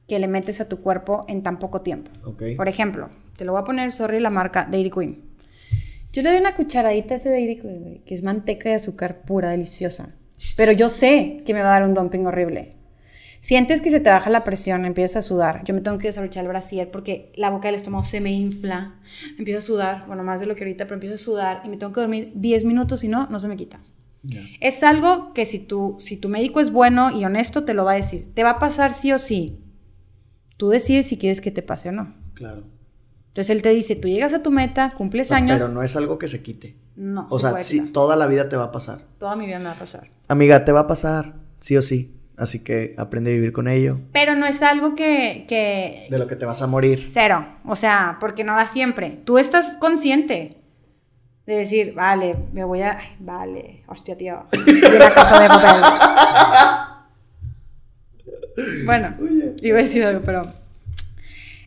que 0.07 0.19
le 0.19 0.27
metes 0.27 0.61
a 0.61 0.69
tu 0.69 0.81
cuerpo 0.81 1.25
en 1.27 1.41
tan 1.43 1.59
poco 1.59 1.81
tiempo. 1.81 2.11
Por 2.57 2.67
ejemplo, 2.67 3.09
te 3.37 3.45
lo 3.45 3.53
voy 3.53 3.61
a 3.61 3.63
poner, 3.63 3.91
sorry, 3.91 4.19
la 4.19 4.29
marca 4.29 4.67
Dairy 4.69 4.91
Queen. 4.91 5.32
Yo 6.13 6.21
le 6.21 6.29
doy 6.29 6.39
una 6.39 6.53
cucharadita 6.53 7.15
a 7.15 7.17
ese 7.17 7.31
Dairy 7.31 7.55
Queen, 7.57 8.03
que 8.05 8.13
es 8.13 8.21
manteca 8.21 8.69
de 8.69 8.75
azúcar 8.75 9.23
pura, 9.23 9.49
deliciosa. 9.49 10.15
Pero 10.55 10.71
yo 10.71 10.89
sé 10.89 11.41
que 11.43 11.55
me 11.55 11.61
va 11.61 11.69
a 11.69 11.79
dar 11.79 11.83
un 11.89 11.95
dumping 11.95 12.27
horrible. 12.27 12.75
Sientes 13.39 13.81
que 13.81 13.89
se 13.89 13.99
te 13.99 14.11
baja 14.11 14.29
la 14.29 14.43
presión, 14.43 14.85
empiezas 14.85 15.25
a 15.25 15.27
sudar. 15.27 15.63
Yo 15.65 15.73
me 15.73 15.81
tengo 15.81 15.97
que 15.97 16.07
desabrochar 16.07 16.43
el 16.43 16.49
brasier 16.49 16.91
porque 16.91 17.33
la 17.35 17.49
boca 17.49 17.67
del 17.67 17.75
estómago 17.75 18.03
se 18.03 18.21
me 18.21 18.31
infla. 18.31 18.99
Empiezo 19.39 19.57
a 19.57 19.61
sudar, 19.63 20.07
bueno, 20.07 20.23
más 20.23 20.39
de 20.39 20.45
lo 20.45 20.53
que 20.53 20.63
ahorita, 20.63 20.85
pero 20.85 20.93
empiezo 20.95 21.15
a 21.15 21.17
sudar 21.17 21.61
y 21.65 21.69
me 21.69 21.77
tengo 21.77 21.91
que 21.91 22.01
dormir 22.01 22.31
10 22.35 22.63
minutos 22.65 23.03
y 23.03 23.07
no, 23.07 23.27
no 23.27 23.39
se 23.39 23.47
me 23.47 23.57
quita. 23.57 23.81
Es 24.61 24.83
algo 24.83 25.33
que 25.33 25.47
si 25.47 25.59
tu, 25.59 25.97
si 25.99 26.15
tu 26.15 26.29
médico 26.29 26.61
es 26.61 26.71
bueno 26.71 27.11
y 27.11 27.25
honesto, 27.25 27.65
te 27.65 27.73
lo 27.73 27.85
va 27.85 27.93
a 27.93 27.95
decir. 27.95 28.33
Te 28.33 28.43
va 28.43 28.51
a 28.51 28.59
pasar 28.59 28.93
sí 28.93 29.11
o 29.11 29.19
sí. 29.19 29.59
Tú 30.57 30.69
decides 30.69 31.07
si 31.07 31.17
quieres 31.17 31.41
que 31.41 31.51
te 31.51 31.63
pase 31.63 31.89
o 31.89 31.91
no. 31.91 32.15
Claro. 32.35 32.72
Entonces 33.33 33.49
él 33.55 33.63
te 33.63 33.69
dice, 33.69 33.95
tú 33.95 34.07
llegas 34.07 34.31
a 34.31 34.43
tu 34.43 34.51
meta, 34.51 34.93
cumples 34.95 35.31
años. 35.31 35.59
Pero 35.59 35.73
no 35.73 35.81
es 35.81 35.95
algo 35.95 36.19
que 36.19 36.27
se 36.27 36.43
quite. 36.43 36.75
No. 36.95 37.25
O 37.31 37.39
sea, 37.39 37.59
sí, 37.61 37.81
toda 37.89 38.15
la 38.15 38.27
vida 38.27 38.47
te 38.47 38.55
va 38.57 38.65
a 38.65 38.71
pasar. 38.71 38.99
Toda 39.17 39.35
mi 39.35 39.47
vida 39.47 39.57
me 39.57 39.65
va 39.65 39.71
a 39.71 39.79
pasar. 39.79 40.11
Amiga, 40.27 40.63
te 40.63 40.71
va 40.71 40.81
a 40.81 40.87
pasar, 40.87 41.33
sí 41.59 41.75
o 41.75 41.81
sí. 41.81 42.15
Así 42.37 42.59
que 42.63 42.93
aprende 42.95 43.31
a 43.31 43.33
vivir 43.33 43.51
con 43.51 43.67
ello. 43.67 44.01
Pero 44.11 44.35
no 44.35 44.45
es 44.45 44.61
algo 44.61 44.93
que, 44.93 45.45
que... 45.47 46.05
De 46.11 46.19
lo 46.19 46.27
que 46.27 46.35
te 46.35 46.45
vas 46.45 46.61
a 46.61 46.67
morir. 46.67 47.03
Cero. 47.07 47.57
O 47.65 47.75
sea, 47.75 48.17
porque 48.19 48.43
no 48.43 48.55
da 48.55 48.67
siempre. 48.67 49.19
Tú 49.25 49.39
estás 49.39 49.77
consciente 49.79 50.61
de 51.47 51.55
decir, 51.55 51.95
vale, 51.95 52.37
me 52.53 52.63
voy 52.63 52.83
a... 52.83 52.99
vale, 53.17 53.83
hostia, 53.87 54.15
tío. 54.15 54.45
Y 54.51 54.73
la 54.73 55.11
caja 55.11 55.39
de 55.41 55.47
papel. 55.47 55.81
bueno, 58.85 59.17
iba 59.63 59.79
a 59.79 59.81
decir 59.81 60.03
algo, 60.03 60.21
pero... 60.23 60.43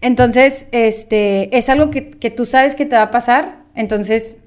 Entonces, 0.00 0.66
este, 0.72 1.56
es 1.56 1.68
algo 1.68 1.90
que, 1.90 2.10
que 2.10 2.30
tú 2.30 2.44
sabes 2.46 2.74
que 2.74 2.86
te 2.86 2.96
va 2.96 3.02
a 3.02 3.10
pasar. 3.10 3.64
Entonces, 3.74 4.38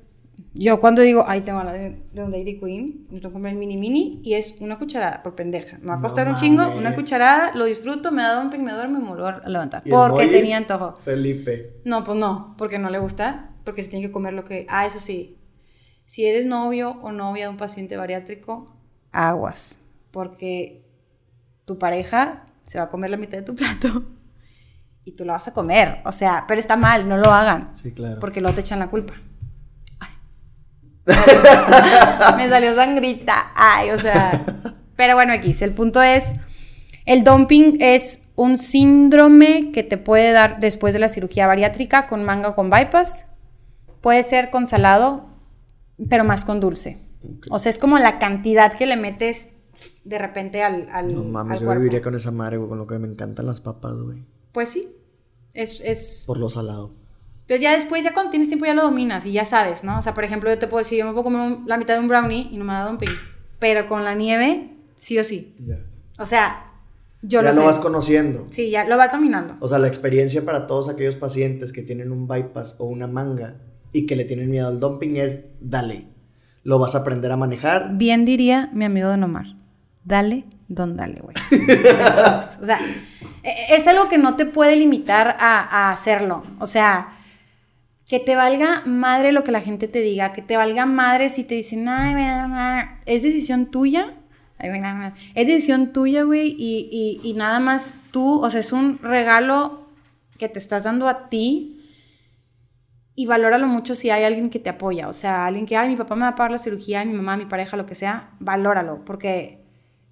yo 0.53 0.79
cuando 0.79 1.01
digo, 1.01 1.23
ay, 1.27 1.41
tengo 1.41 1.63
la 1.63 1.73
de, 1.73 2.01
de 2.11 2.29
Dairy 2.29 2.59
Queen, 2.59 3.07
me 3.09 3.19
tengo 3.19 3.29
que 3.29 3.33
comprar 3.33 3.53
el 3.53 3.59
mini 3.59 3.77
mini 3.77 4.19
y 4.23 4.33
es 4.33 4.55
una 4.59 4.79
cucharada 4.79 5.21
por 5.21 5.35
pendeja. 5.35 5.77
Me 5.79 5.87
va 5.87 5.95
a 5.95 5.99
costar 5.99 6.27
un 6.27 6.35
chingo, 6.35 6.69
una 6.75 6.95
cucharada, 6.95 7.53
lo 7.55 7.65
disfruto, 7.65 8.11
me 8.11 8.23
da 8.23 8.39
un 8.41 8.49
ping, 8.49 8.61
me 8.61 8.73
duerme, 8.73 8.99
me 8.99 9.07
vuelvo 9.07 9.27
a 9.27 9.47
levantar. 9.47 9.83
Porque 9.89 10.27
tenía 10.27 10.57
antojo. 10.57 10.97
Felipe. 11.03 11.81
No, 11.85 12.03
pues 12.03 12.17
no, 12.17 12.55
porque 12.57 12.79
no 12.79 12.89
le 12.89 12.99
gusta, 12.99 13.51
porque 13.63 13.83
se 13.83 13.89
tiene 13.89 14.07
que 14.07 14.11
comer 14.11 14.33
lo 14.33 14.43
que. 14.43 14.65
Ah, 14.69 14.85
eso 14.85 14.99
sí. 14.99 15.37
Si 16.05 16.25
eres 16.25 16.45
novio 16.47 16.99
o 17.03 17.11
novia 17.11 17.45
de 17.45 17.49
un 17.49 17.57
paciente 17.57 17.95
bariátrico, 17.95 18.75
aguas. 19.11 19.77
Porque 20.11 20.83
tu 21.65 21.77
pareja 21.77 22.45
se 22.63 22.79
va 22.79 22.85
a 22.85 22.89
comer 22.89 23.11
la 23.11 23.17
mitad 23.17 23.37
de 23.37 23.43
tu 23.43 23.55
plato 23.55 24.03
y 25.05 25.13
tú 25.13 25.25
la 25.25 25.33
vas 25.33 25.47
a 25.47 25.53
comer. 25.53 26.01
O 26.05 26.11
sea, 26.11 26.45
pero 26.47 26.59
está 26.59 26.75
mal, 26.75 27.07
no 27.07 27.17
lo 27.17 27.31
hagan. 27.33 27.69
Sí, 27.75 27.91
claro. 27.91 28.19
Porque 28.19 28.41
luego 28.41 28.55
te 28.55 28.61
echan 28.61 28.79
la 28.79 28.89
culpa. 28.89 29.13
me 32.37 32.49
salió 32.49 32.75
sangrita. 32.75 33.51
Ay, 33.55 33.91
o 33.91 33.99
sea. 33.99 34.45
Pero 34.95 35.15
bueno, 35.15 35.33
X, 35.33 35.61
el 35.61 35.73
punto 35.73 36.01
es, 36.01 36.33
el 37.05 37.23
dumping 37.23 37.77
es 37.79 38.21
un 38.35 38.57
síndrome 38.57 39.71
que 39.71 39.83
te 39.83 39.97
puede 39.97 40.31
dar 40.31 40.59
después 40.59 40.93
de 40.93 40.99
la 40.99 41.09
cirugía 41.09 41.47
bariátrica 41.47 42.07
con 42.07 42.23
manga 42.23 42.49
o 42.49 42.55
con 42.55 42.69
bypass. 42.69 43.27
Puede 44.01 44.23
ser 44.23 44.49
con 44.49 44.67
salado, 44.67 45.29
pero 46.09 46.23
más 46.23 46.45
con 46.45 46.59
dulce. 46.59 46.99
O 47.49 47.59
sea, 47.59 47.69
es 47.69 47.79
como 47.79 47.97
la 47.97 48.19
cantidad 48.19 48.73
que 48.73 48.85
le 48.85 48.95
metes 48.95 49.49
de 50.03 50.17
repente 50.17 50.63
al, 50.63 50.89
al 50.91 51.13
No 51.13 51.23
mames, 51.23 51.61
yo 51.61 51.69
viviría 51.69 52.01
con 52.01 52.15
esa 52.15 52.31
madre, 52.31 52.57
con 52.57 52.77
lo 52.77 52.87
que 52.87 52.99
me 52.99 53.07
encantan 53.07 53.45
las 53.45 53.61
papas, 53.61 53.93
güey. 54.01 54.25
Pues 54.59 54.71
sí. 54.71 54.89
Es, 55.53 55.79
es... 55.79 56.25
Por 56.27 56.37
lo 56.37 56.49
salado. 56.49 56.91
Entonces 57.43 57.61
ya 57.61 57.71
después, 57.71 58.03
ya 58.03 58.13
cuando 58.13 58.29
tienes 58.29 58.49
tiempo 58.49 58.65
ya 58.65 58.73
lo 58.73 58.81
dominas 58.81 59.25
y 59.25 59.31
ya 59.31 59.45
sabes, 59.45 59.85
¿no? 59.85 59.97
O 59.97 60.01
sea, 60.01 60.13
por 60.13 60.25
ejemplo, 60.25 60.49
yo 60.49 60.59
te 60.59 60.67
puedo 60.67 60.83
decir, 60.83 60.99
yo 60.99 61.05
me 61.05 61.13
puedo 61.13 61.23
comer 61.23 61.59
la 61.65 61.77
mitad 61.77 61.93
de 61.93 62.01
un 62.01 62.09
brownie 62.09 62.49
y 62.51 62.57
no 62.57 62.65
me 62.65 62.73
da 62.73 62.83
dumping. 62.83 63.07
Pero 63.57 63.87
con 63.87 64.03
la 64.03 64.15
nieve, 64.15 64.75
sí 64.97 65.17
o 65.17 65.23
sí. 65.23 65.55
Ya. 65.65 65.79
O 66.19 66.25
sea, 66.25 66.73
yo 67.21 67.41
ya 67.41 67.53
lo, 67.53 67.63
vas 67.63 67.79
conociendo. 67.79 68.47
Sí, 68.49 68.69
ya 68.69 68.83
lo 68.83 68.97
vas 68.97 69.13
dominando. 69.13 69.55
O 69.61 69.69
sea, 69.69 69.79
la 69.79 69.87
experiencia 69.87 70.43
para 70.43 70.67
todos 70.67 70.89
aquellos 70.89 71.15
pacientes 71.15 71.71
que 71.71 71.81
tienen 71.81 72.11
un 72.11 72.27
bypass 72.27 72.75
o 72.79 72.83
una 72.83 73.07
manga 73.07 73.61
y 73.93 74.07
que 74.07 74.17
le 74.17 74.25
tienen 74.25 74.49
miedo 74.49 74.67
al 74.67 74.81
dumping 74.81 75.15
es, 75.15 75.39
dale. 75.61 76.09
Lo 76.63 76.79
vas 76.79 76.95
a 76.95 76.97
aprender 76.97 77.31
a 77.31 77.37
manejar. 77.37 77.91
Bien 77.95 78.25
diría 78.25 78.69
mi 78.73 78.83
amigo 78.83 79.07
Don 79.07 79.23
Omar. 79.23 79.45
Dale, 80.03 80.43
don 80.67 80.97
dale, 80.97 81.21
güey. 81.21 81.35
o 82.61 82.65
sea, 82.65 82.79
es 83.43 83.87
algo 83.87 84.07
que 84.07 84.17
no 84.17 84.35
te 84.35 84.45
puede 84.45 84.75
limitar 84.75 85.37
a, 85.39 85.91
hacerlo. 85.91 86.43
O 86.59 86.67
sea, 86.67 87.09
que 88.07 88.19
te 88.19 88.35
valga 88.35 88.81
madre 88.85 89.31
lo 89.31 89.43
que 89.43 89.51
la 89.51 89.61
gente 89.61 89.87
te 89.87 90.01
diga, 90.01 90.33
que 90.33 90.41
te 90.41 90.57
valga 90.57 90.85
madre 90.85 91.29
si 91.29 91.43
te 91.43 91.55
dicen, 91.55 91.87
ay, 91.87 92.15
es 93.05 93.23
decisión 93.23 93.71
tuya. 93.71 94.15
Es 94.59 95.47
decisión 95.47 95.93
tuya, 95.93 96.23
güey, 96.23 96.53
y, 96.59 97.21
y, 97.23 97.33
nada 97.33 97.61
más 97.61 97.95
tú, 98.11 98.43
o 98.43 98.49
sea, 98.49 98.59
es 98.59 98.73
un 98.73 98.99
regalo 99.01 99.87
que 100.37 100.49
te 100.49 100.59
estás 100.59 100.83
dando 100.83 101.07
a 101.07 101.29
ti 101.29 101.79
y 103.15 103.25
valóralo 103.25 103.67
mucho 103.67 103.95
si 103.95 104.09
hay 104.09 104.23
alguien 104.25 104.49
que 104.49 104.59
te 104.59 104.69
apoya, 104.69 105.07
o 105.07 105.13
sea, 105.13 105.45
alguien 105.45 105.65
que, 105.65 105.77
ay, 105.77 105.87
mi 105.87 105.95
papá 105.95 106.15
me 106.15 106.21
va 106.21 106.29
a 106.29 106.35
pagar 106.35 106.51
la 106.51 106.57
cirugía, 106.57 107.03
mi 107.05 107.13
mamá, 107.13 107.37
mi 107.37 107.45
pareja, 107.45 107.77
lo 107.77 107.85
que 107.85 107.95
sea, 107.95 108.31
valóralo, 108.39 109.03
porque 109.05 109.58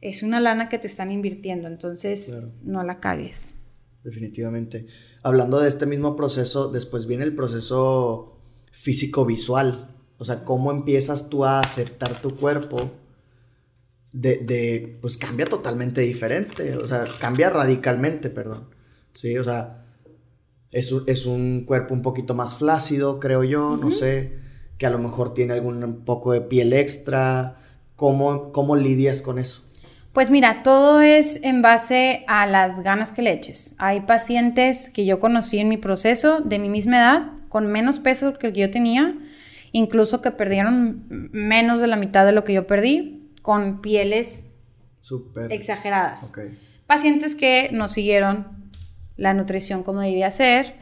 es 0.01 0.23
una 0.23 0.39
lana 0.39 0.69
que 0.69 0.77
te 0.77 0.87
están 0.87 1.11
invirtiendo, 1.11 1.67
entonces 1.67 2.35
no 2.63 2.83
la 2.83 2.99
cagues. 2.99 3.55
Definitivamente. 4.03 4.87
Hablando 5.23 5.59
de 5.59 5.67
este 5.67 5.85
mismo 5.85 6.15
proceso, 6.15 6.71
después 6.71 7.07
viene 7.07 7.23
el 7.25 7.35
proceso 7.35 8.37
físico-visual. 8.71 9.95
O 10.17 10.25
sea, 10.25 10.43
cómo 10.43 10.71
empiezas 10.71 11.29
tú 11.29 11.45
a 11.45 11.59
aceptar 11.59 12.21
tu 12.21 12.37
cuerpo 12.37 12.91
de, 14.13 14.37
de, 14.37 14.97
pues 15.01 15.17
cambia 15.17 15.45
totalmente 15.45 16.01
diferente. 16.01 16.77
O 16.77 16.87
sea, 16.87 17.05
cambia 17.19 17.49
radicalmente, 17.49 18.29
perdón. 18.29 18.69
Sí, 19.13 19.37
o 19.37 19.43
sea, 19.43 19.85
es 20.71 20.91
un, 20.91 21.03
es 21.07 21.25
un 21.25 21.65
cuerpo 21.65 21.93
un 21.93 22.01
poquito 22.01 22.33
más 22.33 22.55
flácido, 22.55 23.19
creo 23.19 23.43
yo, 23.43 23.77
no 23.77 23.91
sé, 23.91 24.39
que 24.77 24.85
a 24.85 24.89
lo 24.89 24.99
mejor 24.99 25.33
tiene 25.33 25.53
algún 25.53 26.03
poco 26.05 26.31
de 26.31 26.41
piel 26.41 26.73
extra. 26.73 27.57
¿Cómo, 27.95 28.51
¿Cómo 28.51 28.75
lidias 28.75 29.21
con 29.21 29.39
eso? 29.39 29.66
Pues 30.13 30.29
mira, 30.29 30.63
todo 30.63 31.01
es 31.01 31.43
en 31.43 31.61
base 31.61 32.25
a 32.27 32.47
las 32.47 32.81
ganas 32.81 33.13
que 33.13 33.21
le 33.21 33.31
eches. 33.31 33.75
Hay 33.77 34.01
pacientes 34.01 34.89
que 34.89 35.05
yo 35.05 35.19
conocí 35.19 35.59
en 35.59 35.69
mi 35.69 35.77
proceso 35.77 36.41
de 36.41 36.59
mi 36.59 36.69
misma 36.69 36.97
edad, 36.97 37.31
con 37.49 37.67
menos 37.67 37.99
peso 37.99 38.33
que 38.37 38.47
el 38.47 38.53
que 38.53 38.61
yo 38.61 38.71
tenía, 38.71 39.15
incluso 39.71 40.21
que 40.21 40.31
perdieron 40.31 41.05
menos 41.31 41.81
de 41.81 41.87
la 41.87 41.97
mitad 41.97 42.25
de 42.25 42.31
lo 42.31 42.43
que 42.43 42.53
yo 42.53 42.65
perdí, 42.67 43.31
con 43.41 43.81
pieles 43.81 44.45
exageradas. 45.49 46.33
Pacientes 46.87 47.35
que 47.35 47.69
nos 47.71 47.93
siguieron 47.93 48.71
la 49.15 49.33
nutrición 49.33 49.83
como 49.83 50.01
debía 50.01 50.31
ser, 50.31 50.75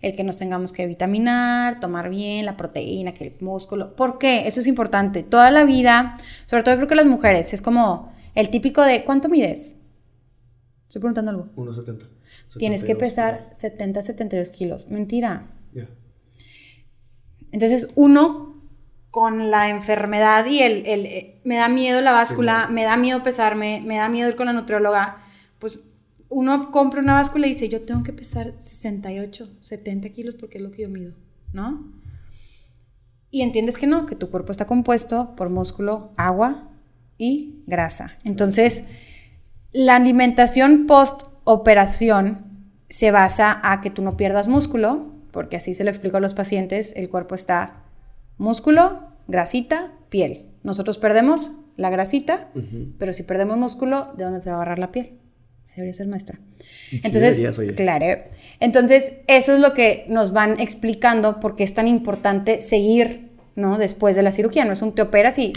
el 0.00 0.16
que 0.16 0.24
nos 0.24 0.36
tengamos 0.36 0.72
que 0.72 0.86
vitaminar, 0.86 1.80
tomar 1.80 2.08
bien 2.08 2.46
la 2.46 2.56
proteína, 2.56 3.12
que 3.12 3.24
el 3.24 3.36
músculo. 3.40 3.94
¿Por 3.96 4.18
qué? 4.18 4.46
Eso 4.48 4.60
es 4.60 4.66
importante. 4.66 5.22
Toda 5.22 5.50
la 5.50 5.64
vida, 5.64 6.14
sobre 6.46 6.62
todo 6.62 6.76
creo 6.76 6.88
que 6.88 6.94
las 6.94 7.06
mujeres, 7.06 7.52
es 7.52 7.60
como 7.60 8.12
el 8.34 8.50
típico 8.50 8.82
de 8.82 9.04
¿cuánto 9.04 9.28
mides? 9.28 9.76
Estoy 10.90 11.00
preguntando 11.00 11.30
algo. 11.30 11.48
1,70. 11.54 12.08
Tienes 12.58 12.82
que 12.82 12.96
pesar 12.96 13.48
70, 13.52 14.02
72 14.02 14.50
kilos. 14.50 14.88
Mentira. 14.88 15.46
Ya. 15.72 15.88
Entonces, 17.52 17.88
uno 17.94 18.60
con 19.10 19.50
la 19.50 19.68
enfermedad 19.70 20.46
y 20.46 20.60
el, 20.60 20.86
el, 20.86 21.06
eh, 21.06 21.40
me 21.44 21.56
da 21.56 21.68
miedo 21.68 22.00
la 22.00 22.12
báscula, 22.12 22.68
me 22.68 22.84
da 22.84 22.96
miedo 22.96 23.22
pesarme, 23.22 23.82
me 23.84 23.96
da 23.96 24.08
miedo 24.08 24.28
ir 24.28 24.36
con 24.36 24.46
la 24.46 24.52
nutrióloga, 24.52 25.22
pues 25.58 25.80
uno 26.28 26.70
compra 26.70 27.00
una 27.00 27.14
báscula 27.14 27.46
y 27.46 27.50
dice, 27.50 27.68
yo 27.68 27.82
tengo 27.82 28.02
que 28.02 28.12
pesar 28.12 28.54
68, 28.56 29.48
70 29.60 30.08
kilos 30.10 30.36
porque 30.36 30.58
es 30.58 30.64
lo 30.64 30.70
que 30.70 30.82
yo 30.82 30.88
mido, 30.88 31.14
¿no? 31.52 31.92
Y 33.32 33.42
entiendes 33.42 33.78
que 33.78 33.86
no, 33.86 34.06
que 34.06 34.16
tu 34.16 34.30
cuerpo 34.30 34.52
está 34.52 34.66
compuesto 34.66 35.34
por 35.36 35.50
músculo, 35.50 36.12
agua 36.16 36.69
y 37.20 37.62
grasa. 37.66 38.16
Entonces, 38.24 38.82
la 39.72 39.96
alimentación 39.96 40.86
post 40.86 41.24
operación 41.44 42.46
se 42.88 43.10
basa 43.10 43.60
a 43.62 43.80
que 43.80 43.90
tú 43.90 44.02
no 44.02 44.16
pierdas 44.16 44.48
músculo, 44.48 45.12
porque 45.30 45.56
así 45.56 45.74
se 45.74 45.84
lo 45.84 45.90
explico 45.90 46.16
a 46.16 46.20
los 46.20 46.34
pacientes, 46.34 46.94
el 46.96 47.08
cuerpo 47.10 47.34
está 47.34 47.84
músculo, 48.38 49.12
grasita, 49.28 49.92
piel. 50.08 50.46
Nosotros 50.62 50.98
perdemos 50.98 51.50
la 51.76 51.90
grasita, 51.90 52.48
pero 52.98 53.12
si 53.12 53.22
perdemos 53.22 53.58
músculo, 53.58 54.12
¿de 54.16 54.24
dónde 54.24 54.40
se 54.40 54.50
va 54.50 54.56
a 54.56 54.58
agarrar 54.60 54.78
la 54.78 54.90
piel? 54.90 55.20
debería 55.76 55.94
ser 55.94 56.08
maestra. 56.08 56.38
Entonces, 56.90 57.74
claro. 57.76 58.24
Entonces, 58.58 59.12
eso 59.28 59.54
es 59.54 59.60
lo 59.60 59.72
que 59.72 60.04
nos 60.08 60.32
van 60.32 60.58
explicando 60.58 61.38
porque 61.40 61.62
es 61.62 61.74
tan 61.74 61.86
importante 61.86 62.60
seguir, 62.60 63.30
¿no? 63.54 63.78
Después 63.78 64.16
de 64.16 64.22
la 64.22 64.32
cirugía. 64.32 64.64
No 64.64 64.72
es 64.72 64.82
un 64.82 64.94
te 64.94 65.02
operas 65.02 65.38
y 65.38 65.52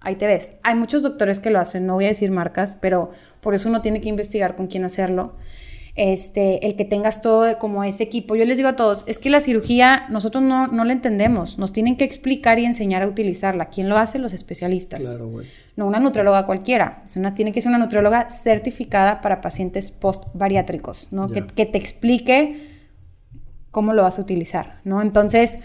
ahí 0.00 0.16
te 0.16 0.26
ves. 0.26 0.52
Hay 0.62 0.74
muchos 0.74 1.02
doctores 1.02 1.38
que 1.38 1.50
lo 1.50 1.60
hacen, 1.60 1.86
no 1.86 1.94
voy 1.94 2.06
a 2.06 2.08
decir 2.08 2.30
marcas, 2.30 2.76
pero 2.80 3.10
por 3.40 3.54
eso 3.54 3.68
uno 3.68 3.82
tiene 3.82 4.00
que 4.00 4.08
investigar 4.08 4.56
con 4.56 4.66
quién 4.66 4.84
hacerlo 4.84 5.34
este, 5.96 6.66
el 6.66 6.76
que 6.76 6.84
tengas 6.84 7.22
todo 7.22 7.58
como 7.58 7.82
ese 7.82 8.02
equipo. 8.02 8.36
Yo 8.36 8.44
les 8.44 8.58
digo 8.58 8.68
a 8.68 8.76
todos, 8.76 9.04
es 9.06 9.18
que 9.18 9.30
la 9.30 9.40
cirugía 9.40 10.06
nosotros 10.10 10.44
no, 10.44 10.66
no 10.66 10.84
la 10.84 10.92
entendemos, 10.92 11.58
nos 11.58 11.72
tienen 11.72 11.96
que 11.96 12.04
explicar 12.04 12.58
y 12.58 12.66
enseñar 12.66 13.02
a 13.02 13.08
utilizarla. 13.08 13.70
¿Quién 13.70 13.88
lo 13.88 13.96
hace? 13.96 14.18
Los 14.18 14.34
especialistas. 14.34 15.00
Claro, 15.00 15.28
güey. 15.28 15.46
No 15.74 15.86
una 15.86 15.98
nutrióloga 15.98 16.44
cualquiera, 16.46 17.00
es 17.02 17.16
una, 17.16 17.34
tiene 17.34 17.52
que 17.52 17.60
ser 17.60 17.70
una 17.70 17.78
nutrióloga 17.78 18.28
certificada 18.30 19.20
para 19.22 19.40
pacientes 19.40 19.90
post-bariátricos, 19.90 21.12
¿no? 21.12 21.28
Que, 21.28 21.46
que, 21.46 21.66
te 21.66 21.78
explique 21.78 22.76
cómo 23.70 23.92
lo 23.92 24.02
vas 24.02 24.18
a 24.18 24.22
utilizar, 24.22 24.80
¿no? 24.84 25.00
Entonces... 25.02 25.58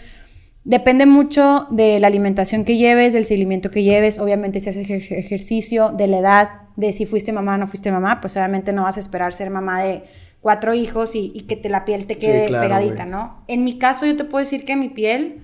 Depende 0.64 1.06
mucho 1.06 1.66
de 1.70 1.98
la 1.98 2.06
alimentación 2.06 2.64
que 2.64 2.76
lleves, 2.76 3.12
del 3.12 3.24
seguimiento 3.24 3.70
que 3.70 3.82
lleves, 3.82 4.20
obviamente 4.20 4.60
si 4.60 4.70
haces 4.70 4.88
ejercicio, 4.88 5.90
de 5.90 6.06
la 6.06 6.18
edad, 6.18 6.48
de 6.76 6.92
si 6.92 7.04
fuiste 7.04 7.32
mamá 7.32 7.54
o 7.54 7.58
no 7.58 7.66
fuiste 7.66 7.90
mamá, 7.90 8.20
pues 8.20 8.36
obviamente 8.36 8.72
no 8.72 8.84
vas 8.84 8.96
a 8.96 9.00
esperar 9.00 9.32
ser 9.34 9.50
mamá 9.50 9.82
de 9.82 10.04
cuatro 10.40 10.72
hijos 10.74 11.14
y, 11.14 11.30
que 11.48 11.56
te, 11.56 11.68
la 11.68 11.84
piel 11.84 12.06
te 12.06 12.16
quede 12.16 12.48
pegadita, 12.48 13.04
¿no? 13.06 13.44
En 13.48 13.64
mi 13.64 13.78
caso 13.78 14.06
yo 14.06 14.16
te 14.16 14.24
puedo 14.24 14.44
decir 14.44 14.64
que 14.64 14.76
mi 14.76 14.88
piel 14.88 15.40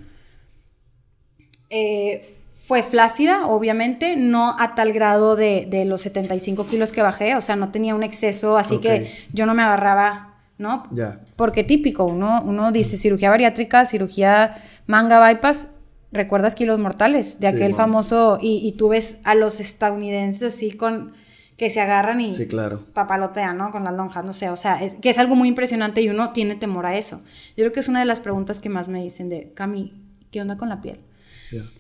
eh, 1.70 2.36
fue 2.54 2.82
flácida, 2.82 3.46
obviamente, 3.46 4.16
no 4.16 4.56
a 4.58 4.74
tal 4.74 4.92
grado 4.92 5.36
de, 5.36 5.84
los 5.86 6.02
75 6.02 6.66
kilos 6.66 6.92
que 6.92 7.02
bajé, 7.02 7.36
o 7.36 7.42
sea, 7.42 7.56
no 7.56 7.70
tenía 7.70 7.94
un 7.94 8.02
exceso, 8.02 8.58
así 8.58 8.78
que 8.78 9.10
yo 9.32 9.46
no 9.46 9.54
me 9.54 9.62
agarraba, 9.62 10.27
¿no? 10.58 10.84
Ya. 10.92 11.20
Porque 11.36 11.64
típico, 11.64 12.04
uno, 12.04 12.42
uno 12.44 12.72
dice 12.72 12.96
cirugía 12.96 13.30
bariátrica, 13.30 13.86
cirugía 13.86 14.62
manga 14.86 15.20
bypass, 15.20 15.68
¿recuerdas 16.12 16.54
kilos 16.54 16.78
mortales? 16.78 17.40
De 17.40 17.48
aquel 17.48 17.74
famoso, 17.74 18.38
y, 18.40 18.60
y 18.66 18.72
tú 18.72 18.88
ves 18.88 19.18
a 19.24 19.34
los 19.34 19.60
estadounidenses 19.60 20.54
así 20.54 20.72
con 20.72 21.14
que 21.58 21.70
se 21.70 21.80
agarran 21.80 22.20
y 22.20 22.30
sí, 22.30 22.46
claro. 22.46 22.80
papalotean, 22.92 23.58
¿no? 23.58 23.72
Con 23.72 23.82
las 23.82 23.92
lonjas, 23.92 24.24
no 24.24 24.32
sé, 24.32 24.48
o 24.48 24.56
sea, 24.56 24.80
es, 24.80 24.94
que 24.94 25.10
es 25.10 25.18
algo 25.18 25.34
muy 25.34 25.48
impresionante 25.48 26.00
y 26.00 26.08
uno 26.08 26.32
tiene 26.32 26.54
temor 26.54 26.86
a 26.86 26.96
eso. 26.96 27.20
Yo 27.56 27.64
creo 27.64 27.72
que 27.72 27.80
es 27.80 27.88
una 27.88 27.98
de 27.98 28.04
las 28.06 28.20
preguntas 28.20 28.60
que 28.60 28.68
más 28.68 28.88
me 28.88 29.02
dicen 29.02 29.28
de, 29.28 29.52
Cami, 29.54 29.92
¿qué 30.30 30.40
onda 30.40 30.56
con 30.56 30.68
la 30.68 30.80
piel? 30.80 31.00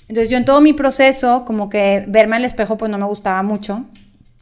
Entonces 0.08 0.30
yo 0.30 0.36
en 0.36 0.44
todo 0.44 0.60
mi 0.60 0.72
proceso, 0.72 1.44
como 1.44 1.68
que 1.68 2.04
verme 2.08 2.36
al 2.36 2.44
espejo, 2.44 2.76
pues 2.76 2.90
no 2.90 2.98
me 2.98 3.04
gustaba 3.04 3.42
mucho. 3.44 3.84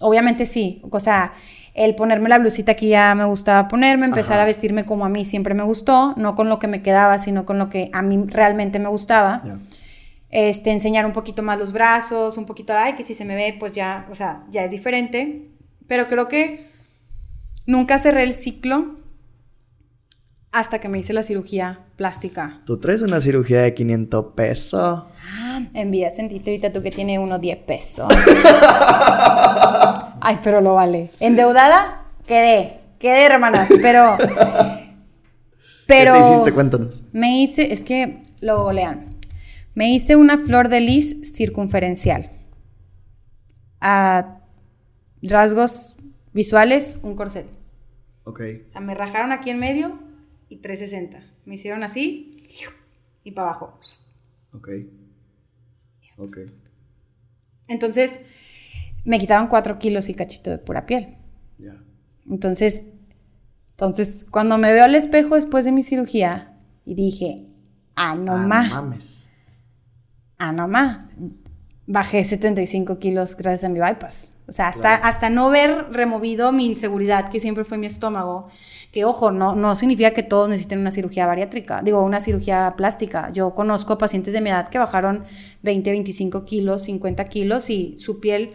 Obviamente 0.01 0.47
sí, 0.47 0.81
o 0.91 1.01
sea, 1.01 1.35
el 1.77 1.95
ponerme 1.95 2.31
la 2.31 2.39
blusita 2.39 2.75
que 2.75 2.89
ya 2.89 3.15
me 3.15 3.25
gustaba 3.27 3.69
ponerme, 3.69 4.07
empezar 4.07 4.41
a 4.41 4.47
vestirme 4.47 4.87
como 4.87 5.05
a 5.05 5.11
mí 5.11 5.25
siempre 5.27 5.55
me 5.55 5.63
gustó, 5.63 6.15
no 6.17 6.35
con 6.35 6.49
lo 6.49 6.59
que 6.59 6.69
me 6.69 6.83
quedaba, 6.83 7.19
sino 7.19 7.45
con 7.45 7.59
lo 7.59 7.69
que 7.69 7.91
a 7.93 8.01
mí 8.01 8.25
realmente 8.27 8.79
me 8.79 8.89
gustaba. 8.89 9.43
Este, 10.31 10.71
enseñar 10.73 11.05
un 11.05 11.13
poquito 11.13 11.43
más 11.43 11.59
los 11.59 11.73
brazos, 11.73 12.39
un 12.39 12.47
poquito, 12.47 12.73
ay, 12.77 12.95
que 12.95 13.03
si 13.03 13.13
se 13.13 13.27
me 13.27 13.35
ve, 13.35 13.55
pues 13.59 13.73
ya, 13.73 14.07
o 14.11 14.15
sea, 14.15 14.45
ya 14.51 14.65
es 14.65 14.71
diferente. 14.71 15.51
Pero 15.87 16.09
creo 16.09 16.29
que 16.29 16.65
nunca 17.67 17.99
cerré 17.99 18.23
el 18.23 18.33
ciclo 18.33 18.97
hasta 20.57 20.79
que 20.79 20.89
me 20.89 20.99
hice 20.99 21.13
la 21.13 21.23
cirugía 21.23 21.81
plástica. 21.97 22.63
Tú 22.65 22.79
traes 22.79 23.03
una 23.03 23.21
cirugía 23.21 23.61
de 23.61 23.75
500 23.75 24.33
pesos. 24.35 25.05
envía, 25.75 26.11
sentiste 26.11 26.51
ahorita 26.51 26.73
tú 26.73 26.83
que 26.83 26.91
tiene 26.91 27.19
unos 27.19 27.43
10 27.43 27.59
pesos. 27.59 28.09
ay, 30.23 30.39
pero 30.43 30.63
lo 30.63 30.75
vale. 30.75 31.11
Endeudada, 31.21 32.07
quedé, 32.27 32.81
quedé, 32.99 33.27
hermanas, 33.27 33.69
pero... 33.83 34.17
pero 35.87 36.15
¿Qué 36.15 36.21
te 36.21 36.33
hiciste? 36.33 36.53
Cuéntanos. 36.53 37.05
Me 37.13 37.39
hice, 37.43 37.75
es 37.75 37.85
que 37.85 38.23
lo 38.41 38.73
lean. 38.73 39.19
Me 39.75 39.91
hice 39.91 40.17
una 40.17 40.39
flor 40.39 40.71
de 40.71 40.81
lis 40.81 41.17
circunferencial. 41.23 42.31
A 43.83 44.39
rasgos 45.21 45.97
visuales, 46.33 46.99
un 47.03 47.15
corset. 47.15 47.47
Ok. 48.25 48.41
O 48.69 48.71
sea, 48.71 48.81
me 48.81 48.95
rajaron 48.95 49.33
aquí 49.33 49.51
en 49.51 49.59
medio 49.59 50.06
y 50.49 50.59
360. 50.59 51.23
Me 51.45 51.55
hicieron 51.55 51.83
así 51.83 52.43
y 53.25 53.33
para 53.33 53.51
abajo. 53.51 53.79
Ok. 54.53 54.69
Ok. 56.17 56.39
Entonces, 57.69 58.21
me 59.05 59.19
quitaban 59.19 59.49
4 59.49 59.79
kilos 59.79 60.09
y 60.09 60.15
cachito 60.15 60.51
de 60.51 60.59
pura 60.59 60.87
piel. 60.87 61.17
Ya. 61.59 61.83
Entonces, 62.29 62.85
entonces, 63.71 64.25
cuando 64.31 64.57
me 64.59 64.73
veo 64.73 64.85
al 64.85 64.95
espejo 64.95 65.35
después 65.35 65.65
de 65.65 65.73
mi 65.73 65.83
cirugía 65.83 66.59
y 66.85 66.95
dije, 66.95 67.47
ah, 67.95 68.15
no 68.15 68.33
ah, 68.33 68.47
mames 68.47 69.17
ah, 70.39 70.53
no 70.53 70.69
más, 70.69 71.01
bajé 71.87 72.25
75 72.25 72.99
kilos 72.99 73.37
gracias 73.37 73.65
a 73.65 73.73
mi 73.73 73.79
bypass. 73.79 74.33
O 74.49 74.53
sea, 74.53 74.69
hasta, 74.69 74.95
hasta 74.95 75.31
no 75.31 75.51
ver 75.51 75.87
removido 75.91 76.53
mi 76.53 76.67
inseguridad, 76.67 77.31
que 77.31 77.41
siempre 77.41 77.65
fue 77.65 77.79
mi 77.79 77.87
estómago, 77.87 78.49
que 78.93 79.05
ojo, 79.05 79.31
no, 79.31 79.55
no 79.55 79.75
significa 79.77 80.11
que 80.11 80.23
todos 80.23 80.49
necesiten 80.49 80.81
una 80.81 80.91
cirugía 80.91 81.27
bariátrica, 81.27 81.83
digo, 81.83 82.03
una 82.03 82.21
cirugía 82.21 82.75
plástica. 82.77 83.31
Yo 83.33 83.55
conozco 83.55 83.99
pacientes 83.99 84.33
de 84.33 84.41
mi 84.41 84.51
edad 84.51 84.69
que 84.69 84.79
bajaron 84.79 85.25
20, 85.63 85.91
25 85.91 86.45
kilos, 86.45 86.83
50 86.83 87.25
kilos 87.27 87.71
y 87.71 87.97
su 87.99 88.21
piel 88.21 88.55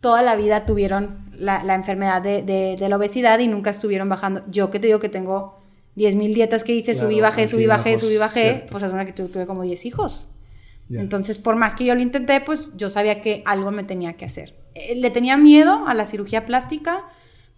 toda 0.00 0.22
la 0.22 0.36
vida 0.36 0.64
tuvieron 0.64 1.28
la, 1.32 1.74
enfermedad 1.74 2.22
de, 2.22 2.76
la 2.78 2.96
obesidad 2.96 3.38
y 3.38 3.48
nunca 3.48 3.70
estuvieron 3.70 4.08
bajando. 4.08 4.42
Yo 4.48 4.70
que 4.70 4.80
te 4.80 4.86
digo 4.86 4.98
que 4.98 5.08
tengo 5.08 5.58
10 5.96 6.14
mil 6.16 6.34
dietas 6.34 6.64
que 6.64 6.74
hice, 6.74 6.94
subí, 6.94 7.20
bajé, 7.20 7.46
subí, 7.48 7.66
bajé, 7.66 7.98
subí, 7.98 8.16
bajé, 8.16 8.66
pues 8.70 8.82
es 8.82 8.92
una 8.92 9.04
que 9.04 9.12
tuve 9.12 9.46
como 9.46 9.62
10 9.62 9.86
hijos. 9.86 10.26
Entonces, 10.90 11.38
por 11.38 11.56
más 11.56 11.74
que 11.74 11.84
yo 11.84 11.94
lo 11.94 12.00
intenté, 12.00 12.40
pues 12.40 12.70
yo 12.76 12.88
sabía 12.88 13.20
que 13.20 13.42
algo 13.44 13.70
me 13.70 13.84
tenía 13.84 14.14
que 14.14 14.24
hacer. 14.24 14.54
eh, 14.74 14.94
le 14.94 15.10
tenía 15.10 15.36
miedo 15.36 15.86
a 15.86 15.94
la 15.94 16.06
cirugía 16.06 16.46
plástica, 16.46 17.04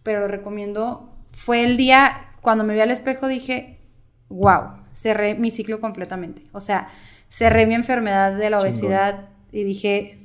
pero 0.02 0.20
lo 0.20 0.28
recomiendo. 0.28 1.14
Fue 1.32 1.62
el 1.64 1.76
día, 1.76 2.30
cuando 2.40 2.64
me 2.64 2.74
vi 2.74 2.80
al 2.80 2.90
espejo 2.90 3.28
dije, 3.28 3.78
wow, 4.28 4.74
cerré 4.92 5.34
mi 5.34 5.50
ciclo 5.50 5.78
completamente. 5.80 6.42
O 6.52 6.60
sea, 6.60 6.88
cerré 7.28 7.66
mi 7.66 7.74
enfermedad 7.74 8.32
de 8.32 8.50
la 8.50 8.58
obesidad 8.58 9.28
y 9.52 9.62
dije, 9.64 10.20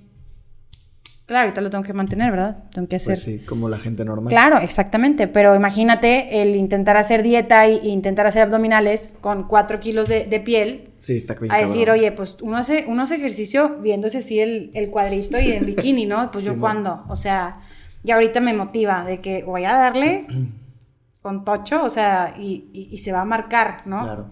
Claro, 1.25 1.45
ahorita 1.45 1.61
lo 1.61 1.71
tengo 1.71 1.83
que 1.83 1.93
mantener, 1.93 2.29
¿verdad? 2.29 2.65
Tengo 2.71 2.87
que 2.87 2.97
hacer. 2.97 3.15
Pues 3.15 3.23
sí, 3.23 3.39
como 3.39 3.67
la 3.67 3.79
gente 3.79 4.05
normal. 4.05 4.29
Claro, 4.29 4.59
exactamente. 4.59 5.27
Pero 5.27 5.55
imagínate 5.55 6.43
el 6.43 6.55
intentar 6.55 6.97
hacer 6.97 7.23
dieta 7.23 7.65
e 7.65 7.87
intentar 7.87 8.27
hacer 8.27 8.43
abdominales 8.43 9.15
con 9.21 9.47
4 9.47 9.79
kilos 9.79 10.07
de, 10.07 10.41
piel. 10.45 10.91
Sí, 11.05 11.17
está 11.17 11.35
bien 11.35 11.51
A 11.51 11.57
decir, 11.57 11.91
oye, 11.91 12.11
pues 12.11 12.35
uno 12.41 12.57
hace, 12.57 12.85
uno 12.87 13.03
hace 13.03 13.17
ejercicio 13.17 13.77
viéndose 13.79 14.17
así 14.17 14.39
el, 14.39 14.71
el 14.73 14.89
cuadrito 14.89 15.39
y 15.39 15.51
en 15.51 15.63
bikini, 15.67 16.07
¿no? 16.07 16.31
Pues 16.31 16.43
yo 16.43 16.57
cuándo. 16.57 17.05
O 17.09 17.15
sea, 17.15 17.61
y 18.03 18.09
ahorita 18.09 18.41
me 18.41 18.53
motiva 18.53 19.05
de 19.05 19.21
que 19.21 19.43
voy 19.43 19.65
a 19.65 19.73
darle 19.73 20.25
con 21.21 21.45
tocho, 21.45 21.83
o 21.83 21.91
sea, 21.91 22.33
y, 22.39 22.71
y, 22.73 22.97
se 22.97 23.11
va 23.11 23.21
a 23.21 23.25
marcar, 23.25 23.85
¿no? 23.85 24.01
Claro. 24.01 24.31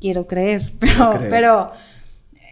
Quiero 0.00 0.28
creer, 0.28 0.72
pero, 0.78 1.20
pero 1.28 1.72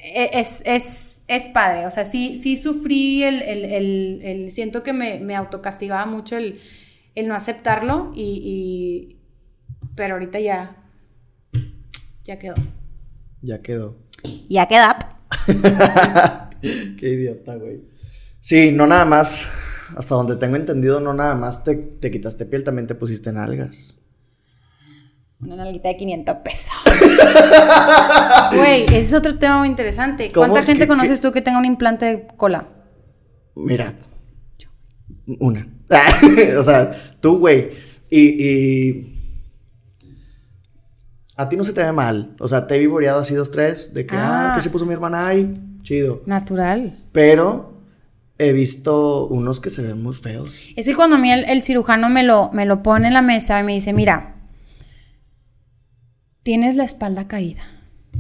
e, 0.03 0.31
es, 0.33 0.65
es 0.67 1.07
es 1.29 1.47
padre, 1.47 1.87
o 1.87 1.93
sea, 1.93 2.05
sí, 2.05 2.37
sí 2.39 2.57
sufrí 2.57 3.23
el, 3.23 3.41
el, 3.43 4.51
siento 4.51 4.83
que 4.83 4.93
me, 4.93 5.21
me, 5.21 5.37
autocastigaba 5.37 6.05
mucho 6.05 6.37
el, 6.37 6.59
no 7.25 7.37
aceptarlo 7.37 8.11
y, 8.17 9.17
pero 9.95 10.15
ahorita 10.15 10.41
ya, 10.41 10.77
ya 12.25 12.37
quedó. 12.37 12.55
Ya 13.43 13.63
quedó. 13.63 13.97
Ya 14.49 14.67
queda. 14.67 15.21
Qué 16.61 17.09
idiota, 17.09 17.57
güey. 17.57 17.83
Sí, 18.41 18.73
no 18.73 18.87
nada 18.87 19.05
más, 19.05 19.47
hasta 19.97 20.15
donde 20.15 20.37
tengo 20.37 20.57
entendido, 20.57 21.01
no 21.01 21.15
nada 21.15 21.35
más 21.35 21.65
te, 21.65 21.75
te 21.75 22.11
quitaste 22.11 22.47
piel, 22.47 22.65
también 22.65 22.87
te 22.87 22.95
pusiste 22.95 23.33
nalgas. 23.33 23.97
Una 25.41 25.57
nalguita 25.57 25.89
de 25.89 25.97
500 25.97 26.37
pesos. 26.45 26.73
Güey, 28.53 28.85
ese 28.85 28.99
es 28.99 29.15
otro 29.15 29.39
tema 29.39 29.59
muy 29.59 29.69
interesante. 29.69 30.31
¿Cuánta 30.33 30.63
gente 30.63 30.87
conoces 30.87 31.21
tú 31.21 31.33
que 31.33 31.41
tenga 31.41 31.59
un 31.59 31.65
implante 31.65 32.05
de 32.05 32.27
cola? 32.37 32.69
Mira. 33.57 33.95
Una. 35.39 35.67
o 36.59 36.65
sea, 36.65 36.95
tú, 37.21 37.39
güey. 37.39 37.71
Y, 38.11 39.10
A 41.41 41.49
ti 41.49 41.57
no 41.57 41.65
se 41.65 41.73
te 41.73 41.83
ve 41.83 41.91
mal. 41.91 42.37
O 42.39 42.49
sea, 42.49 42.67
te 42.67 42.75
he 42.75 42.79
vivoreado 42.79 43.23
así 43.23 43.33
dos, 43.33 43.51
tres. 43.51 43.95
De 43.95 44.05
que, 44.05 44.15
ah, 44.15 44.53
que 44.55 44.61
se 44.61 44.69
puso 44.69 44.85
mi 44.85 44.93
hermana 44.93 45.27
ahí. 45.27 45.59
Chido. 45.81 46.23
Natural. 46.27 46.99
Pero 47.13 47.81
he 48.37 48.53
visto 48.53 49.27
unos 49.27 49.59
que 49.59 49.71
se 49.71 49.81
ven 49.81 50.03
muy 50.03 50.13
feos. 50.13 50.69
Es 50.77 50.87
que 50.87 50.95
cuando 50.95 51.17
a 51.17 51.19
mí 51.19 51.33
el, 51.33 51.63
cirujano 51.63 52.11
me 52.11 52.25
lo, 52.25 52.51
me 52.53 52.67
lo 52.67 52.83
pone 52.83 53.09
en 53.09 53.15
la 53.15 53.23
mesa 53.23 53.59
y 53.59 53.63
me 53.63 53.73
dice, 53.73 53.95
mira, 53.95 54.35
tienes 56.43 56.77
la 56.77 56.85
espalda 56.85 57.27
caída. 57.27 57.63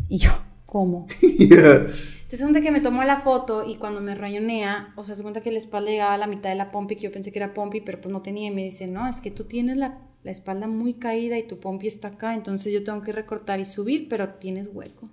Y 0.08 0.16
yo, 0.16 0.30
¿cómo? 0.64 1.06
Entonces, 1.22 2.40
donde 2.40 2.62
que 2.62 2.70
me 2.70 2.80
tomó 2.80 3.04
la 3.04 3.20
foto 3.20 3.66
y 3.66 3.74
cuando 3.74 4.00
me 4.00 4.14
rayonea, 4.14 4.94
o 4.96 5.04
sea, 5.04 5.14
se 5.14 5.22
cuenta 5.22 5.42
que 5.42 5.52
la 5.52 5.58
espalda 5.58 5.90
llegaba 5.90 6.14
a 6.14 6.18
la 6.18 6.26
mitad 6.26 6.48
de 6.48 6.56
la 6.56 6.70
pompi, 6.70 6.96
que 6.96 7.02
yo 7.02 7.12
pensé 7.12 7.32
que 7.32 7.38
era 7.38 7.52
pompi, 7.52 7.82
pero 7.82 8.00
pues 8.00 8.10
no 8.10 8.22
tenía. 8.22 8.48
Y 8.48 8.54
me 8.54 8.64
dice, 8.64 8.86
no, 8.86 9.06
es 9.08 9.20
que 9.20 9.30
tú 9.30 9.44
tienes 9.44 9.76
la, 9.76 9.98
la 10.22 10.30
espalda 10.30 10.66
muy 10.66 10.94
caída 10.94 11.38
y 11.38 11.44
tu 11.44 11.60
pompi 11.60 11.86
está 11.86 12.08
acá, 12.08 12.34
entonces 12.34 12.72
yo 12.72 12.84
tengo 12.84 13.02
que 13.02 13.12
recortar 13.12 13.60
y 13.60 13.64
subir, 13.64 14.08
pero 14.08 14.28
tienes 14.34 14.70
hueco. 14.72 15.08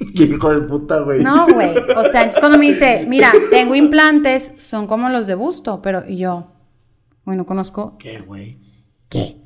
¿Qué 0.16 0.24
hijo 0.24 0.52
de 0.52 0.66
puta, 0.66 1.00
güey? 1.00 1.22
No, 1.22 1.46
güey. 1.52 1.76
O 1.76 2.04
sea, 2.04 2.22
entonces 2.22 2.40
cuando 2.40 2.58
me 2.58 2.66
dice, 2.66 3.04
mira, 3.08 3.32
tengo 3.50 3.74
implantes, 3.74 4.54
son 4.58 4.86
como 4.86 5.08
los 5.08 5.26
de 5.26 5.34
busto, 5.34 5.82
pero 5.82 6.06
yo, 6.08 6.48
bueno, 7.24 7.46
conozco. 7.46 7.96
¿Qué, 7.98 8.20
güey? 8.20 8.58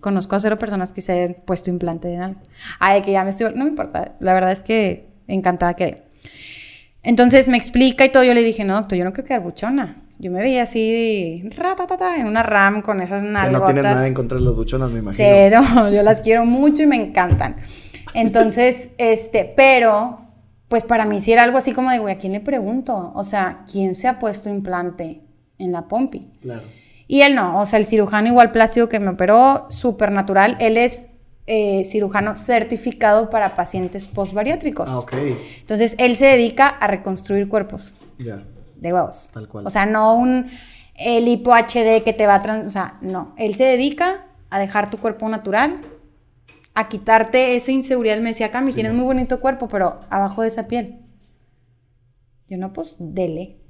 Conozco 0.01 0.37
a 0.37 0.41
cero 0.41 0.59
personas 0.59 0.93
que 0.93 1.01
se 1.01 1.13
hayan 1.13 1.37
puesto 1.45 1.71
implante 1.71 2.09
de 2.09 2.19
nalga. 2.19 2.41
Ay, 2.79 3.03
que 3.03 3.13
ya 3.13 3.25
me 3.25 3.31
estoy... 3.31 3.53
No 3.55 3.65
me 3.65 3.71
importa. 3.71 4.17
La 4.21 4.33
verdad 4.33 4.53
es 4.53 4.63
que 4.63 5.09
encantada 5.27 5.75
quedé. 5.75 6.03
Entonces 7.03 7.49
me 7.49 7.57
explica 7.57 8.05
y 8.05 8.13
todo. 8.13 8.23
Yo 8.23 8.35
le 8.35 8.43
dije, 8.43 8.65
no, 8.65 8.75
doctor, 8.75 8.99
yo 8.99 9.05
no 9.05 9.13
quiero 9.13 9.27
quedar 9.27 9.43
buchona. 9.43 10.06
Yo 10.19 10.31
me 10.31 10.41
veía 10.41 10.63
así, 10.63 11.43
ratatata, 11.57 12.17
en 12.17 12.27
una 12.27 12.43
RAM 12.43 12.81
con 12.81 13.03
esas 13.03 13.23
nalgas. 13.23 13.61
no 13.61 13.67
tienes 13.67 13.85
nada 13.85 14.07
en 14.07 14.15
contra 14.15 14.39
de 14.39 14.45
las 14.45 14.55
buchonas, 14.55 14.91
me 14.91 15.01
imagino. 15.01 15.17
Cero. 15.17 15.61
Yo 15.93 16.03
las 16.03 16.23
quiero 16.23 16.47
mucho 16.47 16.83
y 16.83 16.87
me 16.87 16.97
encantan. 16.97 17.57
Entonces, 18.15 18.89
este, 18.99 19.53
pero, 19.57 20.21
pues 20.69 20.85
para 20.85 21.05
mí 21.05 21.21
sí 21.21 21.33
era 21.33 21.43
algo 21.43 21.59
así 21.59 21.73
como 21.73 21.91
de, 21.91 21.99
güey, 21.99 22.15
¿a 22.15 22.19
quién 22.19 22.33
le 22.33 22.41
pregunto? 22.41 23.13
O 23.15 23.25
sea, 23.25 23.65
¿quién 23.71 23.95
se 23.95 24.09
ha 24.09 24.19
puesto 24.19 24.49
implante 24.49 25.21
en 25.59 25.73
la 25.73 25.87
pompi? 25.87 26.31
Claro. 26.41 26.63
Y 27.09 27.21
él 27.21 27.35
no, 27.35 27.61
o 27.61 27.67
sea, 27.67 27.79
el 27.79 27.85
cirujano 27.85 28.29
igual 28.29 28.51
plástico 28.53 28.89
que 28.89 28.99
me 28.99 29.11
operó, 29.11 29.67
súper 29.69 30.11
natural, 30.11 30.57
él 30.61 30.77
es 30.77 31.09
eh, 31.47 31.85
cirujano 31.85 32.37
certificado 32.37 33.29
para 33.29 33.55
pacientes 33.55 34.09
postbariátricos. 34.09 34.91
Ah, 34.91 34.99
ok. 34.99 35.13
Entonces, 35.61 35.95
él 35.99 36.17
se 36.17 36.25
dedica 36.25 36.67
a 36.67 36.89
reconstruir 36.89 37.49
cuerpos. 37.49 37.95
Ya. 38.19 38.43
De 38.77 38.93
huevos. 38.93 39.31
Tal 39.33 39.49
cual. 39.49 39.67
O 39.67 39.71
sea, 39.71 39.87
no 39.87 40.17
un 40.17 40.47
el 40.99 41.29
hipo 41.29 41.53
HD 41.53 42.03
que 42.05 42.15
te 42.17 42.27
va 42.27 42.37
a 42.37 42.43
trans... 42.43 42.67
O 42.67 42.71
sea, 42.71 42.99
no. 43.03 43.35
Él 43.37 43.55
se 43.55 43.65
dedica 43.65 44.27
a 44.51 44.59
dejar 44.59 44.91
tu 44.91 44.99
cuerpo 44.99 45.29
natural, 45.29 45.81
a 46.75 46.89
quitarte 46.89 47.57
esa 47.57 47.73
inseguridad. 47.73 48.17
Él 48.17 48.23
me 48.23 48.31
decía, 48.31 48.51
Cami, 48.51 48.73
tienes 48.73 48.95
muy 48.95 49.05
bonito 49.05 49.41
cuerpo, 49.41 49.69
pero 49.69 50.01
abajo 50.11 50.43
de 50.43 50.49
esa 50.49 50.67
piel. 50.69 51.01
Yo 52.49 52.57
no, 52.59 52.73
pues, 52.73 52.97
dele. 52.99 53.61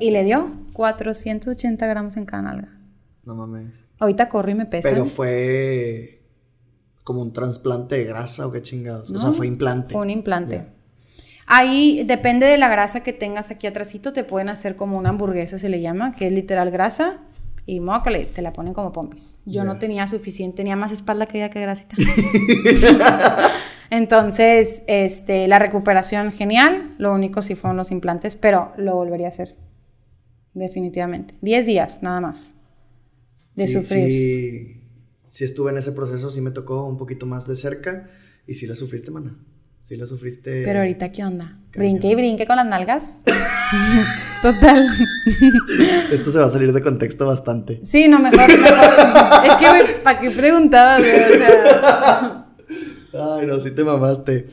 Y 0.00 0.10
le 0.10 0.24
dio 0.24 0.52
480 0.72 1.86
gramos 1.86 2.16
en 2.16 2.24
cada 2.24 2.42
nalga. 2.42 2.80
No 3.24 3.34
mames. 3.34 3.84
Ahorita 3.98 4.28
corro 4.28 4.50
y 4.50 4.54
me 4.54 4.66
pesa. 4.66 4.88
Pero 4.88 5.04
fue 5.04 6.22
como 7.02 7.22
un 7.22 7.32
trasplante 7.32 7.96
de 7.96 8.04
grasa 8.04 8.46
o 8.46 8.52
qué 8.52 8.62
chingados. 8.62 9.10
o 9.10 9.18
sea, 9.18 9.32
fue 9.32 9.46
implante. 9.46 9.92
Fue 9.92 10.02
un 10.02 10.10
implante. 10.10 10.68
Ahí 11.50 12.04
depende 12.04 12.46
de 12.46 12.58
la 12.58 12.68
grasa 12.68 13.02
que 13.02 13.14
tengas 13.14 13.50
aquí 13.50 13.66
atrásito, 13.66 14.12
te 14.12 14.22
pueden 14.22 14.50
hacer 14.50 14.76
como 14.76 14.98
una 14.98 15.08
hamburguesa, 15.08 15.58
se 15.58 15.70
le 15.70 15.80
llama, 15.80 16.14
que 16.14 16.26
es 16.26 16.32
literal 16.32 16.70
grasa. 16.70 17.20
Y 17.64 17.80
mócale, 17.80 18.26
te 18.26 18.42
la 18.42 18.52
ponen 18.52 18.74
como 18.74 18.92
pompis. 18.92 19.38
Yo 19.46 19.64
no 19.64 19.78
tenía 19.78 20.06
suficiente, 20.08 20.58
tenía 20.58 20.76
más 20.76 20.92
espalda 20.92 21.26
que 21.26 21.48
que 21.48 21.60
grasita. 21.60 21.96
Entonces, 23.90 24.82
este, 24.86 25.48
la 25.48 25.58
recuperación 25.58 26.32
genial, 26.32 26.94
lo 26.98 27.12
único 27.14 27.40
sí 27.40 27.54
fueron 27.54 27.78
los 27.78 27.90
implantes, 27.90 28.36
pero 28.36 28.72
lo 28.76 28.94
volvería 28.94 29.26
a 29.26 29.30
hacer. 29.30 29.56
Definitivamente. 30.52 31.34
Diez 31.40 31.64
días, 31.64 32.02
nada 32.02 32.20
más. 32.20 32.54
De 33.54 33.68
sufrir. 33.68 34.08
Sí, 34.08 34.82
sí 35.24 35.44
estuve 35.44 35.70
en 35.70 35.78
ese 35.78 35.92
proceso, 35.92 36.30
sí 36.30 36.42
me 36.42 36.50
tocó 36.50 36.86
un 36.86 36.98
poquito 36.98 37.24
más 37.24 37.46
de 37.46 37.56
cerca 37.56 38.08
y 38.46 38.54
sí 38.54 38.66
la 38.66 38.74
sufriste, 38.74 39.10
mana. 39.10 39.38
Sí 39.88 39.96
la 39.96 40.04
sufriste. 40.04 40.64
Pero 40.66 40.80
ahorita, 40.80 41.10
¿qué 41.12 41.24
onda? 41.24 41.56
Brinque 41.74 42.08
y 42.08 42.14
brinque 42.14 42.46
con 42.46 42.56
las 42.56 42.66
nalgas. 42.66 43.14
Total. 44.42 44.86
Esto 46.12 46.30
se 46.30 46.38
va 46.38 46.44
a 46.44 46.50
salir 46.50 46.74
de 46.74 46.82
contexto 46.82 47.24
bastante. 47.24 47.80
Sí, 47.84 48.06
no, 48.06 48.18
mejor, 48.18 48.48
mejor. 48.48 48.84
es 49.46 49.54
que, 49.54 49.94
¿para 50.04 50.20
qué 50.20 50.30
preguntabas? 50.30 51.00
O 51.00 51.04
sea... 51.04 52.46
Ay, 53.14 53.46
no, 53.46 53.58
sí 53.60 53.70
te 53.70 53.82
mamaste. 53.82 54.48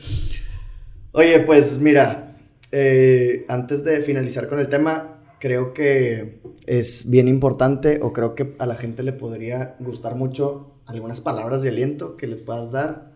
Oye, 1.11 1.41
pues 1.41 1.79
mira, 1.79 2.37
eh, 2.71 3.43
antes 3.49 3.83
de 3.83 3.99
finalizar 4.03 4.47
con 4.47 4.59
el 4.59 4.69
tema, 4.69 5.19
creo 5.41 5.73
que 5.73 6.39
es 6.65 7.09
bien 7.09 7.27
importante 7.27 7.99
o 8.01 8.13
creo 8.13 8.35
que 8.35 8.55
a 8.57 8.65
la 8.65 8.75
gente 8.75 9.03
le 9.03 9.11
podría 9.11 9.75
gustar 9.79 10.15
mucho 10.15 10.79
algunas 10.85 11.19
palabras 11.19 11.61
de 11.61 11.67
aliento 11.67 12.15
que 12.15 12.27
le 12.27 12.37
puedas 12.37 12.71
dar 12.71 13.14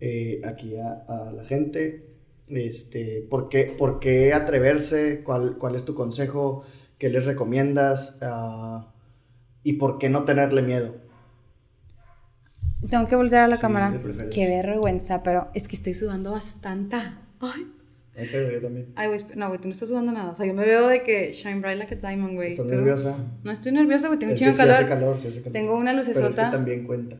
eh, 0.00 0.40
aquí 0.44 0.76
a, 0.76 1.30
la 1.32 1.44
gente. 1.44 2.06
Este, 2.48 3.26
¿por, 3.28 3.48
qué, 3.48 3.74
¿Por 3.76 3.98
qué 3.98 4.32
atreverse? 4.32 5.22
¿Cuál, 5.24 5.58
¿Cuál 5.58 5.74
es 5.74 5.84
tu 5.84 5.94
consejo? 5.94 6.64
¿Qué 6.98 7.08
les 7.08 7.26
recomiendas? 7.26 8.18
Ah, 8.22 8.92
¿Y 9.62 9.74
por 9.74 9.98
qué 9.98 10.08
no 10.08 10.24
tenerle 10.24 10.62
miedo? 10.62 10.94
Tengo 12.88 13.06
que 13.08 13.16
voltear 13.16 13.44
a 13.44 13.48
la 13.48 13.58
cámara. 13.58 13.92
Qué 14.32 14.48
vergüenza, 14.48 15.22
pero 15.22 15.48
es 15.54 15.66
que 15.66 15.76
estoy 15.76 15.94
sudando 15.94 16.32
bastante. 16.32 16.96
Ay. 17.40 17.72
yo 18.16 18.60
también. 18.60 18.92
Ay, 18.94 19.08
güey, 19.08 19.20
no, 19.34 19.48
güey, 19.48 19.60
tú 19.60 19.68
no 19.68 19.74
estás 19.74 19.88
sudando 19.88 20.12
nada. 20.12 20.30
O 20.30 20.34
sea, 20.34 20.46
yo 20.46 20.54
me 20.54 20.64
veo 20.64 20.86
de 20.86 21.02
que 21.02 21.32
shine 21.32 21.60
bright 21.60 21.78
like 21.78 21.94
a 21.94 21.98
diamond, 21.98 22.34
güey. 22.34 22.52
¿Estás 22.52 22.66
nerviosa? 22.66 23.16
No 23.42 23.50
estoy 23.50 23.72
nerviosa, 23.72 24.06
güey, 24.06 24.18
tengo 24.18 24.32
un 24.32 24.38
chingo 24.38 24.52
de 24.52 24.56
calor. 24.56 24.74
hace 24.74 24.88
calor, 24.88 25.18
sí 25.18 25.28
hace 25.28 25.40
calor. 25.40 25.52
Tengo 25.52 25.76
una 25.76 25.92
lucesota. 25.92 26.20
Pero 26.20 26.30
es 26.30 26.44
que 26.44 26.56
también 26.56 26.86
cuenta. 26.86 27.16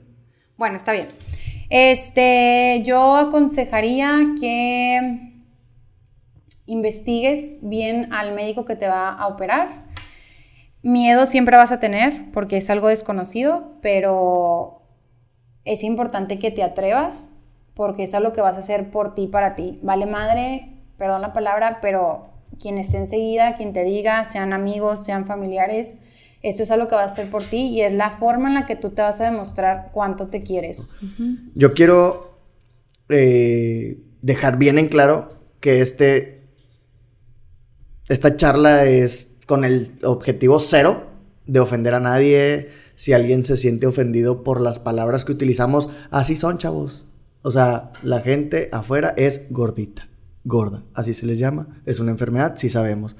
Bueno, 0.57 0.77
está 0.77 0.93
bien. 0.93 1.09
Este, 1.69 2.83
yo 2.85 3.17
aconsejaría 3.17 4.35
que 4.41 5.33
investigues 6.67 7.59
bien 7.63 8.13
al 8.13 8.35
médico 8.35 8.65
que 8.65 8.77
te 8.77 8.87
va 8.87 9.11
a 9.11 9.27
operar. 9.29 9.87
Miedo 10.83 11.27
siempre 11.27 11.57
vas 11.57 11.73
a 11.73 11.81
tener 11.81 12.31
porque 12.33 12.59
es 12.59 12.71
algo 12.71 12.89
desconocido, 12.89 13.73
pero 13.83 14.83
es 15.65 15.83
importante 15.83 16.39
que 16.39 16.51
te 16.51 16.63
atrevas 16.63 17.33
porque 17.75 18.05
es 18.05 18.15
algo 18.15 18.33
que 18.33 18.41
vas 18.41 18.57
a 18.57 18.61
hacer 18.61 18.91
por 18.91 19.15
ti, 19.15 19.27
para 19.27 19.55
ti. 19.55 19.81
Vale 19.83 20.07
madre, 20.07 20.73
perdón 20.97 21.23
la 21.23 21.33
palabra, 21.33 21.79
pero 21.83 22.31
quien 22.61 22.79
esté 22.79 22.99
enseguida, 22.99 23.55
quien 23.55 23.73
te 23.73 23.85
diga, 23.85 24.25
sean 24.25 24.53
amigos, 24.53 25.05
sean 25.05 25.27
familiares, 25.27 25.99
esto 26.49 26.63
es 26.63 26.71
algo 26.71 26.87
que 26.87 26.95
va 26.95 27.03
a 27.03 27.07
hacer 27.07 27.29
por 27.29 27.43
ti 27.43 27.71
y 27.71 27.83
es 27.83 27.93
la 27.93 28.11
forma 28.11 28.49
en 28.49 28.55
la 28.55 28.67
que 28.67 28.77
tú 28.77 28.91
te 28.91 29.03
vas 29.03 29.21
a 29.21 29.25
demostrar 29.25 29.91
cuánto 29.93 30.29
te 30.29 30.43
quieres. 30.43 30.81
Yo 31.57 31.75
quiero 31.75 32.39
eh, 33.09 33.99
dejar 34.23 34.57
bien 34.57 34.79
en 34.79 34.89
claro 34.89 35.33
que 35.59 35.81
este, 35.81 36.45
esta 38.09 38.37
charla 38.37 38.85
es 38.85 39.33
con 39.47 39.65
el 39.65 39.93
objetivo 40.05 40.61
cero 40.61 41.09
de 41.47 41.59
ofender 41.59 41.95
a 41.95 42.01
nadie. 42.01 42.69
Si 42.95 43.13
alguien 43.13 43.45
se 43.45 43.57
siente 43.57 43.89
ofendido 43.89 44.45
por 44.45 44.61
las 44.61 44.79
palabras 44.79 45.25
que 45.25 45.33
utilizamos, 45.33 45.89
así 46.11 46.37
son, 46.37 46.59
chavos. 46.59 47.07
O 47.43 47.51
sea, 47.51 47.91
la 48.05 48.21
gente 48.21 48.69
afuera 48.73 49.15
es 49.17 49.43
gordita, 49.51 50.09
gorda, 50.45 50.85
así 50.95 51.13
se 51.13 51.27
les 51.27 51.41
llama. 51.41 51.81
Es 51.87 51.99
una 51.99 52.13
enfermedad, 52.13 52.55
sí 52.57 52.69
sabemos. 52.69 53.17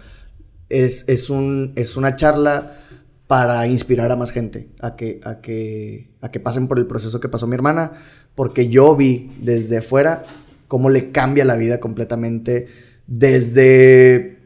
Es, 0.69 1.05
es, 1.09 1.29
un, 1.29 1.73
es 1.75 1.97
una 1.97 2.15
charla 2.15 2.86
para 3.27 3.67
inspirar 3.67 4.13
a 4.13 4.17
más 4.17 4.31
gente 4.31 4.69
a 4.81 4.95
que, 4.95 5.21
a, 5.25 5.41
que, 5.41 6.11
a 6.21 6.31
que 6.31 6.41
pasen 6.41 6.69
por 6.69 6.79
el 6.79 6.87
proceso 6.87 7.21
que 7.21 7.29
pasó 7.29 7.47
mi 7.47 7.55
hermana, 7.55 7.93
porque 8.35 8.69
yo 8.69 8.95
vi 8.95 9.33
desde 9.41 9.83
fuera 9.83 10.23
cómo 10.69 10.91
le 10.91 11.11
cambia 11.11 11.45
la 11.45 11.57
vida 11.57 11.81
completamente, 11.81 12.69
desde 13.07 14.39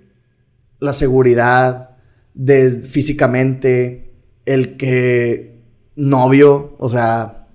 la 0.78 0.92
seguridad, 0.92 1.96
desde 2.34 2.88
físicamente, 2.88 4.12
el 4.46 4.76
que 4.76 5.60
novio, 5.96 6.74
o 6.78 6.88
sea, 6.88 7.48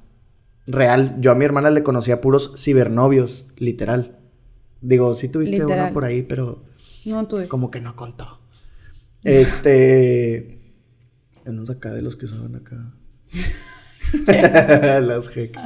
real, 0.68 1.18
yo 1.20 1.32
a 1.32 1.36
mi 1.36 1.46
hermana 1.46 1.70
le 1.70 1.84
conocía 1.84 2.22
puros 2.22 2.54
cibernovios, 2.56 3.48
literal. 3.58 4.20
Digo, 4.82 5.14
sí 5.16 5.30
tuviste 5.30 5.66
uno 5.66 5.92
por 5.94 6.06
ahí, 6.06 6.22
pero... 6.22 6.64
No 7.06 7.28
tuve. 7.28 7.48
Como 7.48 7.72
que 7.72 7.82
no 7.82 7.96
contó. 7.96 8.40
Este... 9.24 10.55
Unos 11.46 11.70
acá 11.70 11.92
de 11.92 12.02
los 12.02 12.16
que 12.16 12.26
usaban 12.26 12.56
acá. 12.56 12.94
Las 15.02 15.30
GEC. 15.30 15.58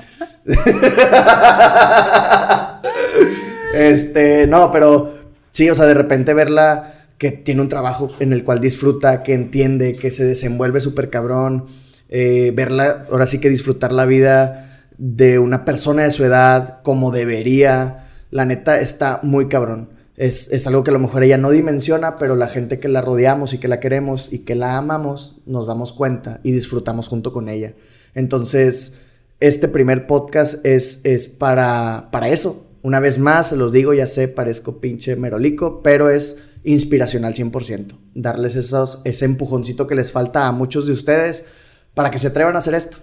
este, 3.73 4.47
no, 4.47 4.71
pero 4.71 5.13
sí, 5.51 5.69
o 5.69 5.75
sea, 5.75 5.85
de 5.85 5.93
repente 5.93 6.33
verla 6.33 6.93
que 7.17 7.31
tiene 7.31 7.61
un 7.61 7.69
trabajo 7.69 8.11
en 8.19 8.33
el 8.33 8.43
cual 8.43 8.61
disfruta, 8.61 9.23
que 9.23 9.33
entiende, 9.33 9.95
que 9.95 10.11
se 10.11 10.23
desenvuelve 10.23 10.79
súper 10.79 11.09
cabrón. 11.09 11.65
Eh, 12.07 12.51
verla, 12.55 13.05
ahora 13.11 13.27
sí 13.27 13.39
que 13.39 13.49
disfrutar 13.49 13.91
la 13.91 14.05
vida 14.05 14.85
de 14.97 15.39
una 15.39 15.65
persona 15.65 16.03
de 16.03 16.11
su 16.11 16.23
edad 16.23 16.81
como 16.81 17.11
debería. 17.11 18.05
La 18.31 18.45
neta 18.45 18.79
está 18.79 19.19
muy 19.23 19.47
cabrón 19.47 19.89
es, 20.19 20.67
algo 20.67 20.83
que 20.83 20.91
a 20.91 20.93
lo 20.93 20.99
mejor 20.99 21.23
ella 21.23 21.37
no 21.37 21.49
dimensiona, 21.49 22.17
pero 22.17 22.35
la 22.35 22.49
gente 22.49 22.77
que 22.77 22.89
la 22.89 23.01
rodeamos 23.01 23.53
y 23.53 23.57
que 23.57 23.69
la 23.69 23.79
queremos 23.79 24.27
y 24.31 24.39
que 24.39 24.53
la 24.53 24.77
amamos, 24.77 25.37
nos 25.45 25.65
damos 25.65 25.93
cuenta 25.93 26.41
y 26.43 26.51
disfrutamos 26.51 27.07
junto 27.07 27.31
con 27.31 27.47
ella. 27.47 27.73
Entonces, 28.13 28.95
este 29.39 29.69
primer 29.69 30.07
podcast 30.07 30.65
es, 30.65 30.99
es 31.05 31.29
para, 31.29 32.09
para 32.11 32.27
eso. 32.27 32.67
Una 32.81 32.99
vez 32.99 33.17
más, 33.17 33.47
se 33.47 33.55
los 33.55 33.71
digo, 33.71 33.93
ya 33.93 34.07
sé, 34.07 34.27
parezco 34.27 34.81
pinche 34.81 35.15
merolico, 35.15 35.81
pero 35.81 36.09
es 36.09 36.35
inspiracional 36.65 37.33
100%. 37.33 37.97
Darles 38.13 38.57
ese 38.57 39.25
empujoncito 39.25 39.87
que 39.87 39.95
les 39.95 40.11
falta 40.11 40.47
a 40.47 40.51
muchos 40.51 40.85
de 40.85 40.91
ustedes 40.91 41.45
para 41.93 42.11
que 42.11 42.19
se 42.19 42.27
atrevan 42.27 42.57
a 42.57 42.59
hacer 42.59 42.73
esto. 42.73 42.97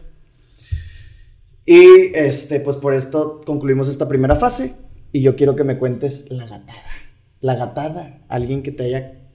Y 1.65 2.13
este, 2.15 2.61
pues 2.61 2.77
por 2.77 2.93
esto 2.93 3.41
concluimos 3.47 3.89
esta 3.89 4.07
primera 4.07 4.37
fase 4.37 4.75
y 5.13 5.23
yo 5.23 5.35
quiero 5.35 5.57
que 5.57 5.65
me 5.65 5.79
cuentes 5.79 6.27
la 6.29 6.45
gatada 6.47 7.06
la 7.41 7.55
gatada, 7.55 8.25
alguien 8.29 8.63
que 8.63 8.73
te 8.73 8.85
haya 8.85 9.27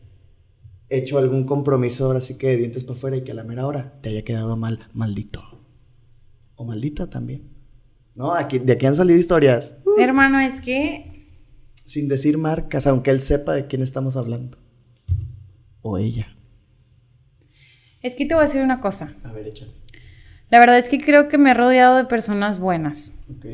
hecho 0.90 1.18
algún 1.18 1.46
compromiso 1.46 2.06
ahora 2.06 2.22
sí 2.22 2.38
que 2.38 2.48
de 2.48 2.58
dientes 2.58 2.84
para 2.84 2.98
afuera 2.98 3.18
y 3.18 3.24
que 3.24 3.32
a 3.32 3.36
la 3.36 3.44
mera 3.44 3.66
hora 3.66 4.00
te 4.02 4.10
haya 4.10 4.24
quedado 4.24 4.58
mal, 4.58 4.88
maldito. 4.94 5.42
O 6.56 6.66
maldita 6.66 7.10
también. 7.10 7.50
No, 8.14 8.34
aquí, 8.34 8.60
de 8.60 8.74
aquí 8.74 8.86
han 8.86 8.96
salido 8.96 9.18
historias. 9.20 9.76
Hermano, 9.98 10.40
es 10.40 10.62
que... 10.62 11.30
Sin 11.86 12.08
decir 12.08 12.38
marcas, 12.38 12.88
aunque 12.88 13.10
él 13.12 13.22
sepa 13.22 13.54
de 13.54 13.68
quién 13.68 13.82
estamos 13.82 14.18
hablando. 14.18 14.58
O 15.82 15.98
ella. 15.98 16.28
Es 18.02 18.16
que 18.16 18.26
te 18.26 18.34
voy 18.34 18.44
a 18.44 18.48
decir 18.48 18.62
una 18.62 18.80
cosa. 18.80 19.16
A 19.24 19.32
ver, 19.32 19.48
échale. 19.48 19.72
La 20.50 20.60
verdad 20.60 20.78
es 20.78 20.90
que 20.90 21.00
creo 21.00 21.30
que 21.30 21.38
me 21.38 21.52
he 21.52 21.54
rodeado 21.54 21.96
de 21.96 22.06
personas 22.06 22.60
buenas. 22.60 23.16
Ok. 23.30 23.46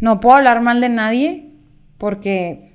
No 0.00 0.20
puedo 0.20 0.36
hablar 0.36 0.62
mal 0.62 0.80
de 0.80 0.90
nadie 0.90 1.54
porque 1.96 2.71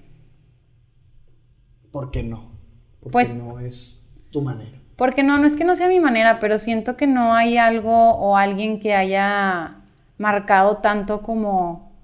¿Por 1.92 2.12
qué 2.12 2.24
no? 2.24 2.52
Porque 3.00 3.12
pues, 3.12 3.34
no 3.34 3.60
es 3.60 4.06
tu 4.32 4.42
manera. 4.42 4.82
Porque 4.96 5.24
no, 5.24 5.38
no 5.38 5.46
es 5.46 5.56
que 5.56 5.64
no 5.64 5.76
sea 5.76 5.88
mi 5.88 6.00
manera, 6.00 6.40
pero 6.40 6.58
siento 6.58 6.98
que 6.98 7.06
no 7.08 7.34
hay 7.34 7.58
algo 7.58 8.16
o 8.16 8.36
alguien 8.36 8.80
que 8.80 8.96
haya 8.96 9.84
marcado 10.18 10.78
tanto 10.78 11.22
como... 11.22 11.96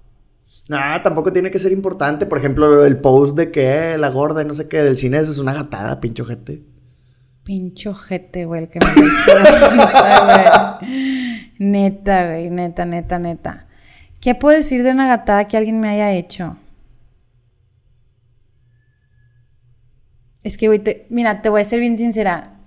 Ah, 0.70 1.00
tampoco 1.02 1.32
tiene 1.32 1.50
que 1.50 1.58
ser 1.58 1.72
importante. 1.72 2.26
Por 2.26 2.38
ejemplo, 2.38 2.84
el 2.84 2.98
post 2.98 3.36
de 3.36 3.50
que 3.50 3.94
eh, 3.94 3.98
la 3.98 4.10
gorda 4.10 4.42
y 4.42 4.44
no 4.44 4.54
sé 4.54 4.68
qué 4.68 4.82
del 4.82 4.96
cine 4.96 5.18
es 5.18 5.38
una 5.38 5.52
gatada, 5.52 6.00
pincho 6.00 6.24
jete. 6.24 6.62
Pincho 7.42 7.92
jete, 7.92 8.44
güey, 8.44 8.62
el 8.62 8.68
que 8.68 8.78
me 8.78 8.86
hizo. 8.86 9.32
neta, 11.58 12.26
güey, 12.28 12.50
neta, 12.50 12.84
neta, 12.86 13.18
neta. 13.18 13.66
¿Qué 14.20 14.34
puedo 14.34 14.56
decir 14.56 14.82
de 14.84 14.92
una 14.92 15.06
gatada 15.06 15.46
que 15.46 15.56
alguien 15.56 15.80
me 15.80 15.90
haya 15.90 16.12
hecho? 16.12 16.56
Es 20.44 20.58
que, 20.58 20.68
güey, 20.68 20.82
mira, 21.08 21.40
te 21.40 21.48
voy 21.48 21.62
a 21.62 21.64
ser 21.64 21.80
bien 21.80 21.96
sincera. 21.96 22.60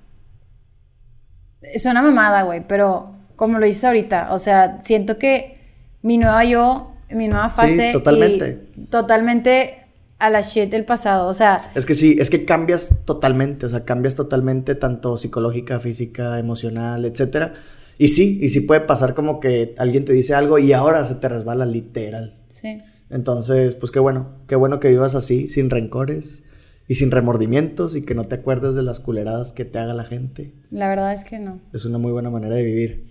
Suena 1.78 2.01
mamada, 2.01 2.41
güey, 2.41 2.67
pero 2.67 3.15
como 3.36 3.59
lo 3.59 3.65
dices 3.65 3.84
ahorita, 3.84 4.34
o 4.34 4.39
sea, 4.39 4.82
siento 4.82 5.19
que 5.19 5.59
mi 6.01 6.17
nueva 6.17 6.43
yo, 6.43 6.93
mi 7.11 7.28
nueva 7.28 7.49
fase. 7.49 7.88
Sí, 7.88 7.93
totalmente. 7.93 8.53
totalmente 8.89 9.86
a 10.17 10.32
la 10.32 10.41
shit 10.41 10.71
del 10.71 10.86
pasado, 10.86 11.28
o 11.28 11.34
sea. 11.36 11.71
Es 11.75 11.86
que 11.86 11.93
sí, 11.93 12.17
es 12.19 12.32
que 12.32 12.45
cambias 12.45 13.05
totalmente, 13.05 13.67
o 13.67 13.69
sea, 13.69 13.86
cambias 13.86 14.15
totalmente 14.15 14.73
tanto 14.73 15.15
psicológica, 15.15 15.80
física, 15.80 16.39
emocional, 16.39 17.05
etcétera. 17.05 17.53
Y 17.99 18.07
sí, 18.07 18.39
y 18.41 18.49
sí 18.49 18.61
puede 18.61 18.82
pasar 18.82 19.13
como 19.13 19.39
que 19.39 19.75
alguien 19.78 20.03
te 20.03 20.13
dice 20.13 20.34
algo 20.34 20.57
y 20.57 20.73
ahora 20.73 21.05
se 21.05 21.15
te 21.15 21.30
resbala 21.30 21.67
literal. 21.67 22.39
Sí. 22.47 22.80
Entonces, 23.11 23.75
pues 23.75 23.91
qué 23.91 23.99
bueno, 23.99 24.39
qué 24.47 24.55
bueno 24.55 24.80
que 24.80 24.89
vivas 24.89 25.13
así, 25.13 25.49
sin 25.49 25.69
rencores 25.69 26.43
y 26.88 26.96
sin 26.96 27.12
remordimientos 27.12 27.96
y 27.96 28.04
que 28.04 28.16
no 28.16 28.24
te 28.24 28.36
acuerdes 28.36 28.76
de 28.76 28.84
las 28.84 29.00
culeradas 29.00 29.52
que 29.52 29.66
te 29.66 29.78
haga 29.78 29.94
la 29.94 30.06
gente. 30.06 30.54
La 30.72 30.88
verdad 30.88 31.14
es 31.14 31.24
que 31.24 31.38
no. 31.38 31.60
Es 31.74 31.86
una 31.86 31.98
muy 31.98 32.12
buena 32.12 32.30
manera 32.30 32.56
de 32.56 32.64
vivir. 32.64 33.08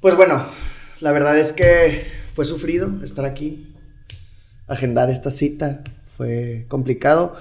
Pues 0.00 0.14
bueno, 0.14 0.44
la 1.00 1.12
verdad 1.12 1.36
es 1.38 1.52
que 1.52 2.04
fue 2.34 2.44
sufrido 2.44 3.02
estar 3.02 3.24
aquí. 3.24 3.74
Agendar 4.68 5.10
esta 5.10 5.30
cita 5.30 5.82
fue 6.02 6.66
complicado, 6.68 7.34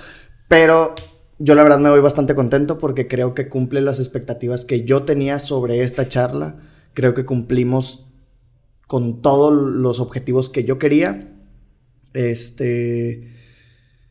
pero 0.48 0.96
yo 1.38 1.54
la 1.56 1.64
verdad 1.64 1.80
me 1.80 1.90
voy 1.90 2.00
bastante 2.00 2.36
contento 2.36 2.78
porque 2.78 3.08
creo 3.08 3.34
que 3.34 3.50
cumple 3.50 3.82
las 3.82 4.00
expectativas 4.00 4.66
que 4.66 4.86
yo 4.86 5.04
tenía 5.04 5.40
sobre 5.40 5.84
esta 5.84 6.08
charla. 6.08 6.58
Creo 6.94 7.14
que 7.14 7.26
cumplimos 7.26 8.08
con 8.88 9.22
todos 9.22 9.54
los 9.54 10.00
objetivos 10.00 10.50
que 10.50 10.64
yo 10.64 10.80
quería. 10.80 11.32
Este 12.14 13.34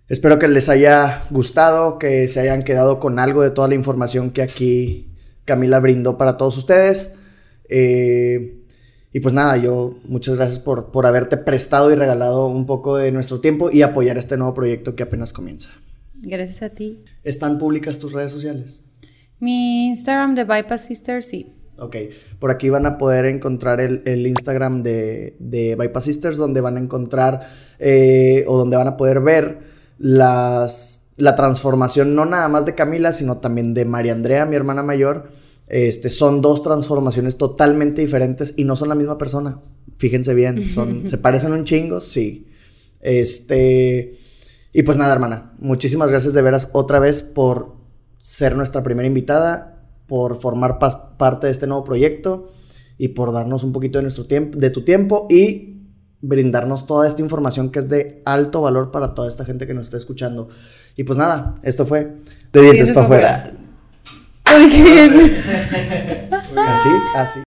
Espero 0.08 0.38
que 0.38 0.48
les 0.48 0.68
haya 0.68 1.24
gustado, 1.30 1.98
que 1.98 2.28
se 2.28 2.40
hayan 2.40 2.62
quedado 2.62 3.00
con 3.00 3.18
algo 3.18 3.42
de 3.42 3.50
toda 3.50 3.68
la 3.68 3.74
información 3.74 4.30
que 4.30 4.42
aquí 4.42 5.08
Camila 5.46 5.80
brindó 5.80 6.18
para 6.18 6.36
todos 6.36 6.58
ustedes. 6.58 7.12
Eh, 7.70 8.60
y 9.12 9.20
pues 9.20 9.32
nada, 9.32 9.56
yo 9.56 9.96
muchas 10.04 10.36
gracias 10.36 10.58
por, 10.58 10.90
por 10.90 11.06
haberte 11.06 11.36
prestado 11.38 11.90
y 11.90 11.94
regalado 11.94 12.48
un 12.48 12.66
poco 12.66 12.96
de 12.96 13.12
nuestro 13.12 13.40
tiempo 13.40 13.70
y 13.70 13.82
apoyar 13.82 14.18
este 14.18 14.36
nuevo 14.36 14.52
proyecto 14.52 14.94
que 14.94 15.04
apenas 15.04 15.32
comienza. 15.32 15.70
Gracias 16.14 16.62
a 16.62 16.70
ti. 16.70 17.02
¿Están 17.22 17.58
públicas 17.58 17.98
tus 17.98 18.12
redes 18.12 18.32
sociales? 18.32 18.82
Mi 19.40 19.86
Instagram 19.88 20.34
de 20.34 20.44
Bypass 20.44 20.86
Sister, 20.86 21.22
sí. 21.22 21.54
Ok, 21.78 21.96
por 22.38 22.50
aquí 22.50 22.68
van 22.68 22.86
a 22.86 22.98
poder 22.98 23.24
encontrar 23.26 23.80
el, 23.80 24.26
Instagram 24.26 24.82
de, 24.82 25.36
de, 25.38 25.74
Bypass 25.76 26.04
Sisters, 26.04 26.36
donde 26.36 26.60
van 26.60 26.76
a 26.76 26.80
encontrar 26.80 27.48
eh, 27.78 28.44
o 28.46 28.56
donde 28.56 28.76
van 28.76 28.86
a 28.86 28.96
poder 28.96 29.20
ver 29.20 29.73
las, 29.98 31.02
la 31.16 31.36
transformación 31.36 32.14
no 32.14 32.24
nada 32.24 32.48
más 32.48 32.66
de 32.66 32.74
Camila, 32.74 33.12
sino 33.12 33.38
también 33.38 33.74
de 33.74 33.84
María 33.84 34.12
Andrea, 34.12 34.44
mi 34.46 34.56
hermana 34.56 34.82
mayor. 34.82 35.28
Este, 35.66 36.10
son 36.10 36.42
dos 36.42 36.62
transformaciones 36.62 37.36
totalmente 37.36 38.02
diferentes 38.02 38.54
y 38.56 38.64
no 38.64 38.76
son 38.76 38.88
la 38.88 38.94
misma 38.94 39.16
persona. 39.16 39.60
Fíjense 39.96 40.34
bien, 40.34 40.68
son, 40.68 41.08
¿se 41.08 41.18
parecen 41.18 41.52
un 41.52 41.64
chingo? 41.64 42.00
Sí. 42.00 42.46
Este, 43.00 44.18
y 44.72 44.82
pues 44.82 44.98
nada, 44.98 45.12
hermana, 45.12 45.54
muchísimas 45.58 46.08
gracias 46.08 46.34
de 46.34 46.42
veras 46.42 46.68
otra 46.72 46.98
vez 46.98 47.22
por 47.22 47.76
ser 48.18 48.56
nuestra 48.56 48.82
primera 48.82 49.06
invitada, 49.06 49.86
por 50.06 50.40
formar 50.40 50.78
parte 50.78 51.46
de 51.46 51.52
este 51.52 51.66
nuevo 51.66 51.84
proyecto 51.84 52.50
y 52.98 53.08
por 53.08 53.32
darnos 53.32 53.64
un 53.64 53.72
poquito 53.72 53.98
de 53.98 54.02
nuestro 54.02 54.26
tiempo, 54.26 54.58
de 54.58 54.70
tu 54.70 54.84
tiempo 54.84 55.26
y 55.30 55.73
brindarnos 56.26 56.86
toda 56.86 57.06
esta 57.06 57.20
información 57.20 57.70
que 57.70 57.78
es 57.78 57.88
de 57.88 58.22
alto 58.24 58.62
valor 58.62 58.90
para 58.90 59.14
toda 59.14 59.28
esta 59.28 59.44
gente 59.44 59.66
que 59.66 59.74
nos 59.74 59.86
está 59.86 59.96
escuchando. 59.96 60.48
Y 60.96 61.04
pues 61.04 61.18
nada, 61.18 61.56
esto 61.62 61.86
fue 61.86 62.16
De 62.52 62.62
Dientes 62.62 62.90
para 62.92 63.06
afuera. 63.06 63.52
Uy, 64.56 64.70
qué 64.70 64.82
bien. 64.82 65.44
Así, 66.56 66.88
así. 67.14 67.40